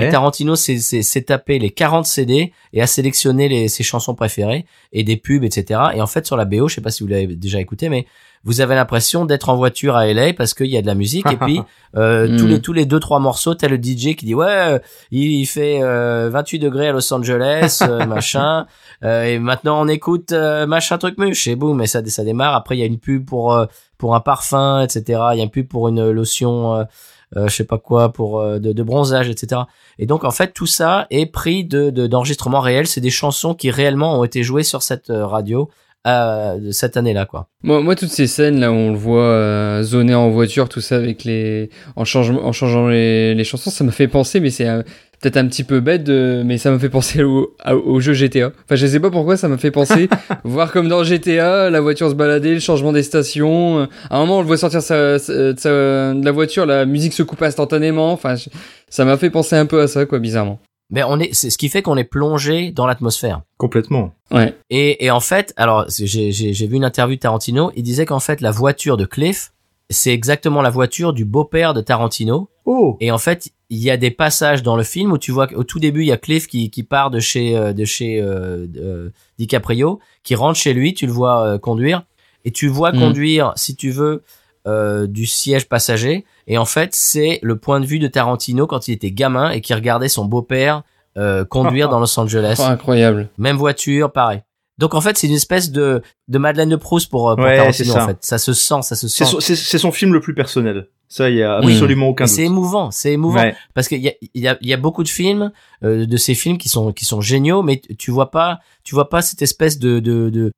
[0.02, 0.10] Et.
[0.10, 5.18] Tarantino s'est- tapé les 40 CD et a sélectionné les, ses chansons préférées et des
[5.18, 5.80] pubs, etc.
[5.96, 8.06] Et en fait, sur la BO, je sais pas si vous l'avez déjà écouté, mais
[8.48, 11.26] vous avez l'impression d'être en voiture à LA parce qu'il y a de la musique
[11.32, 11.62] et puis
[11.96, 12.50] euh, tous Mm.
[12.50, 14.80] les tous les deux trois morceaux, t'as le DJ qui dit ouais, euh,
[15.12, 18.66] il, il fait euh, 28 degrés à Los Angeles, euh, machin.
[19.04, 22.56] Euh, et maintenant on écoute euh, machin truc muche et boum, et ça ça démarre.
[22.56, 23.56] Après il y a une pub pour
[23.98, 25.04] pour un parfum, etc.
[25.34, 26.76] Il y a une pub pour une lotion.
[27.36, 29.64] Euh, je sais pas quoi pour euh, de, de bronzage etc
[30.00, 33.54] et donc en fait tout ça est pris de de- d'enregistrements réels c'est des chansons
[33.54, 35.70] qui réellement ont été jouées sur cette euh, radio
[36.08, 38.98] euh, de cette année là quoi Moi, moi, toutes ces scènes là où on le
[38.98, 43.44] voit euh, zoner en voiture, tout ça avec les, en changeant, en changeant les, les
[43.44, 44.84] chansons, ça me fait penser, mais c'est euh,
[45.22, 46.44] peut-être un petit peu bête, de...
[46.46, 48.52] mais ça me fait penser au, au jeu GTA.
[48.66, 50.08] Enfin, je sais pas pourquoi ça me fait penser,
[50.44, 53.80] voir comme dans GTA, la voiture se balader, le changement des stations.
[53.80, 56.66] euh, À un moment, on le voit sortir sa, sa- de, sa- de la voiture,
[56.66, 58.12] la musique se coupe instantanément.
[58.12, 58.50] Enfin, je-
[58.90, 60.60] ça m'a fait penser un peu à ça, quoi, bizarrement.
[60.90, 64.14] Mais on est c'est ce qui fait qu'on est plongé dans l'atmosphère Complètement.
[64.32, 64.56] Ouais.
[64.70, 68.20] Et, et en fait, alors j'ai- j'ai vu une interview de Tarantino, il disait qu'en
[68.20, 69.52] fait la voiture de Cliff
[69.90, 72.50] c'est exactement la voiture du beau-père de Tarantino.
[72.66, 72.98] Oh.
[73.00, 75.64] Et en fait, il y a des passages dans le film où tu vois qu'au
[75.64, 78.68] tout début, il y a Cliff qui, qui part de chez euh, de chez euh,
[78.76, 79.10] euh,
[79.40, 82.04] DiCaprio, qui rentre chez lui, tu le vois euh, conduire,
[82.44, 83.00] et tu vois Mm.
[83.00, 84.24] conduire, si tu veux,
[84.68, 86.26] euh, du siège passager.
[86.46, 89.62] Et en fait, c'est le point de vue de Tarantino quand il était gamin et
[89.62, 90.84] qui regardait son beau-père
[91.18, 92.58] euh, conduire dans Los Angeles.
[92.60, 93.30] Oh, incroyable.
[93.38, 94.42] Même voiture, pareil.
[94.78, 97.58] Donc en fait, c'est une espèce de de Madeleine de Proust pour, euh, pour Ouais,
[97.58, 98.04] Tarantino ça.
[98.04, 98.18] en fait.
[98.22, 99.26] Ça se sent, ça se sent.
[99.40, 100.88] c'est- son film le plus personnel.
[101.10, 101.72] Ça, il y a Oui.
[101.74, 102.36] absolument aucun Et doute.
[102.36, 103.56] c'est émouvant, c'est émouvant Ouais.
[103.74, 105.52] parce qu'il y a, il y a il y a beaucoup de films
[105.84, 109.10] euh, de ces films qui sont qui sont géniaux, mais tu vois pas tu vois
[109.10, 110.52] pas cette espèce de, de, de-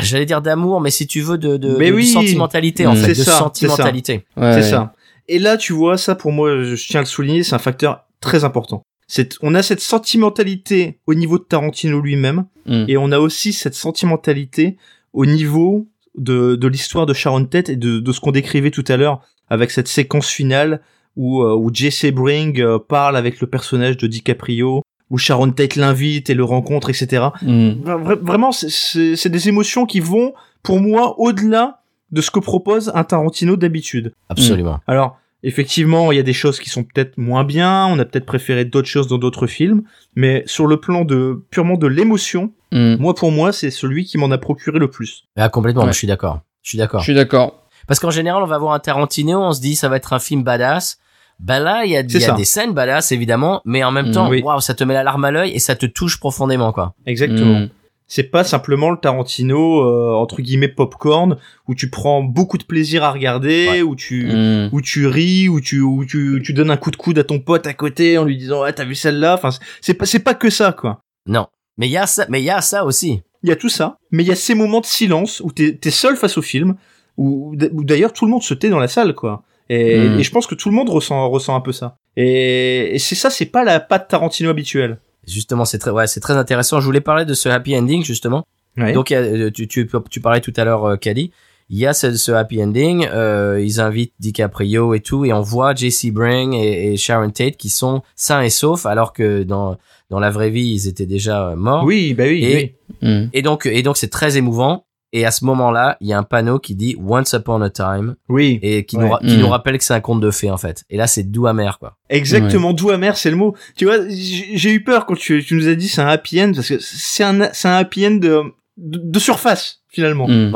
[0.00, 2.06] j'allais dire d'amour, mais si tu veux de de, Mais de oui.
[2.06, 3.38] sentimentalité en fait, de C'est ça, c'est ça.
[3.38, 4.24] sentimentalité.
[4.36, 4.92] Ouais, ça.
[5.28, 8.04] Et là, tu vois, ça pour moi, je tiens à le souligner, c'est un facteur
[8.20, 8.82] très important.
[9.06, 12.84] C'est, on a cette sentimentalité au niveau de Tarantino lui-même, Mm.
[12.88, 14.78] et on a aussi cette sentimentalité
[15.12, 18.84] au niveau de, de l'histoire de Sharon Tate et de, de ce qu'on décrivait tout
[18.88, 19.20] à l'heure
[19.50, 20.80] avec cette séquence finale
[21.14, 25.76] où, euh, où Jesse Bring euh, parle avec le personnage de DiCaprio, où Sharon Tate
[25.76, 27.26] l'invite et le rencontre, etc.
[27.42, 27.70] Mm.
[27.84, 30.32] Vra- Vraiment, c'est- des émotions qui vont,
[30.62, 31.80] pour moi, au-delà
[32.10, 34.12] de ce que propose un Tarantino d'habitude.
[34.28, 34.80] Absolument.
[34.86, 38.24] Alors, effectivement, il y a des choses qui sont peut-être moins bien, on a peut-être
[38.26, 39.82] préféré d'autres choses dans d'autres films,
[40.16, 42.96] mais sur le plan de purement de l'émotion, Mm.
[42.98, 45.24] moi pour moi, c'est celui qui m'en a procuré le plus.
[45.36, 45.92] Ah, complètement, Ouais.
[45.92, 46.40] je suis d'accord.
[46.62, 47.00] Je suis d'accord.
[47.00, 47.60] Je suis d'accord.
[47.86, 50.18] Parce qu'en général, on va voir un Tarantino, on se dit ça va être un
[50.18, 50.98] film badass.
[51.40, 54.12] Bah là, il y a, y a des scènes badass évidemment, mais en même Mm,
[54.12, 54.42] temps, oui.
[54.42, 56.94] waouh, ça te met la larme à l'œil et ça te touche profondément quoi.
[57.06, 57.60] Exactement.
[57.60, 57.68] Mm.
[58.06, 61.36] C'est pas simplement le Tarantino euh, entre guillemets popcorn
[61.68, 63.82] où tu prends beaucoup de plaisir à regarder, Ouais.
[63.82, 64.68] où tu Mm.
[64.72, 67.40] où tu ris, où tu où tu tu donnes un coup de coude à ton
[67.40, 69.34] pote à côté en lui disant ouais t'as vu celle-là?
[69.34, 71.00] Enfin c'est pas c'est pas que ça quoi.
[71.26, 71.46] Non,
[71.78, 73.22] mais il y a ça, mais il y a ça aussi.
[73.42, 75.78] Il y a tout ça, mais il y a ces moments de silence où t'es
[75.84, 76.76] es seul face au film,
[77.18, 79.42] où, où d'ailleurs tout le monde se tait dans la salle, quoi.
[79.70, 80.18] Et, Mm.
[80.18, 81.96] et je pense que tout le monde ressent ressent un peu ça.
[82.16, 84.98] Et, et c'est ça, c'est pas la patte Tarantino habituelle.
[85.26, 86.80] Justement, c'est très, ouais, c'est très intéressant.
[86.80, 88.44] Je voulais parler de ce happy ending justement.
[88.76, 88.92] Ouais.
[88.92, 91.30] Donc, il y a, euh, tu, tu, tu parlais tout à l'heure, euh, Cali.
[91.70, 93.06] Il y a ce, ce happy ending.
[93.10, 96.10] Euh, ils invitent DiCaprio et tout, et on voit J.C.
[96.10, 99.78] Bring et, et Sharon Tate qui sont sains et saufs, alors que dans
[100.10, 101.84] dans la vraie vie, ils étaient déjà euh, morts.
[101.84, 103.08] oui, bah oui, Et- oui.
[103.08, 103.28] Mm.
[103.32, 104.84] Et donc, et donc, c'est très émouvant.
[105.16, 108.16] Et à ce moment-là, il y a un panneau qui dit Once Upon a Time
[108.28, 108.58] oui.
[108.62, 109.08] et qui, Ouais.
[109.08, 109.40] nous, qui Mm.
[109.40, 110.84] nous rappelle que c'est un conte de fées en fait.
[110.90, 111.96] Et là, c'est doux amer quoi.
[112.10, 113.54] Exactement, doux amer, c'est le mot.
[113.76, 116.52] Tu vois, j'ai eu peur quand tu, tu nous as dit c'est un happy end
[116.54, 118.42] parce que c'est un c'est un happy end de,
[118.76, 120.26] de, de surface finalement.
[120.28, 120.52] Mm.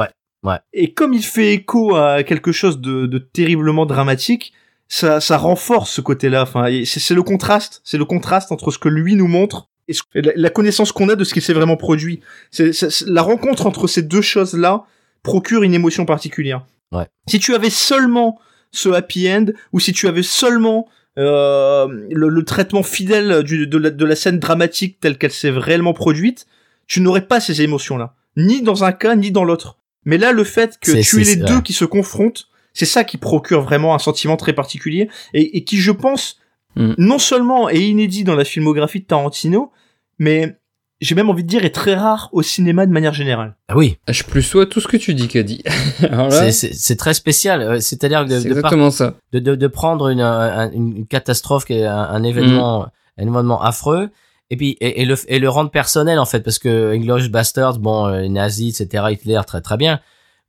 [0.73, 4.53] Et comme il fait écho à quelque chose de, de terriblement dramatique,
[4.89, 6.43] ça, ça renforce ce côté-là.
[6.43, 10.03] Enfin, c'est le contraste, c'est le contraste entre ce que lui nous montre et, ce-
[10.15, 12.21] la, connaissance qu'on a de ce qu'il s'est vraiment produit.
[12.51, 14.85] C'est c'est- c'est- la rencontre entre ces deux choses-là
[15.23, 16.65] procure une émotion particulière.
[16.93, 17.07] Ouais.
[17.29, 18.39] Si tu avais seulement
[18.71, 20.87] ce happy end, ou si tu avais seulement
[21.19, 25.51] euh, le, le traitement fidèle du, de, la, de la scène dramatique telle qu'elle s'est
[25.51, 26.47] réellement produite,
[26.87, 29.79] tu n'aurais pas ces émotions-là, ni dans un cas ni dans l'autre.
[30.05, 31.49] Mais là, le fait que C'est- tu aies les ouais.
[31.49, 35.65] deux qui se confrontent, c'est ça qui procure vraiment un sentiment très particulier et, et
[35.65, 36.39] qui, je pense,
[36.77, 36.95] Mm.
[36.99, 39.73] non seulement est inédit dans la filmographie de Tarantino,
[40.19, 40.57] mais
[41.01, 43.55] j'ai même envie de dire est très rare au cinéma de manière générale.
[43.69, 45.63] Ah oui, Je plus sois tout ce que tu dis, Caddy.
[46.51, 47.61] C'est- très spécial.
[47.63, 49.15] Euh, C'est-à-dire que de, c'est de, par- exactement ça.
[49.33, 54.11] de, de, de prendre une, un- une catastrophe, un, un événement, un événement affreux,
[54.51, 57.79] et puis et, et le et le rendre personnel en fait, parce que Inglourious Basterds,
[57.79, 60.01] bon, euh, les nazis, etc., Hitler, très très bien,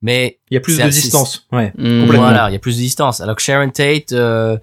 [0.02, 1.46] mais Il y a plus de distance.
[1.52, 1.74] Ouais.
[1.78, 2.02] Mm.
[2.02, 2.26] Complètement.
[2.28, 3.22] Voilà, il y a plus de distance.
[3.22, 4.58] Alors que Sharon Tate, euh,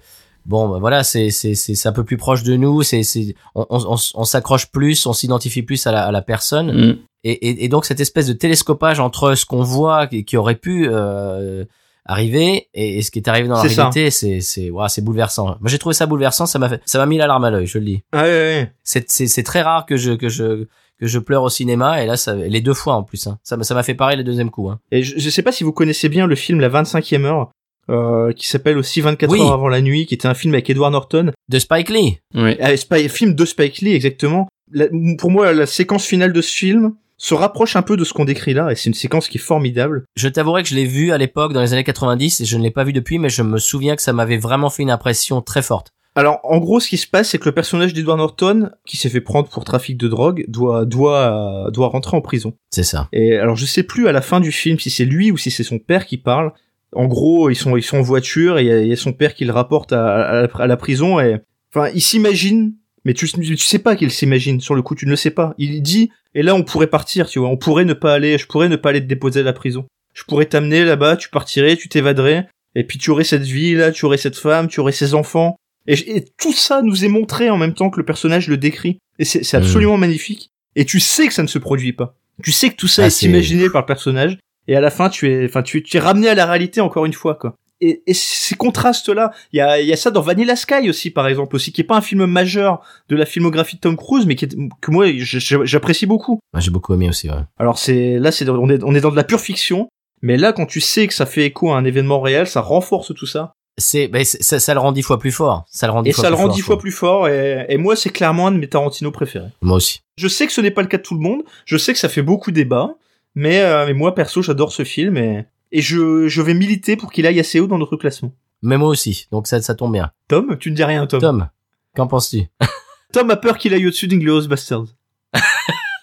[0.47, 2.81] bon, bah, voilà, c'est c'est c'est un peu plus proche de nous.
[2.81, 6.21] C'est c'est on on, on, on s'accroche plus, on s'identifie plus à la à la
[6.21, 6.71] personne.
[6.71, 6.97] Mm.
[7.23, 10.55] Et, et et donc cette espèce de télescopage entre ce qu'on voit qui, qui aurait
[10.55, 11.65] pu euh,
[12.05, 15.57] arriver et, et ce qui est arrivé dans la réalité, c'est c'est ouais, c'est bouleversant.
[15.59, 16.45] Moi j'ai trouvé ça bouleversant.
[16.45, 17.67] Ça m'a fait ça m'a mis la larme à l'œil.
[17.67, 18.03] Je le dis.
[18.13, 18.73] Ah ouais, ouais.
[18.83, 20.65] C'est c'est c'est très rare que je que je
[20.99, 23.27] que je pleure au cinéma et là ça les deux fois en plus.
[23.27, 23.37] Hein.
[23.43, 24.69] Ça m'a ça m'a fait pareil le deuxième coup.
[24.69, 24.79] Hein.
[24.91, 27.51] Et je, je sais pas si vous connaissez bien le film La 25e heure,
[27.89, 29.39] euh, qui s'appelle aussi 24 Oui.
[29.39, 31.31] heures avant la nuit, qui était un film avec Edward Norton.
[31.49, 32.19] De Spike Lee.
[32.35, 34.47] Ah, pas un film de Spike Lee, exactement.
[34.71, 38.13] La- pour moi, la séquence finale de ce film se rapproche un peu de ce
[38.13, 40.03] qu'on décrit là, et c'est une séquence qui est formidable.
[40.15, 42.63] Je t'avouerai que je l'ai vu à l'époque dans les années 90 et je ne
[42.63, 45.41] l'ai pas vu depuis, mais je me souviens que ça m'avait vraiment fait une impression
[45.41, 45.87] très forte.
[46.13, 49.09] Alors, en gros, ce qui se passe, c'est que le personnage d'Edward Norton, qui s'est
[49.09, 52.53] fait prendre pour trafic de drogue, doit, doit, euh, doit rentrer en prison.
[52.71, 53.07] C'est ça.
[53.13, 55.51] Et alors, je sais plus à la fin du film si c'est lui ou si
[55.51, 56.51] c'est son père qui parle.
[56.97, 59.33] En gros, ils sont, ils sont en voiture et il y y, a son père
[59.35, 61.37] qui le rapporte à, à la- à la prison et,
[61.73, 62.73] enfin, il s'imagine,
[63.05, 64.59] mais tu, tu sais pas qu'il s'imagine.
[64.59, 65.53] Sur le coup, tu ne le sais pas.
[65.57, 67.49] Il dit, et là, on pourrait partir, tu vois.
[67.49, 69.85] On pourrait ne pas aller, je pourrais ne pas aller te déposer à la prison.
[70.13, 72.47] Je pourrais t'amener là-bas, tu partirais, tu t'évaderais.
[72.75, 75.55] Et puis tu aurais cette vie là, tu aurais cette femme, tu aurais ces enfants.
[75.87, 78.97] Et, et tout ça nous est montré en même temps que le personnage le décrit.
[79.19, 79.61] Et c'est c'est Mm.
[79.61, 80.49] absolument magnifique.
[80.75, 82.15] Et tu sais que ça ne se produit pas.
[82.43, 84.37] Tu sais que tout ça Ah, est imaginé par le personnage.
[84.67, 87.05] Et à la fin, tu es, enfin, tu, tu es ramené à la réalité encore
[87.05, 87.55] une fois, quoi.
[87.79, 91.11] Et, et ces contrastes-là, il y a, il y a ça dans Vanilla Sky aussi,
[91.11, 94.25] par exemple, aussi, qui est pas un film majeur de la filmographie de Tom Cruise,
[94.25, 96.39] mais qui est, que moi, j'apprécie beaucoup.
[96.57, 97.35] J'ai beaucoup aimé aussi, ouais.
[97.59, 99.89] Alors c'est, là, c'est, on est, on est dans de la pure fiction.
[100.23, 103.13] Mais là, quand tu sais que ça fait écho à un événement réel, ça renforce
[103.13, 103.53] tout ça.
[103.77, 105.63] C'est, ben, c'est- ça, ça le rend dix fois plus fort.
[105.69, 107.27] Ça le rend dix Et fois ça le rend dix fois plus fort.
[107.27, 109.49] Et, et moi, c'est clairement un de mes Tarantino préférés.
[109.61, 109.99] Moi aussi.
[110.17, 111.43] Je sais que ce n'est pas le cas de tout le monde.
[111.65, 112.95] Je sais que ça fait beaucoup débat.
[113.39, 115.15] Mais, euh, mais moi, perso, j'adore ce film.
[115.15, 118.33] Et, et je, je vais militer pour qu'il aille assez haut dans notre classement.
[118.63, 119.27] Mais moi aussi.
[119.31, 120.09] Donc ça, ça tombe bien.
[120.27, 121.21] Tom, tu ne dis rien, Tom.
[121.21, 121.49] Tom,
[121.95, 122.47] qu'en penses-tu?
[123.13, 124.87] Tom a peur qu'il aille au-dessus d'Inglorious Bastards.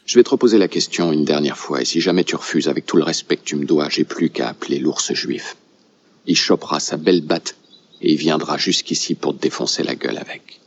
[0.06, 2.86] Je vais te reposer la question une dernière fois, et si jamais tu refuses avec
[2.86, 5.56] tout le respect que tu me dois, j'ai plus qu'à appeler l'ours juif.
[6.26, 7.56] Il chopera sa belle batte,
[8.00, 10.60] et il viendra jusqu'ici pour te défoncer la gueule avec.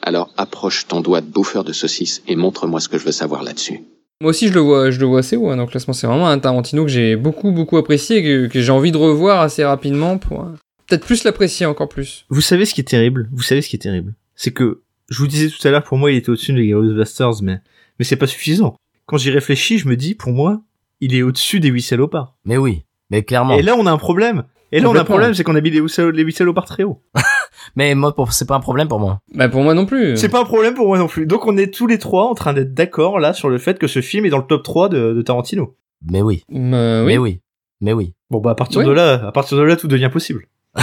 [0.00, 3.44] Alors approche ton doigt de bouffeur de saucisse et montre-moi ce que je veux savoir
[3.44, 3.82] là-dessus.
[4.22, 5.92] Moi aussi, je le vois, je le vois assez haut hein, dans le classement.
[5.92, 8.96] C'est vraiment un Tarantino que j'ai beaucoup, beaucoup apprécié et que, que j'ai envie de
[8.96, 10.50] revoir assez rapidement pour euh,
[10.86, 12.24] peut-être plus l'apprécier encore plus.
[12.30, 13.28] Vous savez ce qui est terrible?
[13.32, 14.14] Vous savez ce qui est terrible?
[14.36, 17.42] C'est que, je vous disais tout à l'heure, pour moi, il était au-dessus d'Inglorious Bastards,
[17.42, 17.58] mais,
[17.98, 18.76] mais c'est pas suffisant.
[19.06, 20.62] Quand j'y réfléchis, je me dis, pour moi,
[21.00, 22.36] il est au-dessus des huit salopards.
[22.44, 22.84] Mais oui.
[23.10, 23.58] Mais clairement.
[23.58, 24.44] Et là, on a un problème.
[24.70, 26.36] Et là, on a un problème, c'est qu'on a mis les huit salo- les huit
[26.36, 27.02] salopards très haut.
[27.76, 28.32] Mais moi, pour...
[28.32, 29.20] c'est pas un problème pour moi.
[29.34, 30.16] Bah pour moi non plus.
[30.16, 31.26] C'est pas un problème pour moi non plus.
[31.26, 33.86] Donc, on est tous les trois en train d'être d'accord, là, sur le fait que
[33.86, 35.76] ce film est dans le top 3 de, de Tarantino.
[36.10, 36.44] Mais oui.
[36.52, 37.06] Euh, oui.
[37.12, 37.40] Mais oui.
[37.80, 38.14] Mais oui.
[38.30, 38.86] Bon, bah, à partir Oui.
[38.86, 40.46] de là, à partir de là, tout devient possible.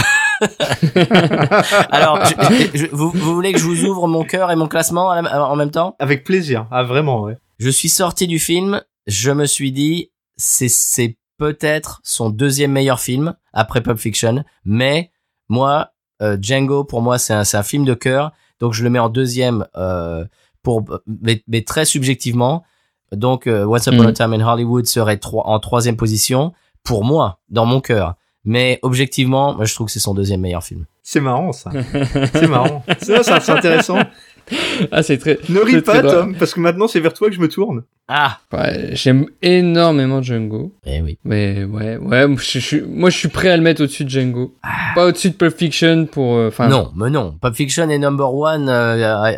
[1.90, 5.08] Alors, je- je- vous, vous voulez que je vous ouvre mon cœur et mon classement
[5.08, 5.96] en même temps?
[5.98, 6.66] Avec plaisir.
[6.70, 7.36] Ah, vraiment, ouais.
[7.58, 13.00] Je suis sorti du film, je me suis dit, c'est c'est peut-être son deuxième meilleur
[13.00, 15.10] film après Pulp Fiction, mais
[15.48, 15.90] moi,
[16.40, 19.08] Django pour moi c'est un, c'est un film de cœur, donc je le mets en
[19.08, 20.24] deuxième euh,
[20.62, 22.62] pour mais, mais très subjectivement.
[23.12, 24.12] Donc euh, Once Upon a Mhm.
[24.12, 26.52] Time in Hollywood serait trois- en troisième position
[26.84, 28.14] pour moi dans mon cœur,
[28.44, 30.84] mais objectivement, moi je trouve que c'est son deuxième meilleur film.
[31.02, 31.70] C'est marrant, ça.
[32.32, 32.84] c'est marrant.
[33.00, 33.98] C'est ça, c'est intéressant.
[34.92, 35.38] Ah c'est très.
[35.48, 36.00] Ne ris pas.
[36.02, 37.82] Tom, parce que maintenant, c'est vers toi que je me tourne.
[38.08, 40.74] Ah, Ouais, j'aime énormément Django.
[40.84, 41.18] eh oui.
[41.24, 44.56] Mais ouais, ouais, je, je- moi je suis prêt à le mettre au-dessus de Django.
[44.94, 46.34] Pas au-dessus de Pulp Fiction pour.
[46.36, 47.36] euh, non, mais non.
[47.40, 49.32] Pulp Fiction est number one euh, à,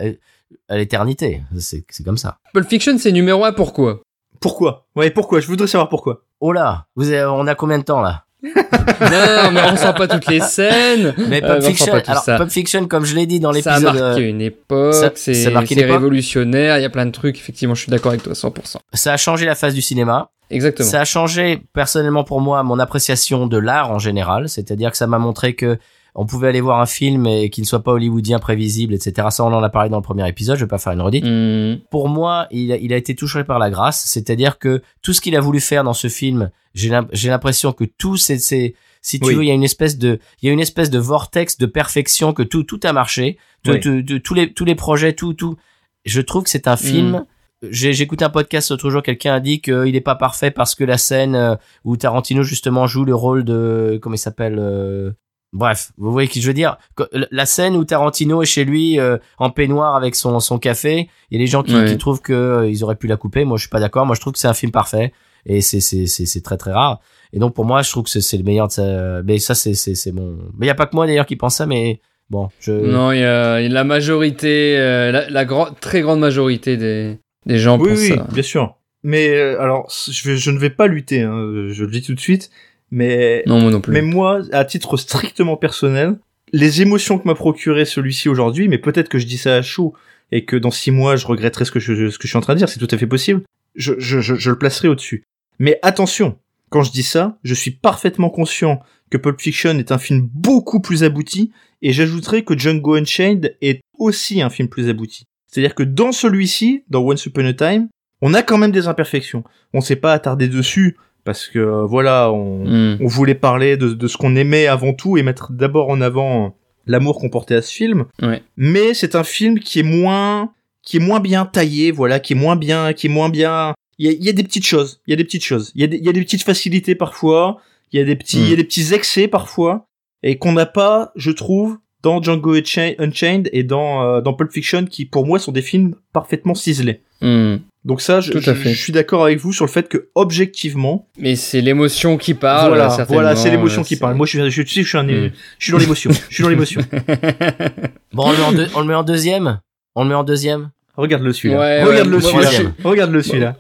[0.69, 1.43] à l'éternité.
[1.59, 2.39] C'est c'est comme ça.
[2.55, 4.01] Pulp Fiction c'est numéro un pourquoi?
[4.41, 4.87] Pourquoi?
[4.97, 5.41] Ouais, pourquoi?
[5.41, 6.23] Je voudrais savoir pourquoi.
[6.41, 8.25] Oh là, vous avez- on a combien de temps là?
[8.43, 11.15] Non, mais on sent pas toutes les scènes.
[11.29, 12.25] Mais Euh, Pulp on Fiction, alors.
[12.25, 15.13] Pulp Fiction, comme je l'ai dit dans Ça a l'épisode, marqué euh, une époque, ça-
[15.15, 15.97] c'est a marqué une c'est époque.
[15.99, 18.77] révolutionnaire, il y a plein de trucs, effectivement, je suis d'accord avec toi, 100%.
[18.95, 20.31] ça a changé la face du cinéma.
[20.51, 20.89] Exactement.
[20.89, 25.07] Ça a changé personnellement pour moi mon appréciation de l'art en général, c'est-à-dire que ça
[25.07, 25.79] m'a montré que
[26.15, 29.29] on pouvait aller voir un film et qu'il ne soit pas hollywoodien, prévisible, etc.
[29.31, 30.57] Ça, on en a parlé dans le premier épisode.
[30.59, 31.25] Je vais pas faire une redite.
[31.25, 31.77] Hmm.
[31.91, 34.05] pour moi, il a, il a été touché par la grâce.
[34.07, 37.73] C'est-à-dire que tout ce qu'il a voulu faire dans ce film, j'ai l'im- j'ai l'impression
[37.73, 39.35] que tout, c'est, si tu Oui.
[39.35, 41.67] veux, il y a une espèce de, il y a une espèce de vortex de
[41.67, 43.39] perfection que tout, tout a marché.
[43.65, 43.81] Tout, Oui.
[43.81, 45.57] tout- tout- tous les, tous les projets, tout, tout.
[46.05, 47.25] Je trouve que c'est un film.
[47.71, 50.75] J'ai j'ai écouté un podcast l'autre jour, quelqu'un a dit qu'il n'est pas parfait parce
[50.75, 51.55] que la scène euh,
[51.85, 55.13] où Tarantino justement joue le rôle de comment il s'appelle euh,
[55.53, 56.79] Bref, vous voyez qui je veux dire.
[56.97, 61.09] Que- La scène où Tarantino est chez lui euh, en peignoir avec son son café,
[61.31, 61.85] il y a des gens qui, Ouais.
[61.85, 63.45] qui trouvent que euh, ils auraient pu la couper.
[63.45, 64.07] Moi, je suis pas d'accord.
[64.07, 65.13] Moi, je trouve que c'est un film parfait
[65.45, 67.01] et c'est c'est c'est c'est très très rare.
[67.35, 69.23] Et donc pour moi, je trouve que c'est c'est le meilleur de sa.
[69.25, 70.39] Mais ça, c'est c'est c'est mon.
[70.59, 72.01] Mais il y a pas que moi d'ailleurs qui pense ça, mais
[72.31, 72.73] bon, je.
[72.73, 76.21] Non, il y a, il y a la majorité, euh, la, la grand- très grande
[76.21, 78.27] majorité des, des gens Oui, pensent oui, ça.
[78.33, 78.75] bien sûr.
[79.03, 82.15] Mais euh, alors, je, vais, je ne vais pas lutter, hein, je le dis tout
[82.15, 82.51] de suite,
[82.93, 83.93] mais, Non, moi non plus.
[83.93, 86.19] mais moi, à titre strictement personnel,
[86.53, 89.95] les émotions que m'a procuré celui-ci aujourd'hui, mais peut-être que je dis ça à chaud
[90.31, 92.43] et que dans six mois, je regretterai ce que je, ce que je suis en
[92.43, 93.43] train de dire, c'est tout à fait possible,
[93.75, 95.25] je, je, je, je le placerai au-dessus.
[95.59, 96.37] Mais attention,
[96.69, 98.81] quand je dis ça, je suis parfaitement conscient
[99.11, 103.81] que Pulp Fiction est un film beaucoup plus abouti, et j'ajouterai que Django Unchained est
[103.99, 105.25] aussi un film plus abouti.
[105.49, 107.89] C'est-à-dire que dans celui-ci, dans Once Upon a Time,
[108.21, 109.43] on a quand même des imperfections.
[109.75, 112.97] On s'est pas attardé dessus parce que euh, voilà, on, Hmm.
[113.01, 116.57] on voulait parler de, de ce qu'on aimait avant tout et mettre d'abord en avant
[116.87, 118.07] l'amour qu'on portait à ce film.
[118.21, 118.43] Ouais.
[118.57, 120.53] Mais c'est un film qui est moins,
[120.83, 123.75] qui est moins bien taillé, voilà, qui est moins bien, qui est moins bien.
[123.99, 125.81] Il y a, y a des petites choses, il y a des petites choses, il
[125.83, 127.59] y a des, il y a des petites facilités parfois,
[127.93, 128.43] il y a des petits, Mm.
[128.43, 129.87] il y a des petits excès parfois
[130.25, 134.51] et qu'on n'a pas, je trouve, dans Django Uncha- Unchained et dans euh, dans Pulp
[134.53, 137.01] Fiction qui pour moi sont des films parfaitement ciselés.
[137.21, 137.57] Hmm.
[137.85, 138.71] Donc ça, je, Tout à je- fait.
[138.71, 142.69] je suis d'accord avec vous sur le fait que objectivement, Mais c'est l'émotion qui parle.
[142.69, 144.15] voilà, certainement, voilà, c'est l'émotion qui parle.
[144.15, 145.31] Moi, je suis, je, je suis un, Mm.
[145.59, 146.81] je suis dans l'émotion, je suis dans l'émotion.
[148.13, 149.61] Bon, on le met en, deux- on le met en deuxième?
[149.95, 150.71] On le met en deuxième?
[150.97, 151.59] Regarde-le celui-là.
[151.59, 152.41] Ouais, Regarde-le ouais, celui-là.
[152.43, 152.73] troisième.
[152.85, 153.57] Regarde-le celui-là.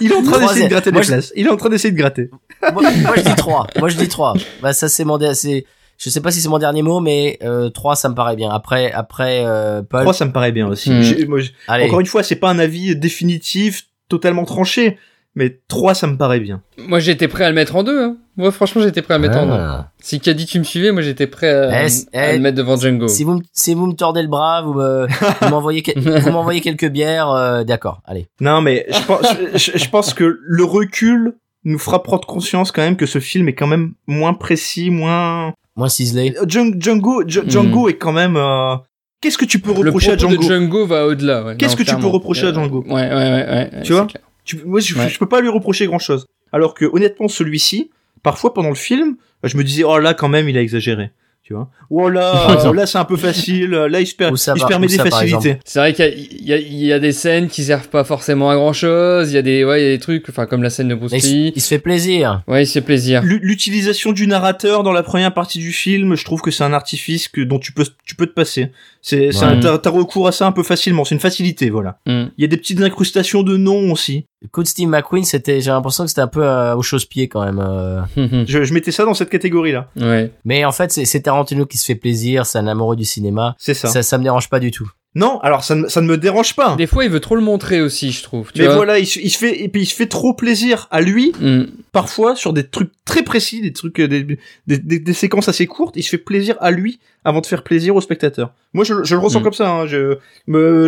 [0.00, 1.32] Il est en train d'essayer de gratter des je- places.
[1.36, 2.30] Il est en train d'essayer de gratter.
[2.72, 3.66] Moi, moi, je dis trois.
[3.78, 4.34] Moi je dis trois.
[4.62, 5.64] Bah ça c'est mon c'est
[5.98, 8.50] je sais pas si c'est mon dernier mot mais euh, trois ça me paraît bien.
[8.50, 10.02] Après après euh, Paul?
[10.02, 10.90] 3, ça me paraît bien aussi.
[10.90, 11.26] Mm.
[11.28, 11.84] Moi, Allez.
[11.86, 14.96] Encore une fois, c'est pas un avis définitif, totalement tranché,
[15.34, 16.62] mais 3, ça me paraît bien.
[16.78, 18.02] Moi, j'étais prêt à le mettre en deux.
[18.02, 18.16] Hein.
[18.36, 19.52] Moi, franchement, j'étais prêt à le mettre en deux.
[19.52, 19.90] Ah.
[20.00, 22.76] Si Caddy, tu me suivais, moi, j'étais prêt à, Eh, à eh, le mettre devant
[22.76, 23.06] Django.
[23.08, 25.06] Si vous me- si vous me tordez le bras, vous me
[25.42, 28.00] vous m'envoyez que- vous m'envoyez quelques bières, euh, d'accord.
[28.04, 28.28] Allez.
[28.40, 31.34] Non, mais je pense, je, je pense que le recul
[31.64, 35.52] nous fera prendre conscience quand même que ce film est quand même moins précis, moins...
[35.78, 36.34] Moins ciselé.
[36.46, 37.50] Djang- Django, Dj- Mm.
[37.50, 38.36] Django est quand même...
[38.36, 38.76] euh,
[39.20, 41.44] Qu'est-ce que tu peux Le reprocher à Django de Django va au-delà.
[41.44, 41.56] ouais.
[41.56, 43.70] Qu'est-ce que tu peux reprocher à Django Ouais, ouais, ouais.
[43.74, 44.06] ouais, Tu vois.
[44.44, 45.08] Tu- moi, je, Ouais.
[45.08, 46.26] je peux pas lui reprocher grand chose.
[46.52, 47.90] Alors que, honnêtement, celui-ci,
[48.22, 51.10] parfois pendant le film, je me disais, oh là, quand même, il a exagéré.
[51.48, 53.70] Tu vois Oh là, là, c'est un peu facile.
[53.70, 55.58] Là, il se, per- il permet des facilités.
[55.64, 58.74] C'est vrai qu'il y a, y, y des scènes qui servent pas forcément à grand
[58.74, 59.32] chose.
[59.32, 60.94] Il y a des, ouais, il y a des trucs, enfin, comme la scène de
[60.94, 61.20] Bruce Lee.
[61.22, 62.42] se- il se fait plaisir.
[62.48, 63.22] Ouais, il se fait plaisir.
[63.22, 66.74] L'u- L'utilisation du narrateur dans la première partie du film, je trouve que c'est un
[66.74, 68.70] artifice que, dont tu peux, tu peux te passer.
[69.00, 69.60] C'est, c'est Ouais.
[69.60, 71.06] t'as recours à ça un peu facilement.
[71.06, 71.98] C'est une facilité, voilà.
[72.06, 72.24] Mm.
[72.36, 74.26] Il y a des petites incrustations de noms aussi.
[74.42, 77.58] De Steve McQueen, c'était j'ai l'impression que c'était un peu euh, au chausse-pied quand même.
[77.58, 78.02] euh.
[78.46, 79.88] Je, je mettais ça dans cette catégorie-là.
[79.96, 80.32] ouais.
[80.44, 83.56] Mais en fait, c'est c'est Tarantino qui se fait plaisir, c'est un amoureux du cinéma.
[83.58, 83.88] C'est ça.
[83.88, 84.88] Ça ça me dérange pas du tout.
[85.18, 86.76] Non, alors ça, ne- ça ne me dérange pas.
[86.76, 88.52] Des fois, il veut trop le montrer aussi, je trouve.
[88.52, 90.32] Tu Mais vois voilà, il, se- il se fait, et puis il se fait trop
[90.32, 91.64] plaisir à lui Mm.
[91.92, 95.66] parfois sur des trucs très précis, des trucs, euh, des, des, des- des séquences assez
[95.66, 98.52] courtes, il se fait plaisir à lui avant de faire plaisir au spectateur.
[98.72, 99.42] Moi, je, je le ressens Mm.
[99.42, 99.70] comme ça.
[99.70, 100.18] Hein, je,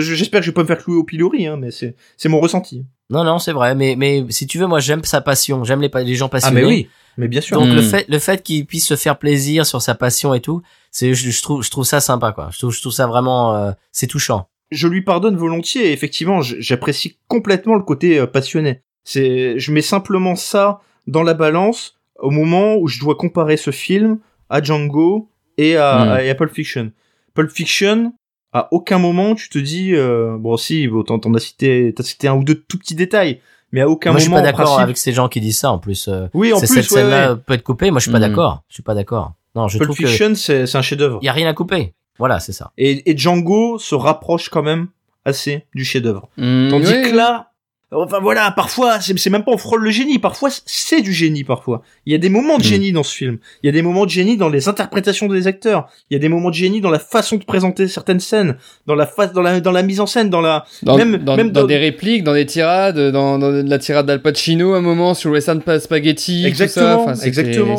[0.00, 2.40] j'espère que je vais pas me faire clouer au pilori, hein, mais c'est, c'est mon
[2.40, 2.84] ressenti.
[3.10, 3.74] Non non, c'est vrai.
[3.74, 5.64] Mais mais si tu veux, moi j'aime sa passion.
[5.64, 6.62] J'aime les les gens passionnés.
[6.62, 6.88] mais
[7.28, 7.58] bien sûr.
[7.60, 7.84] Donc le Mm.
[7.84, 11.30] fait le fait qu'il puisse se faire plaisir sur sa passion et tout, c'est je,
[11.30, 12.48] je trouve je trouve ça sympa quoi.
[12.52, 14.48] Je trouve je trouve ça vraiment euh, c'est touchant.
[14.70, 15.88] Je lui pardonne volontiers.
[15.88, 18.82] Et effectivement, j'apprécie complètement le côté euh, passionné.
[19.02, 23.70] C'est, je mets simplement ça dans la balance au moment où je dois comparer ce
[23.72, 24.18] film
[24.48, 26.08] à Django et à, Mm.
[26.10, 26.92] à- et à Pulp Fiction.
[27.34, 28.12] Pulp Fiction,
[28.52, 32.02] à aucun moment tu te dis, euh, bon si, bon, t'en, t'en as cité, t'as
[32.04, 33.40] cité un ou deux tout petits détails,
[33.72, 34.42] mais à aucun moi je suis moment.
[34.42, 36.08] pas d'accord principe- avec ces gens qui disent ça en plus.
[36.08, 37.38] euh, Oui, en c'est- plus, cette ouais, scène-là ouais.
[37.46, 37.90] peut être coupée.
[37.90, 38.22] Moi je suis pas Mm.
[38.22, 38.62] d'accord.
[38.68, 39.32] Je suis pas d'accord.
[39.54, 41.18] Non, je Pulp trouve que Fiction, c'est, c'est un chef-d'œuvre.
[41.22, 41.94] y a rien à couper.
[42.18, 42.70] Voilà, c'est ça.
[42.78, 44.88] Et, et Django se rapproche quand même
[45.24, 46.28] assez du chef-d'œuvre.
[46.36, 47.49] Mm, Tandis que là,
[47.92, 51.82] enfin voilà, parfois, c'est même pas on frôle le génie, parfois c'est du génie parfois.
[52.06, 52.66] Il y a des moments de Hmm.
[52.66, 53.38] génie dans ce film.
[53.62, 55.88] Il y a des moments de génie dans les interprétations des acteurs.
[56.10, 58.94] Il y a des moments de génie dans la façon de présenter certaines scènes, dans
[58.94, 61.50] la face, dans la, dans la mise en scène, dans la, Dans, même- dans, même
[61.50, 64.82] dans dans- des répliques, dans des tirades, dans, dans la tirade d'Al Pacino à un
[64.82, 67.12] moment sur Western Spaghetti, exactement, tout ça.
[67.12, 67.76] Enfin, exactement.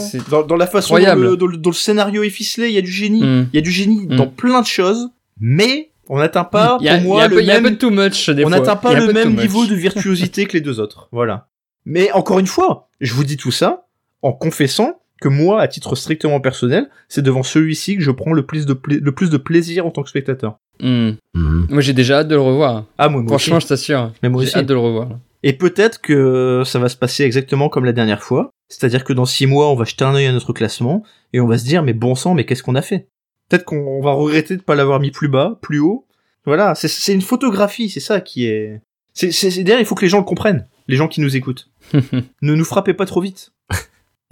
[0.47, 2.81] Dans, la façon dont le, dont le- dont le scénario est ficelé, il y a
[2.81, 3.21] du génie.
[3.21, 3.47] Mm.
[3.53, 4.15] Il y a du génie Mm.
[4.17, 5.09] dans plein de choses,
[5.39, 8.49] mais on n'atteint pas, a, moi, peu- le même peu de too much des on
[8.49, 11.07] n'atteint pas le même niveau de virtuosité que les deux autres.
[11.11, 11.47] Voilà.
[11.85, 13.85] Mais encore une fois, je vous dis tout ça
[14.21, 18.45] en confessant que moi, à titre strictement personnel, c'est devant celui-ci que je prends le
[18.45, 20.57] plus de, pla- le plus de plaisir en tant que spectateur.
[20.81, 21.11] Mm.
[21.35, 21.67] Mhm.
[21.69, 22.85] Moi, j'ai déjà hâte de le revoir.
[22.97, 23.65] Ah, moi, moi Franchement, aussi.
[23.65, 24.11] je t'assure.
[24.21, 24.57] Mais moi J'ai aussi.
[24.57, 25.09] hâte de le revoir.
[25.43, 28.49] Et peut-être que ça va se passer exactement comme la dernière fois.
[28.69, 31.03] C'est-à-dire que dans six mois, on va jeter un œil à notre classement
[31.33, 33.07] et on va se dire, mais bon sang, mais qu'est-ce qu'on a fait?
[33.51, 36.07] Peut-être qu'on on va regretter de pas l'avoir mis plus bas, plus haut.
[36.45, 36.73] Voilà.
[36.73, 38.81] C'est- une photographie, c'est ça qui est,
[39.13, 40.67] c'est, d'ailleurs, il faut que les gens le comprennent.
[40.87, 41.69] Les gens qui nous écoutent.
[41.93, 43.51] ne nous frappez pas trop vite.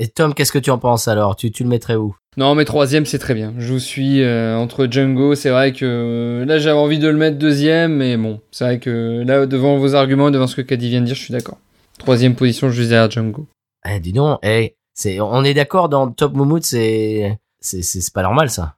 [0.01, 1.36] Et Tom, qu'est-ce que tu en penses alors?
[1.36, 2.15] Tu, tu le mettrais où?
[2.38, 3.53] Non, mais troisième, c'est très bien.
[3.57, 5.36] Je vous suis euh, entre Django.
[5.36, 8.80] C'est vrai que euh, là, j'avais envie de le mettre deuxième, mais bon, c'est vrai
[8.80, 11.57] que là, devant vos arguments, devant ce que Caddy vient de dire, je suis d'accord.
[11.97, 13.49] Troisième position, je disais à Django.
[13.86, 18.14] Eh, dis donc, eh, c'est, on est d'accord dans Top Moumout, c'est, c'est, c'est, c'est
[18.14, 18.76] pas normal ça.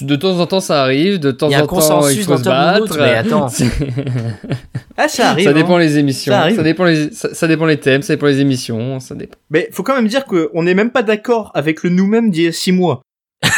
[0.00, 1.18] De temps en temps, ça arrive.
[1.18, 2.96] De temps Il y a un en temps, consensus il faut se battre.
[2.98, 3.48] mais attends.
[4.98, 5.46] Ah, ça arrive.
[5.46, 5.80] ça dépend hein.
[5.80, 6.32] les émissions.
[6.32, 6.62] Ça arrive.
[6.62, 9.00] dépend les, ça, ça dépend les thèmes, ça dépend les émissions.
[9.00, 9.36] Ça dépend.
[9.50, 12.46] Mais faut quand même dire qu'on n'est même pas d'accord avec le nous-mêmes d'il y
[12.46, 13.00] a six mois.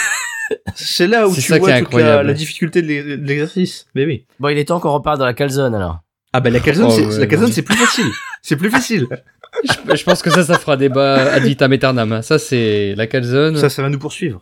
[0.76, 3.86] C'est là où tu ça vois toute la, difficulté de l'e- de l'exercice.
[3.96, 4.26] Mais oui.
[4.38, 5.98] Bon, il est temps qu'on reparte dans la calzone alors.
[6.32, 8.06] Ah bah la calzone, Oh, c'est, ouais, la calzone c'est plus facile.
[8.42, 9.06] C'est plus facile.
[9.62, 12.22] je, je pense que ça, ça fera débat ad vitam aeternam.
[12.22, 13.56] Ça, c'est la calzone.
[13.56, 14.40] Ça, ça va nous poursuivre.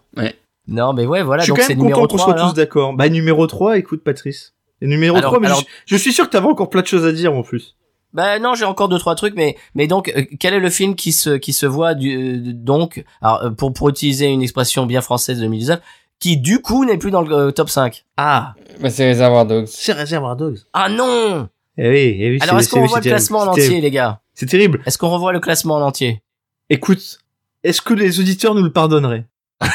[0.68, 2.94] Non, mais ouais, voilà, je suis donc quand même content qu'on 3 soit tous d'accord.
[2.94, 4.54] Bah numéro 3, écoute Patrice.
[4.80, 6.86] Et numéro Alors- 3, mais alors- je, je suis sûr que t'avais encore plein de
[6.86, 7.76] choses à dire en plus.
[8.12, 10.94] Bah non, j'ai encore deux trois trucs, mais mais donc euh, quel est le film
[10.94, 14.84] qui se qui se voit du euh, donc alors euh, pour pour utiliser une expression
[14.86, 15.80] bien française de 2019
[16.20, 18.04] qui du coup n'est plus dans le euh, top 5.
[18.18, 19.66] Ah, Bah, c'est Reservoir Dogs.
[19.66, 20.58] c'est Reservoir Dogs.
[20.74, 21.48] Ah non
[21.78, 24.20] Eh oui, eh oui, Alors, est-ce qu'on c'est le classement en entier, les gars?
[24.34, 24.80] C'est terrible.
[24.86, 26.22] Est-ce qu'on revoit le classement en entier?
[26.70, 27.18] Écoute,
[27.64, 29.26] est-ce que les auditeurs nous le pardonneraient?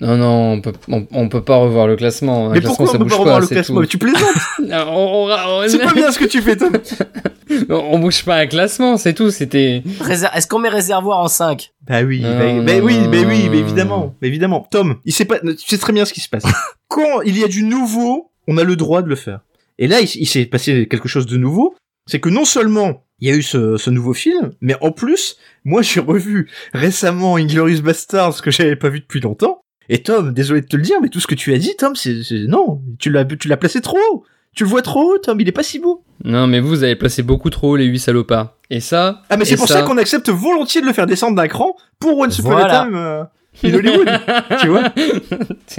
[0.00, 2.50] Non, non, on peut, on, on peut pas revoir le classement.
[2.50, 3.80] Un Mais pourquoi ça on peut pas revoir le classement tout.
[3.80, 4.22] Mais Tu plaisantes
[4.60, 4.86] Non,
[5.26, 6.70] on, C'est pas bien ce que tu fais, Tom.
[7.68, 9.32] on bouge pas un classement, c'est tout.
[9.32, 9.82] C'était.
[10.00, 13.10] Réser- Est-ce qu'on met réservoir en 5 Bah oui, Non, bah, non, bah oui, non,
[13.10, 14.68] bah oui, non, bah évidemment, bah évidemment.
[14.70, 16.44] Tom, il sait pas, tu sais très bien ce qui se passe.
[16.86, 19.40] Quand il y a du nouveau, on a le droit de le faire.
[19.80, 21.74] Et là, il, il s'est passé quelque chose de nouveau.
[22.06, 25.36] C'est que non seulement il y a eu ce, ce nouveau film, mais en plus,
[25.64, 29.62] moi j'ai revu récemment Inglorious Bastards que j'avais pas vu depuis longtemps.
[29.88, 31.96] Et Tom, désolé de te le dire, mais tout ce que tu as dit, Tom,
[31.96, 34.24] c'est c'est- non, tu l'as tu l'as placé trop haut.
[34.54, 36.02] Tu le vois trop haut, Tom, il est pas si beau.
[36.24, 38.54] Non, mais vous, vous avez placé beaucoup trop haut les 8 salopards.
[38.70, 39.22] Et ça.
[39.30, 41.76] Ah mais c'est et pour ça, qu'on accepte volontiers de le faire descendre d'un cran
[42.00, 42.80] pour Once Upon Voilà.
[42.82, 43.24] a Time euh,
[43.64, 44.08] in Hollywood.
[44.60, 44.82] tu vois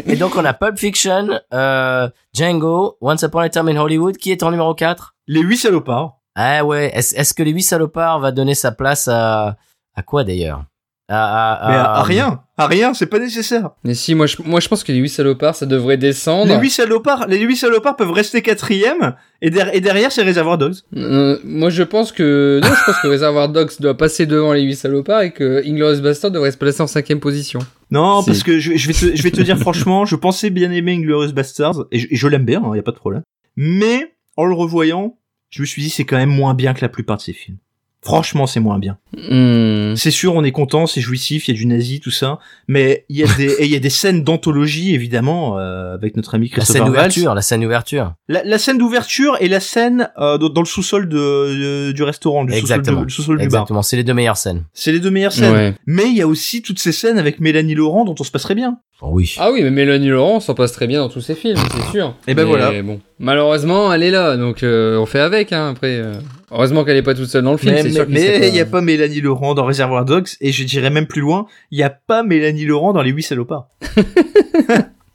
[0.07, 4.17] Et donc, on a Pulp Fiction, euh, Django, Once Upon a Time in Hollywood.
[4.17, 6.18] Qui est en numéro 4 Les huit salopards.
[6.41, 9.57] Ah ouais, est-ce est-ce que les 8 salopards va donner sa place à...
[9.95, 10.63] À quoi, d'ailleurs?
[11.11, 13.71] À, à- Mais à, à- à rien, à rien, c'est pas nécessaire.
[13.83, 16.53] Mais si, moi je, moi, je pense que les 8 salopards, ça devrait descendre.
[16.53, 20.59] Les huit salopards, les huit salopards peuvent rester quatrième et, der- et derrière c'est Reservoir
[20.59, 20.75] Dogs.
[20.95, 22.59] Euh, moi, je pense que.
[22.63, 26.01] Non, je pense que Reservoir Dogs doit passer devant les 8 salopards et que Inglourious
[26.01, 27.59] Bastard devrait se placer en cinquième position.
[27.89, 28.27] Non, Si.
[28.27, 30.93] parce que je, je vais te, je vais te dire franchement, je pensais bien aimer
[30.93, 33.23] Inglorious Bastards et je, l'aime bien, il y a pas de problème.
[33.57, 35.17] Mais en le revoyant,
[35.49, 37.57] je me suis dit c'est quand même moins bien que la plupart de ces films.
[38.01, 38.97] Franchement, c'est moins bien.
[39.29, 39.93] Hmm.
[39.95, 42.39] C'est sûr, on est content, c'est jouissif, il y a du nazi, tout ça,
[42.69, 46.15] mais il y a des, et il y a des scènes d'anthologie évidemment euh, avec
[46.15, 46.95] notre ami La Christopher scène Waltz.
[47.15, 48.13] d'ouverture, la scène d'ouverture.
[48.29, 52.45] La, la scène d'ouverture et la scène euh, dans le sous-sol de, de- du restaurant,
[52.45, 52.99] du sous-sol, Exactement.
[53.01, 53.61] de- le sous-sol du bar.
[53.63, 54.63] Exactement, c'est les deux meilleures scènes.
[54.73, 55.53] C'est les deux meilleures scènes.
[55.53, 55.73] Ouais.
[55.85, 58.55] Mais il y a aussi toutes ces scènes avec Mélanie Laurent dont on se passerait
[58.55, 58.77] bien.
[59.01, 59.35] Oh oui.
[59.39, 62.15] Ah oui, mais Mélanie Laurent s'en passe très bien dans tous ses films, c'est sûr.
[62.27, 62.81] Et ben Mais voilà.
[62.81, 65.51] Bon, malheureusement, elle est là, donc euh, on fait avec.
[65.53, 66.13] Hein, après, euh.
[66.51, 67.75] Heureusement qu'elle est pas toute seule dans le film.
[68.09, 71.21] Mais il y a pas Mélanie Laurent dans Reservoir Dogs et je dirais même plus
[71.21, 73.67] loin, il y a pas Mélanie Laurent dans Les Huit Salopards.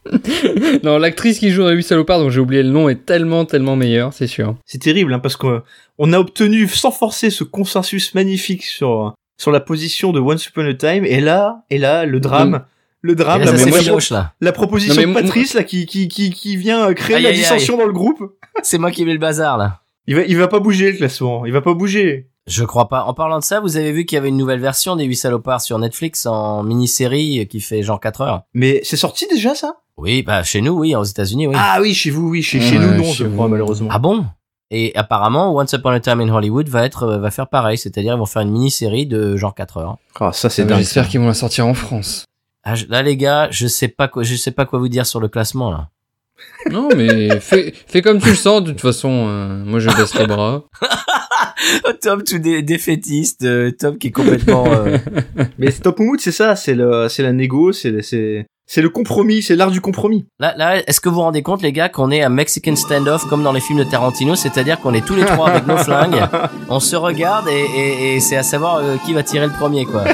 [0.82, 3.44] non, l'actrice qui joue dans les 8 salopards, dont j'ai oublié le nom, est tellement,
[3.44, 4.56] tellement meilleure, c'est sûr.
[4.66, 5.62] C'est terrible hein, parce qu'on
[5.98, 10.66] on a obtenu sans forcer ce consensus magnifique sur sur la position de Once Upon
[10.66, 12.64] a Time et là et là le drame.
[13.00, 14.52] Le drame, là, la, ça là.
[14.52, 17.40] proposition de Patrice là qui qui qui qui vient euh, créer Aïe, la aïe, aïe.
[17.42, 18.22] dissension dans le groupe.
[18.62, 19.82] C'est moi qui mets le bazar, là.
[20.06, 22.28] Il va il va pas bouger le classement, il va pas bouger.
[22.46, 23.04] Je crois pas.
[23.04, 25.16] En parlant de ça, vous avez vu qu'il y avait une nouvelle version des 8
[25.16, 28.42] salopards sur Netflix en mini-série qui fait genre 4 heures.
[28.52, 29.76] Mais c'est sorti déjà ça?
[29.96, 31.54] Oui, bah chez nous, oui, aux États-Unis, oui.
[31.58, 33.34] Ah oui, chez vous oui, chez, chez nous non, chez je vous.
[33.34, 33.88] crois malheureusement.
[33.90, 34.26] Ah bon?
[34.70, 38.12] Et apparemment, Once Upon a Time in Hollywood va être euh, va faire pareil, c'est-à-dire
[38.14, 39.96] ils vont faire une mini-série de genre 4 heures.
[40.20, 40.78] Ah, ça c'est Ah, dingue.
[40.80, 42.24] J'espère qu'ils vont la sortir en France.
[42.64, 45.06] Ah, je- là les gars, je sais pas quoi, je sais pas quoi vous dire
[45.06, 45.88] sur le classement là.
[46.70, 50.14] Non, mais fais, fais comme tu le sens, de toute façon, euh, moi je baisse
[50.18, 50.64] les bras.
[52.02, 54.64] Tom tout dé- défaitiste, euh, Tom qui est complètement.
[54.72, 54.98] euh,
[55.58, 58.88] Mais Top Mood, c'est ça, c'est le, c'est la négo, c'est, le- c'est, c'est le
[58.88, 60.26] compromis, c'est l'art du compromis.
[60.40, 63.26] Là, là, est-ce que vous vous rendez compte les gars qu'on est à Mexican standoff
[63.28, 66.22] comme dans les films de Tarantino, c'est-à-dire qu'on est tous les trois avec nos flingues,
[66.70, 69.84] on se regarde et, et, et c'est à savoir euh, qui va tirer le premier
[69.84, 70.04] quoi.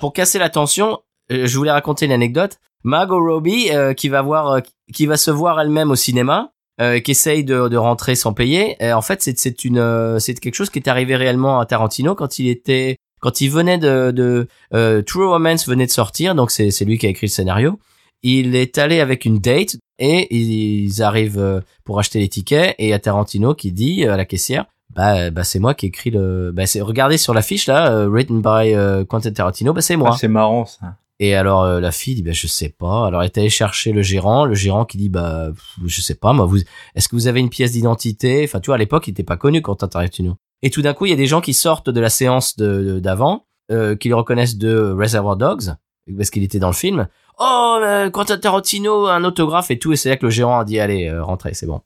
[0.00, 0.98] Pour casser la tension,
[1.32, 2.58] euh, je voulais raconter une anecdote.
[2.86, 4.60] Margot Robbie euh, qui va voir, euh,
[4.94, 8.76] qui va se voir elle-même au cinéma, euh, qui essaye de, de rentrer sans payer.
[8.78, 11.66] Et en fait, c'est c'est une, euh, c'est quelque chose qui est arrivé réellement à
[11.66, 16.36] Tarantino quand il était, quand il venait de, de euh, True Romance venait de sortir,
[16.36, 17.78] donc c'est c'est lui qui a écrit le scénario.
[18.22, 22.98] Il est allé avec une date et ils arrivent pour acheter les tickets et à
[23.00, 24.64] Tarantino qui dit à la caissière
[24.94, 28.40] bah, bah c'est moi qui ai écrit le bah c'est regardez sur l'affiche là written
[28.40, 28.74] by
[29.08, 30.96] Quentin Tarantino bah c'est moi Ah, c'est marrant ça.
[31.18, 33.06] Et alors euh, la fille dit bah je sais pas.
[33.06, 35.48] Alors elle est allée chercher le gérant, le gérant qui dit bah
[35.84, 36.58] je sais pas moi vous
[36.94, 38.42] est-ce que vous avez une pièce d'identité?
[38.44, 40.36] Enfin tu vois à l'époque il était pas connu Quentin Tarantino.
[40.62, 43.00] Et tout d'un coup il y a des gens qui sortent de la séance de
[43.00, 45.74] d'avant euh, qui le reconnaissent de Reservoir Dogs
[46.16, 47.08] parce qu'il était dans le film.
[47.38, 47.78] Oh
[48.12, 51.08] Quentin Tarantino un autographe et tout et c'est là que le gérant a dit allez
[51.08, 51.80] euh, rentrez c'est bon.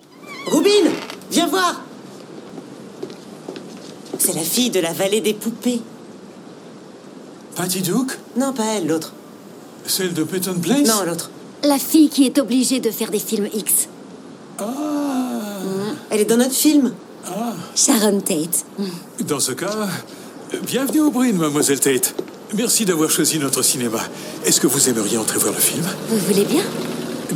[0.46, 0.92] Roubine,
[1.32, 1.80] viens voir
[4.18, 5.80] C'est la fille de la vallée des poupées.
[7.56, 9.14] Patty Duke Non, pas elle, l'autre.
[9.86, 11.30] Celle de Peyton Place Non, l'autre.
[11.64, 13.88] La fille qui est obligée de faire des films X.
[14.58, 14.64] Ah
[16.10, 16.92] Elle est dans notre film.
[17.74, 18.64] Sharon Tate.
[19.26, 19.88] Dans ce cas,
[20.66, 22.14] bienvenue au Brune, mademoiselle Tate.
[22.56, 23.98] Merci d'avoir choisi notre cinéma.
[24.44, 25.84] Est-ce que vous aimeriez entrer voir le film?
[26.08, 26.62] Vous voulez bien?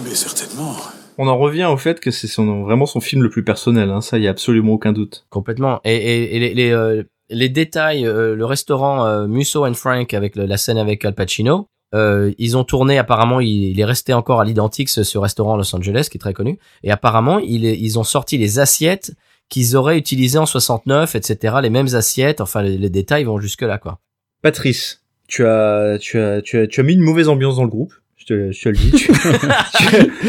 [0.04, 0.76] Mais certainement.
[1.18, 4.00] On en revient au fait que c'est son, vraiment son film le plus personnel, hein,
[4.00, 5.24] ça y a absolument aucun doute.
[5.30, 5.80] Complètement.
[5.84, 10.12] Et, et, et les, les, euh, les détails, euh, le restaurant euh, Musso and Frank
[10.14, 13.84] avec le- la scène avec Al Pacino, euh, ils ont tourné apparemment, il, il est
[13.84, 16.58] resté encore à l'identique ce, ce restaurant à Los Angeles qui est très connu.
[16.84, 19.12] Et apparemment, il ils ont sorti les assiettes
[19.48, 21.56] qu'ils auraient utilisé en 69, etc.
[21.62, 23.98] Les mêmes assiettes, enfin les, les détails vont jusque là quoi.
[24.42, 27.68] Patrice, tu as, tu as, tu as, tu as mis une mauvaise ambiance dans le
[27.68, 27.92] groupe.
[28.16, 28.90] Je te, je te le dis.
[28.92, 29.86] Tu, tu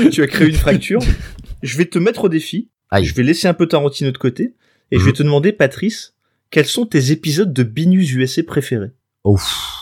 [0.08, 1.00] as, tu as créé une fracture.
[1.62, 2.70] Je vais te mettre au défi.
[2.90, 3.06] Aïe.
[3.06, 4.56] Je vais laisser un peu Tarantino de côté
[4.92, 6.14] et je vais te demander, Patrice,
[6.52, 8.92] quels sont tes épisodes de Binus USA préférés?
[9.24, 9.78] Ouf.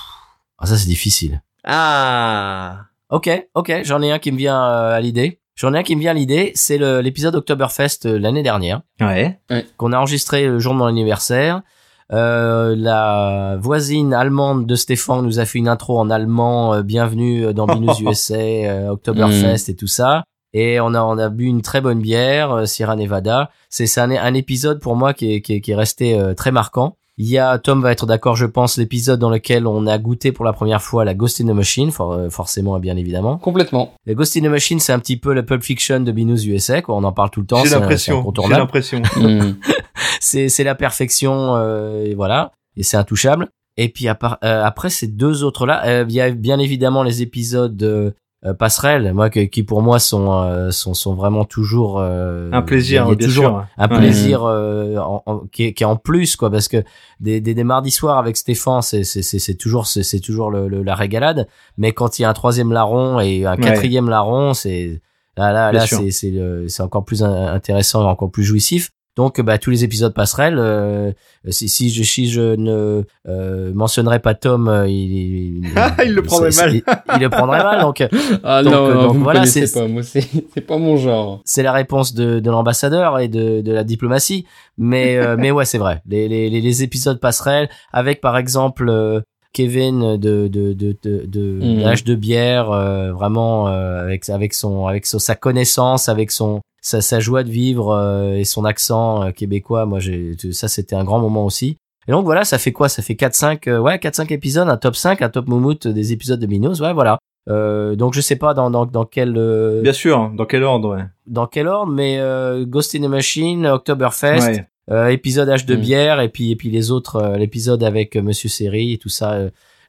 [0.57, 1.41] Ah ça c'est difficile.
[1.63, 2.85] Ah.
[3.09, 5.41] Ok, ok, j'en ai un qui me vient euh, à l'idée.
[5.55, 8.81] J'en ai un qui me vient à l'idée, c'est l'épisode Oktoberfest euh, l'année dernière.
[9.01, 9.39] Ouais.
[9.75, 11.63] qu'on a enregistré le jour de mon anniversaire.
[12.11, 17.53] Euh, la voisine allemande de Stéphane nous a fait une intro en allemand, euh, bienvenue
[17.53, 20.23] dans Binous USA, euh, Oktoberfest et tout ça.
[20.53, 23.49] Et on a on a bu une très bonne bière, euh, Sierra Nevada.
[23.69, 26.33] C'est c'est un, un épisode pour moi qui est, qui est, qui est resté euh,
[26.33, 26.95] très marquant.
[27.21, 30.31] Il y a Tom va être d'accord, je pense, l'épisode dans lequel on a goûté
[30.31, 33.37] pour la première fois la Ghost in the Machine, for- euh, forcément et bien évidemment.
[33.37, 33.93] Complètement.
[34.05, 36.81] La Ghost in the Machine, c'est un petit peu le Pulp Fiction de Binous USA,
[36.81, 36.95] quoi.
[36.95, 37.57] On en parle tout le temps.
[37.61, 38.23] J'ai c'est un- c'est l'impression.
[38.47, 39.01] J'ai l'impression.
[39.17, 39.55] Mm.
[40.21, 44.63] c'est c'est la perfection euh, et voilà et c'est intouchable et puis à part- euh,
[44.63, 48.15] après ces deux autres là il y a bien évidemment les épisodes
[48.57, 53.03] passerelles moi que- qui pour moi sont euh, sont sont vraiment toujours euh, Un plaisir,
[53.05, 53.65] il y a bien toujours sûr.
[53.77, 56.83] un plaisir euh, en- en- qui, est, qui est en plus quoi parce que
[57.19, 60.51] des, des, des mardis soirs avec Stéphane c'est c'est c'est c'est toujours c'est c'est toujours
[60.51, 63.61] le, le- la régalade mais quand il y a un troisième larron et un Ouais.
[63.61, 65.01] quatrième larron c'est
[65.35, 66.33] là là Bien là c'est c'est
[66.69, 70.57] c'est encore plus in- intéressant et encore plus jouissif donc bah tous les épisodes passerelles
[70.59, 71.11] euh,
[71.49, 75.57] si si je si je ne euh, mentionnerais pas Tom euh, il,
[76.05, 76.73] Il le prendrait mal.
[76.73, 76.83] il,
[77.15, 78.01] il le prendrait mal donc
[78.43, 79.87] Ah Donc, non, euh, non, donc vous voilà, c'est- pas.
[79.87, 81.41] Moi, c'est c'est pas mon genre.
[81.43, 84.45] c'est la réponse de, de l'ambassadeur et de, de la diplomatie.
[84.77, 86.01] Mais, euh, mais ouais, c'est vrai.
[86.07, 89.19] Les, les, les- épisodes passerelles avec, par exemple, euh,
[89.53, 91.79] Kevin de, de, de, de, de, Mhm.
[91.81, 96.61] l'âge de bière, euh, vraiment, euh, avec, avec son, avec son- sa connaissance, avec son,
[96.81, 99.85] sa, sa joie de vivre euh, et son accent euh, québécois.
[99.85, 101.77] Moi, j'ai, ça, c'était un grand moment aussi.
[102.07, 102.89] Et donc voilà, ça fait quoi?
[102.89, 106.39] Ça fait 4-5 euh, ouais, 4-5 épisodes, un top 5, un top moumoute des épisodes
[106.39, 106.79] de Minos.
[106.81, 107.19] Ouais, voilà.
[107.49, 110.29] Euh, donc je sais pas dans, dans, dans quel euh, Bien sûr.
[110.35, 111.03] Dans quel ordre, ouais.
[111.27, 114.65] dans quel ordre, mais euh, Ghost in the Machine, Oktoberfest, Ouais.
[114.91, 115.79] euh, épisode H de Mm.
[115.79, 119.37] bière, et puis et puis les autres, l'épisode avec Monsieur Seri et tout ça.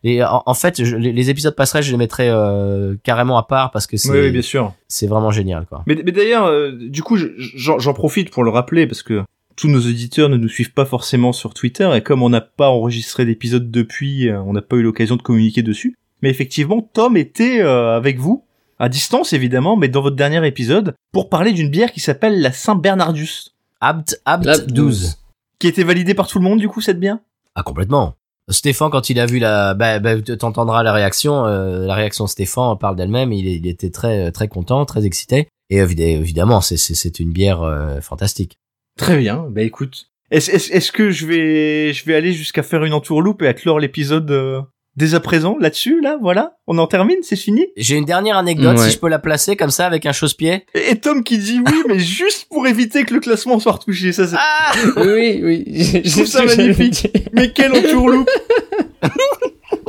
[0.02, 3.42] Et en, en fait, je- les, les épisodes passerelles, je les mettrais euh, carrément à
[3.42, 4.72] part parce que c'est Oui, oui, bien sûr.
[4.88, 5.82] c'est vraiment génial, quoi.
[5.86, 9.22] Mais, mais d'ailleurs, euh, du coup, je- j'en j'en profite pour le rappeler parce que
[9.56, 12.68] tous nos auditeurs ne nous suivent pas forcément sur Twitter et comme on n'a pas
[12.70, 15.96] enregistré d'épisode depuis, euh, on n'a pas eu l'occasion de communiquer dessus.
[16.22, 18.44] Mais effectivement, Tom était euh, avec vous,
[18.78, 22.52] à distance évidemment, mais dans votre dernier épisode, pour parler d'une bière qui s'appelle la
[22.52, 23.50] Saint-Bernardus,
[23.82, 25.18] Abt, Abt Là, 12.
[25.58, 27.18] qui était validée par tout le monde du coup cette bière?
[27.54, 28.14] Ah, complètement.
[28.50, 32.28] Stéphane, quand il a vu la, bah, bah, t'entendras la réaction, euh, la réaction de
[32.30, 35.48] Stéphane parle d'elle-même, il, est- il était très, très content, très excité.
[35.70, 38.56] Et évid- évidemment, c'est, c'est, une bière euh, fantastique.
[38.98, 40.06] Très bien, bah écoute.
[40.32, 43.80] Est-ce est-ce que je vais je vais aller jusqu'à faire une entourloupe et à clore
[43.80, 44.60] l'épisode euh,
[45.00, 48.78] dès à présent là-dessus là voilà on en termine c'est fini J'ai une dernière anecdote,
[48.78, 48.84] Ouais.
[48.86, 50.66] si je peux la placer comme ça avec un chausse-pied.
[50.74, 54.12] et, et Tom qui dit oui mais juste pour éviter que le classement soit retouché
[54.12, 55.64] ça c'est Ah Oui, oui.
[56.04, 57.08] Je trouve ça magnifique.
[57.32, 58.28] mais quelle entourloupe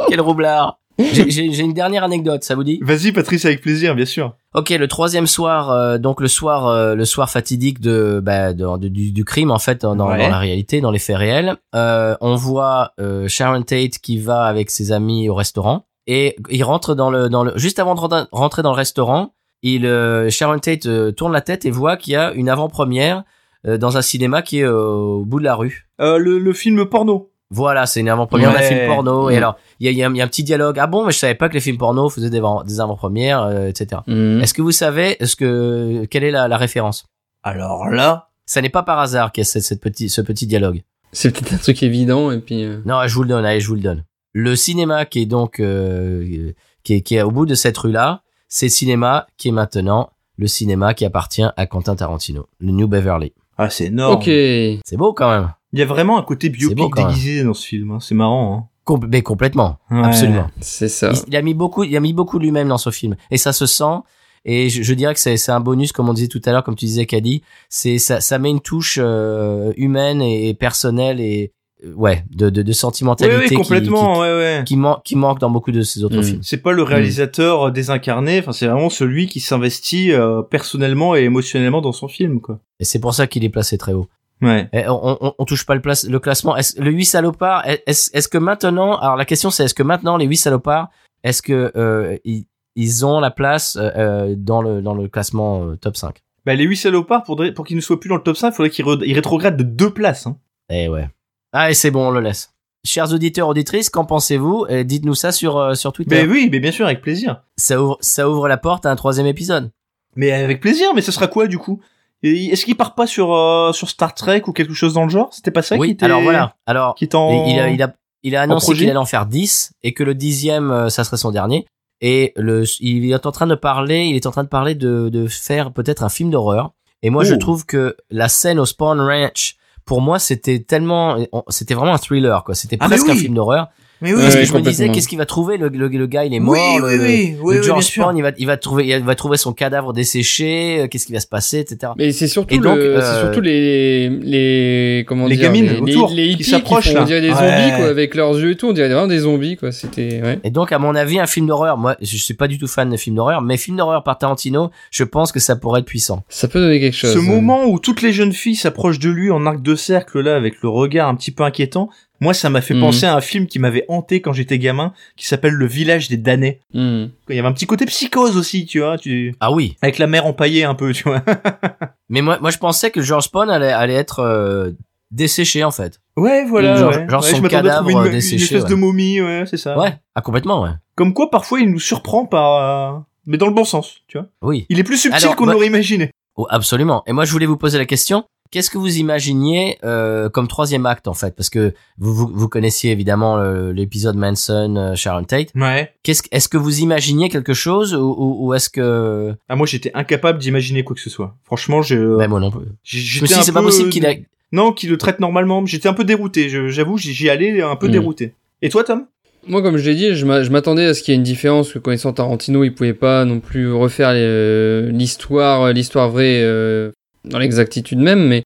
[0.09, 0.79] Quel roublard
[1.13, 2.79] J'ai- une dernière anecdote, ça vous dit?
[2.81, 6.95] Vas-y Patrice avec plaisir bien sûr Ok, le troisième soir, euh, donc le soir, euh,
[6.95, 10.37] le soir fatidique de, bah, de- de- du, du crime en fait dans, dans la
[10.39, 11.55] réalité, dans les faits réels.
[11.75, 12.91] Euh, on voit
[13.27, 17.43] Sharon Tate qui va avec ses amis au restaurant et il rentre dans le, dans
[17.43, 17.99] le, juste avant de
[18.31, 19.33] rentrer- dans le restaurant,
[19.63, 19.83] il
[20.29, 23.23] Sharon Tate tourne la tête et voit qu'il y a une avant-première
[23.63, 25.87] dans un cinéma qui est au bout de la rue.
[25.99, 28.67] le, le film porno Voilà, c'est une avant-première d'un Ouais.
[28.67, 29.29] film porno.
[29.29, 29.37] Et Mm.
[29.37, 30.79] alors, il y a, il y a y a un petit dialogue.
[30.79, 33.43] Ah bon, mais je savais pas que les films porno faisaient des, avant- des avant-premières,
[33.43, 34.01] euh, etc.
[34.07, 34.39] Mhm.
[34.41, 37.05] Est-ce que vous savez, est-ce que quelle est la, la référence?
[37.43, 40.47] Alors là Ça n'est pas par hasard qu'il y a cette, cette petit, ce petit
[40.47, 40.81] dialogue.
[41.11, 42.63] C'est peut-être un truc évident et puis.
[42.63, 43.45] euh, Non, je vous le donne.
[43.45, 44.05] Allez, je vous le donne.
[44.33, 48.21] Le cinéma qui est donc euh, qui, est, qui est au bout de cette rue-là,
[48.47, 52.87] c'est le cinéma qui est maintenant le cinéma qui appartient à Quentin Tarantino, le New
[52.87, 53.33] Beverly.
[53.57, 54.23] ah c'est énorme Ok.
[54.25, 55.53] C'est beau quand même.
[55.73, 57.99] Il y a vraiment un côté biopic déguisé dans ce film hein.
[58.01, 60.01] c'est marrant Com- mais complètement, hein.
[60.01, 60.07] Ouais.
[60.07, 60.47] absolument.
[60.59, 61.11] C'est ça.
[61.13, 63.53] Il, il a mis beaucoup, il a mis beaucoup lui-même dans ce film, et ça
[63.53, 63.99] se sent.
[64.43, 66.63] Et je, je dirais que c'est c'est un bonus, comme on disait tout à l'heure,
[66.63, 67.43] comme tu disais, Caddy.
[67.69, 71.51] C'est ça, ça met une touche euh, humaine et, et personnelle et
[71.85, 74.97] euh, ouais, de, de, de oui sentimentalité oui qui- complètement qui, ouais ouais qui, man-
[75.05, 76.23] qui manque dans beaucoup de ces autres Mm.
[76.23, 76.39] films.
[76.41, 81.21] c'est pas le réalisateur euh, désincarné enfin c'est vraiment celui qui s'investit euh, personnellement et
[81.21, 84.07] émotionnellement dans son film quoi Et c'est pour ça qu'il est placé très haut.
[84.41, 86.55] Ouais Et on, on, on touche pas le, place, le classement.
[86.57, 90.17] Est-ce, le 8 salopards, est-ce, est-ce que maintenant, alors la question c'est est-ce que maintenant
[90.17, 90.89] les 8 salopards,
[91.23, 95.63] est-ce que euh, ils, ils ont la place euh, euh, dans le dans le classement
[95.65, 98.23] euh, top 5 Bah, les 8 salopards, pour, pour qu'ils ne soient plus dans le
[98.23, 100.25] top 5, il faudrait qu'ils re- ils rétrogradent de deux places.
[100.27, 100.37] Hein.
[100.69, 101.07] Eh ouais.
[101.53, 102.53] Ah, et c'est bon, on le laisse.
[102.83, 104.65] Chers auditeurs, auditrices, qu'en pensez-vous?
[104.69, 106.15] Et Dites-nous ça sur, euh, sur Twitter.
[106.25, 107.43] Mais oui, mais bien sûr, avec plaisir.
[107.57, 109.69] Ça, ouvre, ça ouvre la porte à un troisième épisode.
[110.15, 111.79] Mais avec plaisir, mais ce sera quoi du coup?
[112.23, 115.09] Et Est-ce qu'il part pas sur, euh, sur Star Trek ou quelque chose dans le
[115.09, 115.29] genre?
[115.33, 116.05] C'était pas ça qui oui, était...
[116.05, 116.55] alors voilà.
[116.65, 117.47] Alors, Qui en...
[117.47, 117.93] il, a, il, a,
[118.23, 121.17] il a annoncé qu'il allait en faire 10 et que le dixième, euh, ça serait
[121.17, 121.65] son dernier.
[121.99, 125.09] Et le, il est en train de parler, il est en train de parler de,
[125.09, 126.71] de faire peut-être un film d'horreur.
[127.03, 129.55] Et moi, je trouve que la scène au Spawn Ranch,
[129.85, 131.17] pour moi, c'était tellement,
[131.49, 132.53] c'était vraiment un thriller, quoi.
[132.53, 133.69] C'était Ah, presque un film d'horreur.
[134.01, 136.25] Mais oui, Parce que je me disais, qu'est-ce qu'il va trouver le, le, le gars,
[136.25, 136.55] il est Oui, mort.
[136.83, 139.37] oui, le, oui, oui, le oui, George il va, il va trouver, il va trouver
[139.37, 140.79] son cadavre desséché.
[140.81, 141.91] euh, Qu'est-ce qui va se passer, etc.
[141.97, 145.67] Mais c'est surtout, Et donc, le- euh, c'est surtout les, les, comment Les dire, gamines
[145.67, 147.35] les, autour les, hippies qui, s'approchent, on dirait des Ouais.
[147.35, 150.39] zombies, quoi, avec leurs yeux et tout, on dirait vraiment des zombies, quoi, c'était, ouais.
[150.43, 152.89] Et donc, à mon avis, un film d'horreur, moi, je suis pas du tout fan
[152.89, 156.23] de films d'horreur, mais film d'horreur par Tarantino, je pense que ça pourrait être puissant.
[156.29, 157.13] Ça peut donner quelque chose.
[157.13, 160.35] Ce moment où toutes les jeunes filles s'approchent de lui en arc de cercle là
[160.35, 161.89] avec le regard un petit peu inquiétant,
[162.21, 162.79] moi ça m'a fait Mhm.
[162.79, 166.15] penser à un film qui m'avait hanté quand j'étais gamin, qui s'appelle Le Village des
[166.17, 166.59] damnés.
[166.73, 167.07] Hmm.
[167.27, 169.35] Il y avait un petit côté psychose aussi, tu vois, tu...
[169.41, 169.75] Ah oui.
[169.81, 171.21] avec la mère empaillée un peu, tu vois.
[172.09, 174.71] Mais moi, moi, je pensais que George Spawn allait, allait être euh,
[175.11, 175.99] desséché, en fait.
[176.17, 176.75] Ouais, voilà.
[176.75, 177.07] Genre- ouais.
[177.09, 178.69] genre Ouais, son cadavre une, une desséché, espèce ouais.
[178.69, 179.77] de momie, ouais, c'est ça.
[179.77, 179.93] Ouais.
[180.15, 180.71] Ah, complètement, ouais.
[180.95, 184.27] Comme quoi, parfois, il nous surprend par, euh, mais dans le bon sens, tu vois.
[184.41, 184.65] Oui.
[184.69, 186.11] Il est plus subtil qu'on moi- l'aurait imaginé.
[186.37, 187.03] Oh, absolument.
[187.07, 188.23] Et moi, je voulais vous poser la question.
[188.51, 191.35] Qu'est-ce que vous imaginiez euh, comme troisième acte, en fait?
[191.35, 193.41] Parce que vous, vous, vous connaissiez évidemment
[193.71, 195.49] l'épisode Manson, euh, Sharon Tate.
[195.55, 195.91] Ouais.
[196.03, 199.33] Qu'est-ce, est-ce que vous imaginiez quelque chose ou, ou, ou est-ce que...
[199.47, 201.35] Ah, moi, j'étais incapable d'imaginer quoi que ce soit.
[201.45, 202.65] Franchement, je, Ben, moi non plus.
[202.83, 204.13] Je me suis c'est pas possible qu'il a...
[204.51, 205.65] Non, qu'il le traite normalement.
[205.65, 206.49] J'étais un peu dérouté.
[206.69, 207.91] J'avoue, j'y allais un peu Mm.
[207.91, 208.33] dérouté.
[208.61, 209.05] Et toi, Tom?
[209.47, 211.23] Moi, comme je l'ai dit, je m'a- je m'attendais à ce qu'il y ait une
[211.23, 216.91] différence, que connaissant Tarantino, il pouvait pas non plus refaire euh, l'histoire, l'histoire vraie euh,
[217.25, 218.43] dans l'exactitude même, mais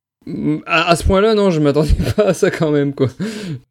[0.65, 3.07] à, à ce point-là, non, je m'attendais pas à ça quand même, quoi.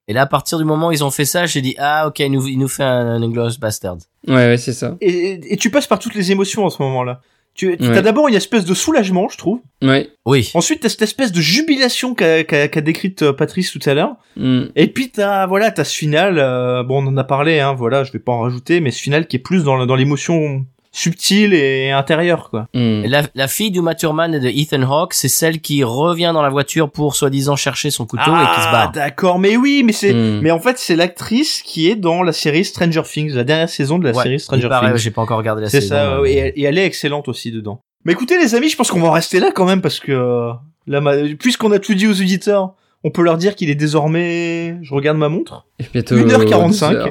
[0.08, 2.20] Et là, à partir du moment où ils ont fait ça, j'ai dit, ah, ok,
[2.20, 3.96] il nous, il nous fait un, un Inglourious Bastard.
[4.28, 4.96] Ouais, ouais, c'est ça.
[5.00, 7.20] et, et- et tu passes par toutes les émotions en ce moment-là.
[7.56, 7.96] Tu tu- Ouais.
[7.98, 9.60] as d'abord une espèce de soulagement, je trouve.
[9.80, 10.08] Ouais.
[10.26, 10.50] Oui.
[10.54, 12.42] Ensuite, t'as cette espèce de jubilation qu'a
[12.80, 14.16] décrite euh, Patrice tout à l'heure.
[14.36, 14.62] Mm.
[14.74, 16.38] Et puis t'as voilà, t'as ce final.
[16.40, 17.72] euh, bon, on en a parlé, hein.
[17.72, 20.66] Voilà, je vais pas en rajouter, mais ce final qui est plus dans l'émotion
[20.96, 22.68] subtile et intérieure, quoi.
[22.72, 23.04] Mm.
[23.04, 26.40] Et La, la fille d'Uma Thurman et de Ethan Hawke, c'est celle qui revient dans
[26.40, 28.84] la voiture pour soi-disant chercher son couteau et qui se bat.
[28.88, 30.40] Ah, d'accord, mais oui, mais c'est, Mm.
[30.40, 33.98] mais en fait, c'est l'actrice qui est dans la série Stranger Things, la dernière saison
[33.98, 34.98] de la Ouais, série Stranger paraît, Things.
[34.98, 35.94] j'ai pas encore regardé la C'est saison.
[35.96, 37.80] ça, ouais, et, elle- et elle est excellente aussi dedans.
[38.04, 40.12] Mais écoutez les amis, je pense qu'on va en rester là quand même parce que
[40.12, 40.52] euh,
[40.86, 44.76] là, ma- puisqu'on a tout dit aux auditeurs, on peut leur dire qu'il est désormais,
[44.82, 46.90] je regarde ma montre, Et bientôt 1h45.
[46.90, 47.08] deux heures.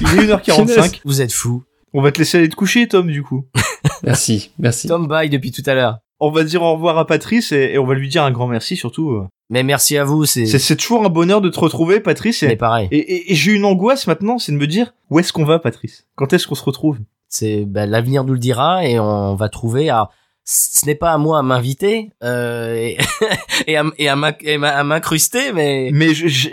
[0.00, 1.00] il est 1h45.
[1.04, 1.62] Vous êtes fou.
[1.92, 3.46] On va te laisser aller te coucher Tom du coup.
[4.02, 4.88] Merci, merci.
[4.88, 5.98] Tom bye depuis tout à l'heure.
[6.20, 8.46] On va dire au revoir à Patrice et, et on va lui dire un grand
[8.46, 9.22] merci surtout.
[9.50, 12.56] Mais merci à vous, c'est C'est, toujours un bonheur de te retrouver Patrice c'est et,
[12.56, 12.88] pareil.
[12.90, 15.58] et, et- et j'ai une angoisse maintenant, c'est de me dire où est-ce qu'on va
[15.58, 16.06] Patrice?
[16.16, 16.98] Quand est-ce qu'on se retrouve?
[17.28, 19.88] C'est ben, l'avenir nous le dira et on va trouver.
[19.90, 20.08] À...
[20.44, 22.96] Ce n'est pas à moi à m'inviter euh, et,
[23.66, 26.08] et à, et à m'incruster, mais Mais,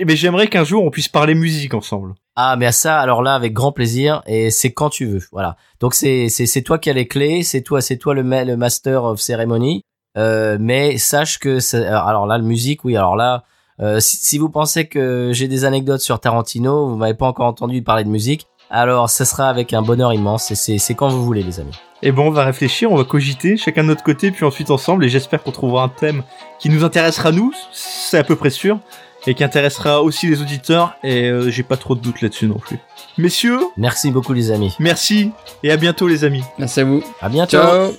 [0.06, 2.14] mais j'aimerais qu'un jour on puisse parler musique ensemble.
[2.36, 5.22] Ah mais à ça alors là avec grand plaisir et c'est quand tu veux.
[5.32, 5.56] Voilà.
[5.80, 9.04] Donc c'est c'est toi qui as les clés, c'est toi c'est toi le le master
[9.04, 9.84] of ceremony.
[10.18, 13.44] Euh, mais sache que alors là le musique oui alors là
[13.80, 17.82] euh, si, vous pensez que j'ai des anecdotes sur Tarantino, vous m'avez pas encore entendu
[17.82, 18.48] parler de musique.
[18.70, 21.74] Alors, ce sera avec un bonheur immense et c'est c'est quand vous voulez, les amis.
[22.02, 25.06] Et bon, on va réfléchir, on va cogiter, chacun de notre côté, puis ensuite ensemble,
[25.06, 26.24] et j'espère qu'on trouvera un thème
[26.60, 28.80] qui nous intéressera nous, c'est à peu près sûr,
[29.28, 32.58] et qui intéressera aussi les auditeurs, et euh, j'ai pas trop de doutes là-dessus non
[32.60, 32.78] plus.
[33.18, 34.74] Messieurs, Merci beaucoup, les amis.
[34.80, 35.32] merci,
[35.64, 36.44] et à bientôt les amis.
[36.58, 37.04] Merci à vous.
[37.22, 37.58] À bientôt.
[37.58, 37.92] Ciao.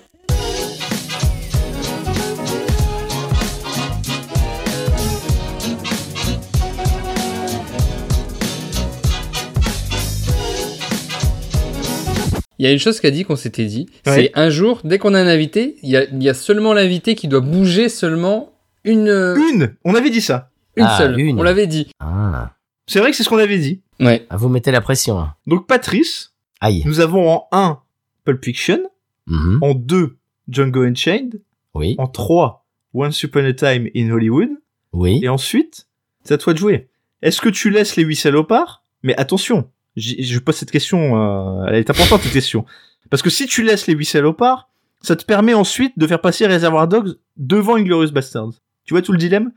[12.59, 14.15] Il y a une chose qu'a dit qu'on s'était dit, Ouais.
[14.15, 16.73] c'est un jour, dès qu'on a un invité, il y a, il y a seulement
[16.73, 18.53] l'invité qui doit bouger seulement
[18.85, 20.51] une, Une On avait dit ça.
[20.77, 21.19] Une Ah, seule.
[21.21, 21.39] une.
[21.39, 21.91] On l'avait dit.
[22.01, 22.53] Ah,
[22.87, 23.81] C'est vrai que c'est ce qu'on avait dit.
[24.01, 24.27] Ouais.
[24.31, 25.19] vous mettez la pression.
[25.21, 25.35] hein.
[25.47, 26.83] Donc Patrice, Aïe.
[26.85, 27.81] nous avons en 1
[28.25, 28.81] Pulp Fiction,
[29.27, 29.59] Mhm.
[29.63, 30.17] en 2
[30.49, 31.41] Django Unchained,
[31.75, 34.49] Oui, en 3 Once Upon a Time in Hollywood,
[34.93, 35.21] oui.
[35.23, 35.87] Et ensuite,
[36.25, 36.89] c'est à toi de jouer.
[37.23, 38.83] Est-ce que tu laisses les huit salopards?
[39.03, 42.65] Mais attention, je pose cette question, euh, elle est importante cette question.
[43.11, 44.69] Parce que si tu laisses les huit salopards,
[45.03, 48.53] ça te permet ensuite de faire passer Reservoir Dogs devant Inglorious Bastards.
[48.85, 49.53] Tu vois tout le dilemme?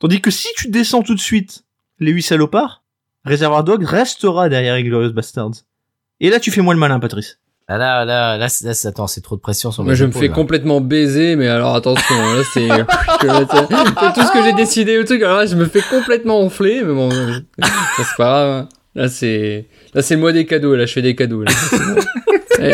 [0.00, 1.64] Tandis que si tu descends tout de suite
[1.98, 2.82] les huit salopards,
[3.24, 5.50] Reservoir Dogs restera derrière Inglorious Bastards.
[6.20, 7.38] Et là, tu fais moins le malin, Patrice.
[7.70, 10.06] Ah là, là, là, c'est- là, c'est- attends, c'est trop de pression sur Moi, je
[10.06, 10.34] me fais là.
[10.34, 12.66] complètement baiser, mais alors attention, là, c'est
[13.20, 15.22] c'est tout ce que j'ai décidé au truc.
[15.22, 17.40] Alors là, je me fais complètement enfler, mais bon, ça,
[17.98, 18.50] c'est pas grave.
[18.50, 18.68] hein.
[18.94, 20.74] Là, c'est là, c'est le mois des cadeaux.
[20.76, 21.42] Là, je fais des cadeaux.
[21.44, 21.52] Là.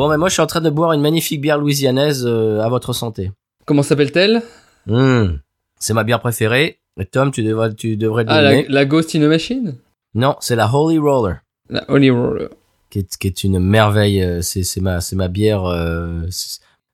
[0.00, 0.08] bon.
[0.08, 2.92] Mais moi, je suis en train de boire une magnifique bière louisianaise euh, à votre
[2.92, 3.30] santé.
[3.66, 4.42] Comment s'appelle-t-elle?
[4.86, 5.36] Hmm.
[5.78, 6.78] C'est ma bière préférée.
[6.98, 9.76] Et Tom, tu devrais, tu devrais Ah, la, Ghost in a Machine?
[10.14, 11.36] Non, c'est la Holy Roller,
[11.68, 12.48] La Holy Roller.
[12.90, 14.22] qui est, qui est une merveille.
[14.22, 16.22] euh, C'est, ma, c'est ma bière, euh,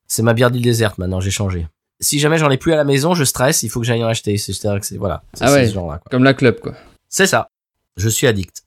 [0.07, 1.21] c'est ma bière d'île déserte maintenant.
[1.21, 1.67] J'ai changé.
[1.99, 3.63] Si jamais j'en ai plus à la maison, je stresse.
[3.63, 4.37] Il faut que j'aille en acheter.
[4.37, 4.53] C'est,
[4.99, 5.23] voilà.
[5.41, 5.67] Ah ouais.
[5.67, 6.11] ce genre-là, quoi.
[6.11, 6.75] Comme la club, quoi.
[7.09, 7.49] C'est ça.
[7.97, 8.63] Je suis addict.